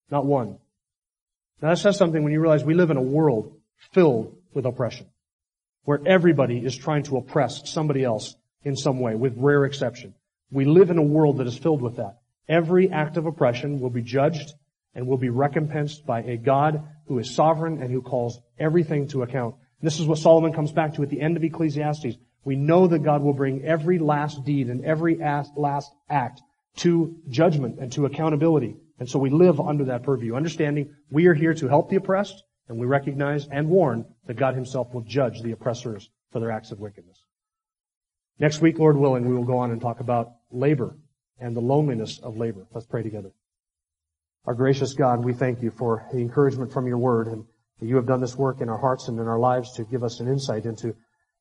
Not 0.10 0.26
one. 0.26 0.57
Now 1.62 1.70
that 1.70 1.80
says 1.80 1.97
something 1.97 2.24
when 2.24 2.32
you 2.32 2.39
realize 2.39 2.64
we 2.64 2.74
live 2.74 2.91
in 2.91 2.97
a 2.97 3.01
world 3.01 3.53
filled 3.91 4.36
with 4.53 4.66
oppression, 4.66 5.07
where 5.84 5.99
everybody 6.05 6.60
is 6.60 6.78
trying 6.78 7.03
to 7.03 7.18
oppress 7.18 7.70
somebody 7.70 8.03
else 8.03 8.36
in 8.64 8.76
some 8.76 8.99
way, 8.99 9.16
with 9.16 9.34
rare 9.38 9.66
exception. 9.66 10.14
We 10.51 10.66
live 10.66 10.89
in 10.89 10.97
a 10.97 11.03
world 11.03 11.38
that 11.38 11.47
is 11.47 11.57
filled 11.57 11.82
with 11.82 11.97
that. 11.97 12.20
Every 12.47 12.89
act 12.89 13.18
of 13.18 13.26
oppression 13.26 13.80
will 13.80 13.89
be 13.89 14.01
judged 14.01 14.53
and 14.95 15.07
will 15.07 15.18
be 15.18 15.30
recompensed 15.30 16.05
by 16.05 16.24
a 16.24 16.38
God 16.38 16.84
who 17.05 17.20
is 17.20 17.36
sovereign 17.36 17.82
and 17.82 17.91
who 17.91 18.01
calls 18.01 18.39
everything 18.57 19.07
to 19.10 19.24
account. 19.24 19.55
This 19.82 19.99
is 19.99 20.07
what 20.07 20.18
Solomon 20.18 20.51
comes 20.51 20.72
back 20.72 20.95
to 20.95 21.03
at 21.03 21.10
the 21.10 21.22
end 21.22 21.38
of 21.38 21.43
Ecclesiastes. 21.43 22.18
We 22.43 22.55
know 22.55 22.88
that 22.88 23.03
God 23.03 23.22
will 23.22 23.34
bring 23.34 23.64
every 23.64 23.99
last 23.99 24.43
deed 24.43 24.70
and 24.70 24.84
every 24.84 25.18
last 25.18 25.93
act 26.10 26.41
to 26.78 27.16
judgment 27.30 27.80
and 27.80 27.91
to 27.93 28.05
accountability. 28.05 28.76
And 28.99 29.10
so 29.10 29.20
we 29.20 29.30
live 29.30 29.60
under 29.60 29.86
that 29.86 30.03
purview, 30.03 30.36
understanding 30.36 30.93
we 31.12 31.28
are 31.28 31.34
here 31.34 31.53
to 31.53 31.68
help 31.68 31.89
the 31.89 31.97
oppressed, 31.97 32.43
and 32.68 32.78
we 32.78 32.86
recognize 32.86 33.47
and 33.47 33.70
warn 33.70 34.05
that 34.26 34.38
God 34.38 34.55
himself 34.55 34.93
will 34.93 35.01
judge 35.01 35.41
the 35.41 35.51
oppressors 35.51 36.10
for 36.32 36.39
their 36.39 36.51
acts 36.51 36.72
of 36.72 36.80
wickedness. 36.80 37.18
Next 38.39 38.61
week, 38.61 38.79
Lord 38.79 38.95
willing, 38.95 39.27
we 39.27 39.35
will 39.35 39.43
go 39.43 39.57
on 39.57 39.71
and 39.71 39.81
talk 39.81 39.99
about 39.99 40.31
labor 40.49 40.97
and 41.39 41.53
the 41.53 41.61
loneliness 41.61 42.19
of 42.19 42.37
labor. 42.37 42.65
Let's 42.73 42.87
pray 42.87 43.03
together. 43.03 43.31
Our 44.45 44.53
gracious 44.53 44.93
God, 44.93 45.25
we 45.25 45.33
thank 45.33 45.61
you 45.61 45.71
for 45.71 46.07
the 46.13 46.19
encouragement 46.19 46.71
from 46.71 46.87
your 46.87 46.99
word 46.99 47.27
and 47.27 47.43
that 47.79 47.85
you 47.85 47.97
have 47.97 48.05
done 48.05 48.21
this 48.21 48.37
work 48.37 48.61
in 48.61 48.69
our 48.69 48.77
hearts 48.77 49.09
and 49.09 49.19
in 49.19 49.27
our 49.27 49.39
lives 49.39 49.73
to 49.73 49.83
give 49.83 50.05
us 50.05 50.21
an 50.21 50.29
insight 50.29 50.65
into, 50.65 50.95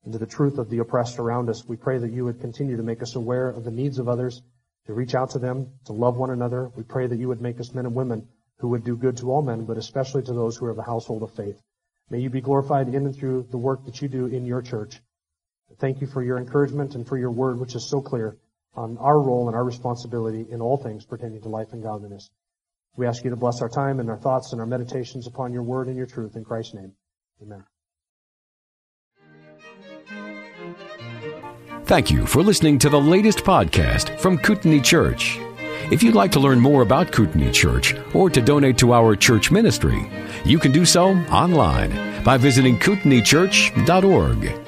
into 0.04 0.18
the 0.18 0.26
truth 0.26 0.58
of 0.58 0.70
the 0.70 0.78
oppressed 0.78 1.20
around 1.20 1.48
us. 1.48 1.64
We 1.64 1.76
pray 1.76 1.98
that 1.98 2.10
you 2.10 2.24
would 2.24 2.40
continue 2.40 2.76
to 2.76 2.82
make 2.82 3.00
us 3.00 3.14
aware 3.14 3.48
of 3.48 3.62
the 3.62 3.70
needs 3.70 4.00
of 4.00 4.08
others, 4.08 4.42
to 4.86 4.92
reach 4.92 5.14
out 5.14 5.30
to 5.30 5.38
them, 5.38 5.68
to 5.84 5.92
love 5.92 6.16
one 6.16 6.30
another. 6.30 6.72
We 6.76 6.82
pray 6.82 7.06
that 7.06 7.18
you 7.18 7.28
would 7.28 7.40
make 7.40 7.60
us 7.60 7.74
men 7.74 7.86
and 7.86 7.94
women 7.94 8.26
who 8.58 8.68
would 8.70 8.82
do 8.82 8.96
good 8.96 9.16
to 9.18 9.30
all 9.30 9.42
men, 9.42 9.66
but 9.66 9.78
especially 9.78 10.22
to 10.22 10.32
those 10.32 10.56
who 10.56 10.66
are 10.66 10.70
of 10.70 10.76
the 10.76 10.82
household 10.82 11.22
of 11.22 11.30
faith. 11.30 11.62
May 12.10 12.18
you 12.18 12.30
be 12.30 12.40
glorified 12.40 12.88
in 12.88 13.06
and 13.06 13.14
through 13.14 13.46
the 13.52 13.58
work 13.58 13.84
that 13.84 14.02
you 14.02 14.08
do 14.08 14.26
in 14.26 14.44
your 14.44 14.62
church. 14.62 15.00
Thank 15.78 16.00
you 16.00 16.06
for 16.06 16.22
your 16.22 16.38
encouragement 16.38 16.94
and 16.94 17.06
for 17.06 17.18
your 17.18 17.30
word, 17.30 17.60
which 17.60 17.74
is 17.74 17.88
so 17.88 18.00
clear 18.00 18.36
on 18.74 18.96
our 18.98 19.20
role 19.20 19.48
and 19.48 19.56
our 19.56 19.64
responsibility 19.64 20.46
in 20.50 20.60
all 20.60 20.76
things 20.76 21.04
pertaining 21.04 21.42
to 21.42 21.48
life 21.48 21.72
and 21.72 21.82
godliness. 21.82 22.30
We 22.96 23.06
ask 23.06 23.22
you 23.24 23.30
to 23.30 23.36
bless 23.36 23.62
our 23.62 23.68
time 23.68 24.00
and 24.00 24.10
our 24.10 24.16
thoughts 24.16 24.52
and 24.52 24.60
our 24.60 24.66
meditations 24.66 25.26
upon 25.26 25.52
your 25.52 25.62
word 25.62 25.88
and 25.88 25.96
your 25.96 26.06
truth 26.06 26.36
in 26.36 26.44
Christ's 26.44 26.74
name. 26.74 26.92
Amen. 27.42 27.64
Thank 31.84 32.10
you 32.10 32.26
for 32.26 32.42
listening 32.42 32.78
to 32.80 32.90
the 32.90 33.00
latest 33.00 33.38
podcast 33.38 34.18
from 34.18 34.36
Kootenai 34.36 34.80
Church. 34.80 35.38
If 35.90 36.02
you'd 36.02 36.14
like 36.14 36.32
to 36.32 36.40
learn 36.40 36.60
more 36.60 36.82
about 36.82 37.12
Kootenai 37.12 37.50
Church 37.50 37.94
or 38.12 38.28
to 38.28 38.42
donate 38.42 38.76
to 38.78 38.92
our 38.92 39.16
church 39.16 39.50
ministry, 39.50 40.10
you 40.44 40.58
can 40.58 40.70
do 40.70 40.84
so 40.84 41.12
online 41.30 42.22
by 42.24 42.36
visiting 42.36 42.78
kootenaichurch.org. 42.78 44.67